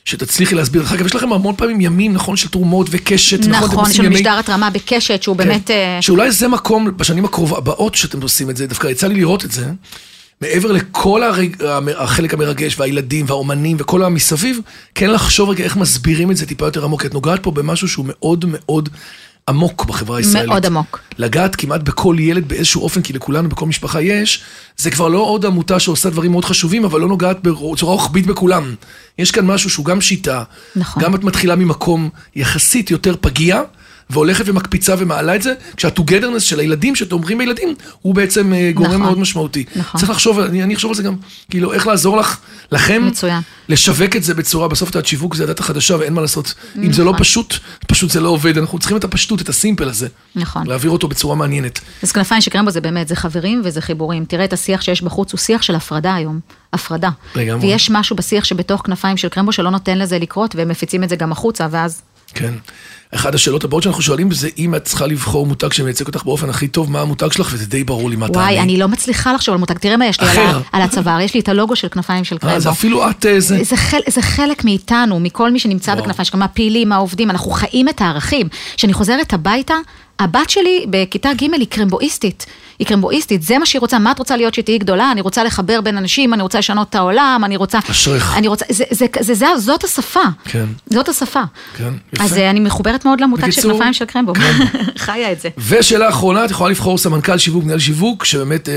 שתצליחי 0.06 0.56
להסביר. 0.56 0.82
דרך 0.82 0.92
אגב, 0.92 1.06
יש 1.06 1.16
לכם 1.16 1.34
המון 1.34 1.56
פעמים 1.56 1.82
ימים, 1.82 2.14
נכון, 2.14 2.38
של 2.38 2.50
תרומות 2.50 2.88
וקשת, 2.90 3.40
נכון? 3.48 3.68
נכון, 3.70 3.86
לנו 3.96 4.04
ימי- 4.06 4.16
משדר 4.16 4.40
התרמה 4.40 4.70
בקשת 4.70 5.24
שהוא 5.24 5.38
כן. 5.38 5.44
באמת... 5.48 5.72
אה, 5.72 5.98
שאולי 6.02 6.32
זה 6.32 6.48
מקום, 6.48 6.98
בשנים 6.98 7.26
הבאות 7.58 7.96
שאתם 7.96 8.22
עושים 8.22 8.50
את 8.50 8.58
זה, 8.58 8.68
דווקא 8.68 8.88
יצא 8.88 9.08
לי 9.08 9.16
לראות 9.16 9.46
את 9.46 9.52
זה, 9.52 9.66
מעבר 10.42 10.72
לכל 10.72 11.24
הרג... 11.24 11.56
החלק 11.98 12.34
המרגש, 12.34 12.80
והילדים, 12.80 13.26
והאומנים, 13.30 13.78
וכל 13.80 14.04
המסביב, 14.04 14.60
כן 14.96 15.12
לחשוב 15.12 15.50
רגע 15.50 15.64
איך 15.64 15.78
מסבירים 15.78 16.32
את 16.32 16.38
זה 16.38 16.46
טיפה 16.46 16.66
יותר 16.66 16.84
עמוק, 16.84 17.02
כי 17.02 17.08
את 17.08 17.14
נוגעת 17.14 17.44
פה 17.44 17.52
במשהו 17.52 17.88
שהוא 17.88 18.06
מאוד 18.08 18.46
מאוד 18.48 18.90
עמוק 19.50 19.86
בחברה 19.86 20.18
הישראלית. 20.18 20.50
מאוד 20.50 20.66
עמוק. 20.66 21.00
לגעת 21.18 21.56
כמעט 21.56 21.82
בכל 21.82 22.16
ילד 22.20 22.48
באיזשהו 22.48 22.82
אופן, 22.82 23.02
כי 23.02 23.14
לכולנו, 23.14 23.50
בכל 23.50 23.66
משפחה 23.66 24.02
יש, 24.02 24.44
זה 24.78 24.92
כבר 24.92 25.08
לא 25.08 25.18
עוד 25.18 25.46
עמותה 25.46 25.80
שעושה 25.80 26.10
דברים 26.10 26.32
מאוד 26.32 26.46
חשובים, 26.46 26.86
אבל 26.86 27.00
לא 27.02 27.08
נוגעת 27.08 27.38
בצורה 27.42 27.94
רוחבית 27.94 28.26
בכולם. 28.28 28.76
יש 29.18 29.32
כאן 29.32 29.46
משהו 29.46 29.70
שהוא 29.70 29.86
גם 29.86 30.02
שיטה, 30.02 30.44
נכון. 30.76 31.04
גם 31.04 31.16
את 31.16 31.24
מתחילה 31.24 31.56
ממקום 31.56 32.10
יחסית 32.36 32.92
יותר 32.92 33.16
פגיע, 33.22 33.62
והולכת 34.10 34.44
ומקפיצה 34.48 34.96
ומעלה 34.98 35.36
את 35.36 35.42
זה, 35.42 35.54
כשהטוגדרנס 35.78 36.44
של 36.44 36.60
הילדים, 36.60 36.96
שתומכים 36.96 37.38
בילדים, 37.38 37.76
הוא 38.02 38.16
בעצם 38.16 38.54
אה, 38.54 38.72
גורם 38.74 38.90
נכון. 38.90 39.02
מאוד 39.02 39.20
משמעותי. 39.20 39.64
נכון. 39.76 40.00
צריך 40.00 40.12
לחשוב, 40.12 40.40
אני, 40.40 40.64
אני 40.64 40.74
אחשוב 40.74 40.92
על 40.92 40.96
זה 40.96 41.04
גם, 41.04 41.16
כאילו, 41.50 41.74
איך 41.74 41.88
לעזור 41.88 42.18
לך, 42.18 42.38
לכם, 42.72 43.06
מצוין. 43.08 43.42
לשווק 43.70 44.16
את 44.16 44.24
זה 44.24 44.34
בצורה, 44.34 44.68
בסוף 44.68 44.90
את 44.90 44.96
יודעת, 44.96 45.08
שיווק 45.08 45.36
זה 45.36 45.44
הדת 45.44 45.60
החדשה 45.60 45.96
ואין 45.96 46.14
מה 46.14 46.22
לעשות. 46.22 46.54
אם 46.76 46.94
זה 46.94 47.04
לא 47.04 47.12
נכון. 47.12 47.24
פשוט, 47.24 47.56
פשוט 47.88 48.12
זה 48.12 48.20
לא 48.20 48.30
עובד, 48.30 48.58
אנחנו 48.58 48.80
צריכים 48.80 48.98
את 48.98 49.04
הפשטות, 49.04 49.42
את 49.42 49.50
הסימפל 49.50 49.90
הזה. 49.90 50.08
נכון. 50.36 50.68
להעביר 50.68 50.92
אותו 50.92 51.08
בצורה 51.08 51.36
מעניינת. 51.36 51.80
אז 52.04 52.12
כנפיים 52.12 52.42
של 52.42 52.52
קרמבו 52.52 52.72
זה 52.72 52.82
באמת, 52.82 53.08
זה 53.08 53.16
חברים 53.16 53.62
וזה 53.64 53.82
חיבורים. 53.82 54.26
תראה 54.26 54.46
את 54.46 54.54
השיח 54.54 54.82
שיש 54.82 55.02
בחוץ, 55.02 55.32
הוא 55.32 55.40
שיח 55.40 55.62
של 55.62 55.76
הפרדה 55.76 56.16
היום. 56.16 56.40
הפרדה. 56.74 57.10
לגמרי. 57.36 57.68
ויש 57.68 57.90
משהו 57.92 58.16
בשיח 58.16 58.44
שבתוך 58.44 58.82
כנפיים 58.86 59.18
של 59.18 59.30
קרמבו 59.30 59.52
שלא 59.52 59.72
נותן 59.72 59.98
לזה 59.98 60.20
לקרות, 60.20 60.56
והם 60.56 60.68
מפיצים 60.68 61.04
את 61.04 61.10
זה 61.10 61.16
גם 61.16 61.32
החוצה, 61.32 61.68
ואז... 61.72 62.02
כן. 62.34 62.54
אחת 63.16 63.36
השאלות 63.36 63.64
הבאות 63.64 63.84
שאנחנו 63.84 64.02
שואלים 64.02 64.32
זה 64.32 64.50
אם 64.58 64.76
את 64.76 64.84
צריכה 64.84 65.08
לבחור 65.08 65.46
מותג 65.46 65.74
שמייצג 65.74 66.08
אותך 66.08 66.24
באופן 66.24 66.50
הכי 66.50 66.68
טוב, 66.68 66.92
מה 66.92 67.02
המותג 67.02 67.32
שלך, 67.32 67.50
וזה 67.54 67.66
די 67.66 67.84
ברור 67.84 68.10
לי 68.10 68.16
מה 68.16 68.28
תעני. 68.28 68.46
וואי, 68.46 68.60
אני 68.60 68.78
לא 68.78 68.88
מצליחה 68.88 69.34
לחשוב 69.34 69.54
על 69.54 69.60
מותג, 69.60 69.78
תראה 69.78 69.98
מה 69.98 70.06
יש 70.06 70.22
לי 70.22 70.28
על, 70.72 70.82
הצוואר, 70.82 71.20
יש 71.20 71.34
לי 71.34 71.40
את 71.40 71.50
הלוגו 71.50 71.76
של 71.76 71.88
כנפיים 71.88 72.24
של 72.24 72.36
אה, 72.36 72.40
קרמבו. 72.40 72.60
זה 72.60 72.70
אפילו 72.70 73.10
את 73.10 73.26
אה, 73.26 73.40
זה. 73.40 73.64
זה, 73.64 73.78
חל, 73.78 74.00
זה 74.10 74.22
חלק 74.22 74.66
מאיתנו, 74.66 75.20
מכל 75.20 75.52
מי 75.52 75.60
שנמצא. 75.60 75.96
בכנפיים 75.96 76.26
שלנו, 76.26 76.40
מהפעילים, 76.40 76.90
מהעובדים, 76.90 77.30
אנחנו 77.30 77.52
חיים 77.52 77.90
את 77.90 78.02
הערכים. 78.02 78.48
כשאני 78.76 78.94
חוזרת 78.94 79.34
הביתה, 79.34 79.76
הבת 80.20 80.50
שלי 80.50 80.86
בכיתה 80.90 81.30
ג' 81.34 81.54
היא 81.54 81.68
קרמבואיסטית. 81.70 82.46
היא 82.80 82.88
קרמבואיסטית, 82.88 83.44
זה 83.44 83.58
מה 83.58 83.66
שהיא 83.66 83.80
רוצה, 83.80 84.00
מה 84.00 84.12
את 84.12 84.20
רוצה 84.20 84.38
להיות 84.38 84.54
שתהיי 84.54 84.78
גדולה? 84.78 85.12
אני 85.12 85.22
רוצה 85.22 85.44
לחבר 85.44 85.82
בין 85.82 85.98
אנשים, 85.98 86.34
אני 86.34 86.42
רוצה 86.42 86.60
לשנות 86.60 86.90
את 86.90 86.96
העולם, 86.96 87.42
אני 87.46 87.58
רוצה... 87.58 87.80
אשריך. 87.92 88.34
אני 88.38 88.48
רוצה, 88.48 88.66
זה, 88.70 88.84
זה, 88.92 89.06
זה, 89.20 89.34
זה, 89.34 89.46
זאת 89.58 89.84
השפה. 89.84 90.20
כן. 90.46 90.66
זאת 90.90 91.10
השפה. 91.10 91.42
כן, 91.78 91.94
יפה. 92.14 92.24
אז 92.24 92.38
אה, 92.38 92.50
אני 92.50 92.60
מחוברת 92.60 92.99
מאוד 93.06 93.22
למותג 93.22 93.50
של 93.50 93.62
כנפיים 93.62 93.94
של 93.94 94.06
קרמבו. 94.06 94.34
כן. 94.36 94.66
חיה 95.06 95.32
את 95.32 95.42
זה. 95.42 95.50
ושאלה 95.70 96.10
אחרונה, 96.10 96.46
את 96.46 96.52
יכולה 96.52 96.70
לבחור 96.70 96.98
סמנכ"ל 96.98 97.38
שיווק, 97.38 97.64
מנהל 97.64 97.80
שיווק, 97.80 98.26
שבאמת 98.26 98.70
אה, 98.70 98.74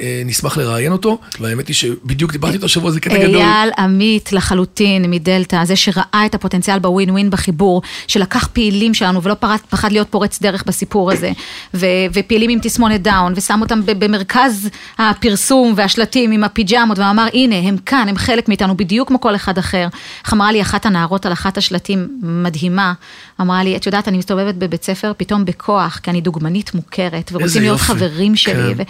אה, 0.00 0.22
נשמח 0.24 0.56
לראיין 0.56 0.92
אותו, 0.92 1.18
והאמת 1.40 1.68
היא 1.68 1.74
שבדיוק 1.74 2.32
דיברתי 2.32 2.54
איתו 2.54 2.66
השבוע, 2.66 2.90
זה 2.90 3.00
קטע 3.00 3.18
גדול. 3.18 3.36
אייל 3.36 3.70
עמית 3.78 4.32
לחלוטין 4.32 5.10
מדלתא, 5.10 5.64
זה 5.64 5.76
שראה 5.76 6.22
את 6.26 6.34
הפוטנציאל 6.34 6.78
בווין 6.78 7.10
ווין 7.10 7.30
בחיבור, 7.30 7.82
שלקח 8.06 8.48
פעילים 8.52 8.94
שלנו 8.94 9.22
ולא 9.22 9.34
פרד, 9.34 9.58
פחד 9.70 9.92
להיות 9.92 10.08
פורץ 10.10 10.42
דרך 10.42 10.64
בסיפור 10.66 11.12
הזה, 11.12 11.30
ו, 11.74 11.86
ופעילים 12.12 12.50
עם 12.50 12.58
תסמונת 12.62 13.02
דאון, 13.02 13.32
ושם 13.36 13.60
אותם 13.60 13.86
ב- 13.86 14.04
במרכז 14.04 14.68
הפרסום 14.98 15.72
והשלטים 15.76 16.32
עם 16.32 16.44
הפיג'מות, 16.44 16.98
ואמר 16.98 17.26
הנה 17.34 17.56
הם 17.56 17.76
כאן, 17.86 18.06
הם 18.08 18.16
חלק 18.16 18.48
מאיתנו 18.48 18.76
בדיוק 18.76 19.08
כמו 19.08 19.20
כל 19.20 19.34
אחד 19.34 19.58
אחר. 19.58 19.88
איך 20.24 20.32
אמרה 20.32 20.52
לי 20.52 20.62
אחת 20.62 20.86
הנערות 20.86 21.26
על 21.26 21.32
אחת 21.32 21.58
השלטים 21.58 22.08
מדהימה, 22.22 22.92
אמרה 23.42 23.64
לי, 23.64 23.76
את 23.76 23.86
יודעת, 23.86 24.08
אני 24.08 24.18
מסתובבת 24.18 24.54
בבית 24.54 24.84
ספר 24.84 25.12
פתאום 25.16 25.44
בכוח, 25.44 26.00
כי 26.02 26.10
אני 26.10 26.20
דוגמנית 26.20 26.74
מוכרת, 26.74 27.30
ורוצים 27.32 27.62
להיות. 27.62 27.80
חברים 27.80 28.36
שלי, 28.36 28.74
כן. 28.74 28.84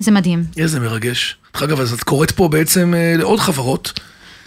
וזה 0.00 0.10
מדהים. 0.10 0.44
איזה 0.56 0.80
מרגש. 0.80 1.36
דרך 1.54 1.62
אגב, 1.62 1.80
אז 1.80 1.92
את 1.92 2.02
קוראת 2.02 2.30
פה 2.30 2.48
בעצם 2.48 2.94
אה, 2.96 3.14
לעוד 3.16 3.40
חברות. 3.40 4.00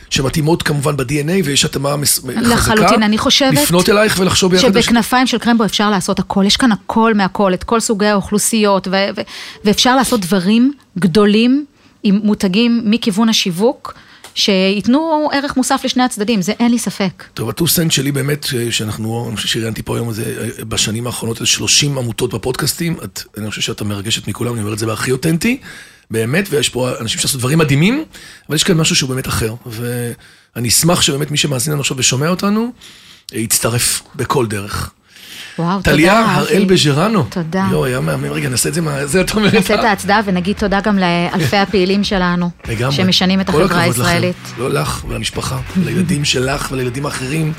שמתאימות 0.09 0.63
כמובן 0.63 0.97
ב-DNA 0.97 1.45
ויש 1.45 1.65
התאמה 1.65 1.95
חזקה. 2.05 2.41
לחלוטין, 2.41 3.03
אני 3.03 3.17
חושבת 3.17 3.53
לפנות 3.53 3.89
אלייך 3.89 4.19
ולחשוב 4.19 4.51
ביחד. 4.51 4.67
שבכנפיים 4.67 5.27
של 5.27 5.37
קרמבו 5.37 5.65
אפשר 5.65 5.89
לעשות 5.89 6.19
הכל, 6.19 6.43
יש 6.47 6.57
כאן 6.57 6.71
הכל 6.71 7.13
מהכל, 7.13 7.53
את 7.53 7.63
כל 7.63 7.79
סוגי 7.79 8.05
האוכלוסיות, 8.05 8.87
ו- 8.87 8.91
ו- 9.17 9.21
ואפשר 9.65 9.95
לעשות 9.95 10.19
דברים 10.19 10.73
גדולים 10.99 11.65
עם 12.03 12.19
מותגים 12.23 12.81
מכיוון 12.85 13.29
השיווק. 13.29 13.93
שייתנו 14.35 15.29
ערך 15.33 15.57
מוסף 15.57 15.81
לשני 15.83 16.03
הצדדים, 16.03 16.41
זה 16.41 16.51
אין 16.59 16.71
לי 16.71 16.79
ספק. 16.79 17.23
טוב, 17.33 17.49
הטו 17.49 17.67
סנט 17.67 17.91
שלי 17.91 18.11
באמת, 18.11 18.45
אה, 18.57 18.71
שאנחנו, 18.71 19.25
אני 19.27 19.35
חושב 19.35 19.47
שראיינתי 19.47 19.81
פה 19.83 19.95
היום 19.95 20.09
הזה, 20.09 20.49
אה, 20.59 20.65
בשנים 20.65 21.07
האחרונות, 21.07 21.39
על 21.39 21.45
30 21.45 21.97
עמותות 21.97 22.33
בפודקאסטים, 22.33 22.97
את, 23.03 23.21
אני 23.37 23.49
חושב 23.49 23.61
שאתה 23.61 23.83
מרגשת 23.83 24.27
מכולם, 24.27 24.53
אני 24.53 24.61
אומר 24.61 24.73
את 24.73 24.79
זה 24.79 24.85
בהכי 24.85 25.11
אותנטי, 25.11 25.59
באמת, 26.11 26.47
ויש 26.49 26.69
פה 26.69 26.99
אנשים 26.99 27.19
שעשו 27.19 27.37
דברים 27.37 27.57
מדהימים, 27.57 28.03
אבל 28.47 28.55
יש 28.55 28.63
כאן 28.63 28.77
משהו 28.77 28.95
שהוא 28.95 29.09
באמת 29.09 29.27
אחר, 29.27 29.53
ואני 29.65 30.69
אשמח 30.69 31.01
שבאמת 31.01 31.31
מי 31.31 31.37
שמאזין 31.37 31.73
לנו 31.73 31.81
עכשיו 31.81 31.97
ושומע 31.97 32.29
אותנו, 32.29 32.71
אה, 33.33 33.39
יצטרף 33.39 34.01
בכל 34.15 34.47
דרך. 34.47 34.91
וואו, 35.59 35.77
תודה. 35.77 35.91
טליה 35.91 36.35
הראל 36.35 36.65
בז'רנו. 36.65 37.23
תודה. 37.29 37.67
יואו, 37.71 37.85
היה 37.85 37.99
מהמם, 37.99 38.25
רגע, 38.31 38.49
נעשה 38.49 38.69
את 38.69 38.73
זה 38.73 38.81
מה... 38.81 39.05
זה 39.05 39.21
את 39.21 39.33
אומרת. 39.35 39.53
נעשה 39.53 39.75
את 39.75 39.79
ההצדעה 39.79 40.21
ונגיד 40.25 40.57
תודה 40.57 40.79
גם 40.81 40.97
לאלפי 40.97 41.57
הפעילים 41.57 42.03
שלנו, 42.03 42.49
לגמרי. 42.67 42.95
שמשנים 42.95 43.41
את 43.41 43.49
כל 43.49 43.63
החברה 43.63 43.83
הכבוד 43.83 43.97
לכם. 43.97 44.05
הישראלית. 44.05 44.35
לא 44.57 44.69
לך 44.69 45.05
ולמשפחה, 45.09 45.57
לילדים 45.85 46.25
שלך 46.25 46.67
ולילדים 46.71 47.05
האחרים, 47.05 47.53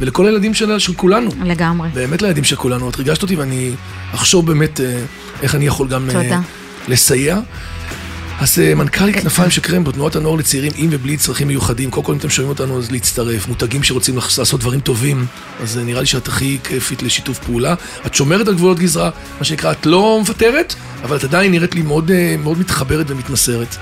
ולכל 0.00 0.26
הילדים 0.26 0.54
של, 0.54 0.78
של 0.78 0.94
כולנו. 0.94 1.30
לגמרי. 1.44 1.88
באמת 1.94 2.22
לילדים 2.22 2.44
של 2.44 2.56
כולנו. 2.56 2.90
את 2.90 2.96
ריגשת 2.96 3.22
אותי 3.22 3.36
ואני 3.36 3.70
אחשוב 4.14 4.46
באמת 4.46 4.80
אה, 4.80 5.00
איך 5.42 5.54
אני 5.54 5.66
יכול 5.66 5.88
גם 5.88 6.10
אה, 6.10 6.22
תודה. 6.22 6.40
לסייע. 6.88 7.38
אז 8.40 8.58
אה, 8.58 8.74
מנכ"לית 8.74 9.16
כנפיים 9.16 9.50
של 9.50 9.60
קרמבו, 9.60 9.92
תנועת 9.92 10.16
הנוער 10.16 10.36
לצעירים 10.36 10.72
עם 10.76 10.88
ובלי 10.92 11.16
צרכים 11.16 11.48
מיוחדים. 11.48 11.90
קודם 11.90 12.06
כל, 12.06 12.12
אם 12.12 12.18
אתם 12.18 12.30
שומעים 12.30 12.50
אותנו, 12.50 12.78
אז 12.78 12.90
להצטרף. 12.90 13.48
מותגים 13.48 13.82
שרוצים 13.82 14.16
לעשות 14.16 14.60
דברים 14.60 14.80
טובים, 14.80 15.26
אז 15.62 15.78
אה, 15.78 15.82
נראה 15.82 16.00
לי 16.00 16.06
שאת 16.06 16.28
הכי 16.28 16.58
כיפית 16.64 17.02
לשיתוף 17.02 17.38
פעולה. 17.38 17.74
את 18.06 18.14
שומרת 18.14 18.48
על 18.48 18.54
גבולות 18.54 18.78
גזרה, 18.78 19.10
מה 19.38 19.44
שנקרא, 19.44 19.72
את 19.72 19.86
לא 19.86 20.16
מוותרת, 20.18 20.74
אבל 21.02 21.16
את 21.16 21.24
עדיין 21.24 21.52
נראית 21.52 21.74
לי 21.74 21.82
מאוד, 21.82 22.10
אה, 22.10 22.36
מאוד 22.38 22.58
מתחברת 22.58 23.10
ומתמסרת. 23.10 23.76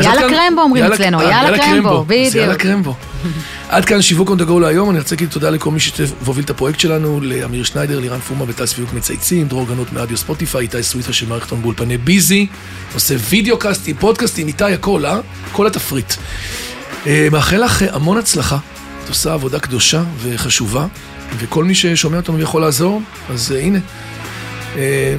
יאללה 0.00 0.28
קרמבו 0.28 0.62
אומרים 0.62 0.84
אצלנו, 0.84 1.22
יאללה 1.22 1.58
קרמבו, 1.58 2.06
אז 2.26 2.34
יאללה 2.34 2.54
בדיוק. 2.54 2.62
קרמבו. 2.62 2.94
עד 3.68 3.84
כאן 3.84 4.02
שיווק 4.02 4.30
on 4.30 4.42
the 4.42 4.48
go 4.48 4.60
להיום, 4.60 4.90
אני 4.90 4.98
רוצה 4.98 5.14
להגיד 5.14 5.28
תודה 5.28 5.50
לכל 5.50 5.70
מי 5.70 5.80
ששיתף 5.80 6.12
והוביל 6.22 6.44
את 6.44 6.50
הפרויקט 6.50 6.80
שלנו, 6.80 7.20
לאמיר 7.20 7.64
שניידר, 7.64 8.00
לירן 8.00 8.20
פורמה 8.20 8.44
בתא 8.46 8.66
סביבות 8.66 8.94
מצייצים, 8.94 9.48
דרור 9.48 9.66
גנות 9.68 9.92
מאדיו 9.92 10.16
ספוטיפיי, 10.16 10.62
איתי 10.62 10.82
סוויטה 10.82 11.12
של 11.12 11.28
מערכת 11.28 11.52
באולפני 11.52 11.98
ביזי, 11.98 12.46
עושה 12.94 13.14
וידאו 13.28 13.58
קאסטים, 13.58 13.96
פודקאסטים, 13.96 14.46
איתי 14.46 14.64
הכל, 14.64 15.06
אה? 15.06 15.20
כל 15.52 15.66
התפריט. 15.66 16.14
אה, 17.06 17.28
מאחל 17.32 17.64
לך 17.64 17.84
המון 17.92 18.18
הצלחה, 18.18 18.58
את 19.04 19.08
עושה 19.08 19.32
עבודה 19.32 19.58
קדושה 19.58 20.02
וחשובה, 20.22 20.86
וכל 21.38 21.64
מי 21.64 21.74
ששומע 21.74 22.16
אותנו 22.16 22.38
ויכול 22.38 22.60
לעזור, 22.62 23.02
אז 23.30 23.52
אה, 23.52 23.60
הנה. 23.60 23.78
אה, 24.76 25.16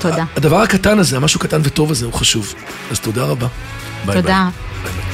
תודה. 0.00 0.24
הדבר 0.36 0.56
הקטן 0.56 0.98
הזה, 0.98 1.16
המשהו 1.16 1.40
קטן 1.40 1.60
וטוב 1.64 1.90
הזה, 1.90 2.06
הוא 2.06 2.12
חשוב. 2.12 2.54
אז 2.90 3.00
תודה 3.00 3.24
רבה. 3.24 3.46
ביי 4.06 4.14
ביי. 4.14 4.22
תודה. 4.22 4.48
רדיו. 4.84 5.09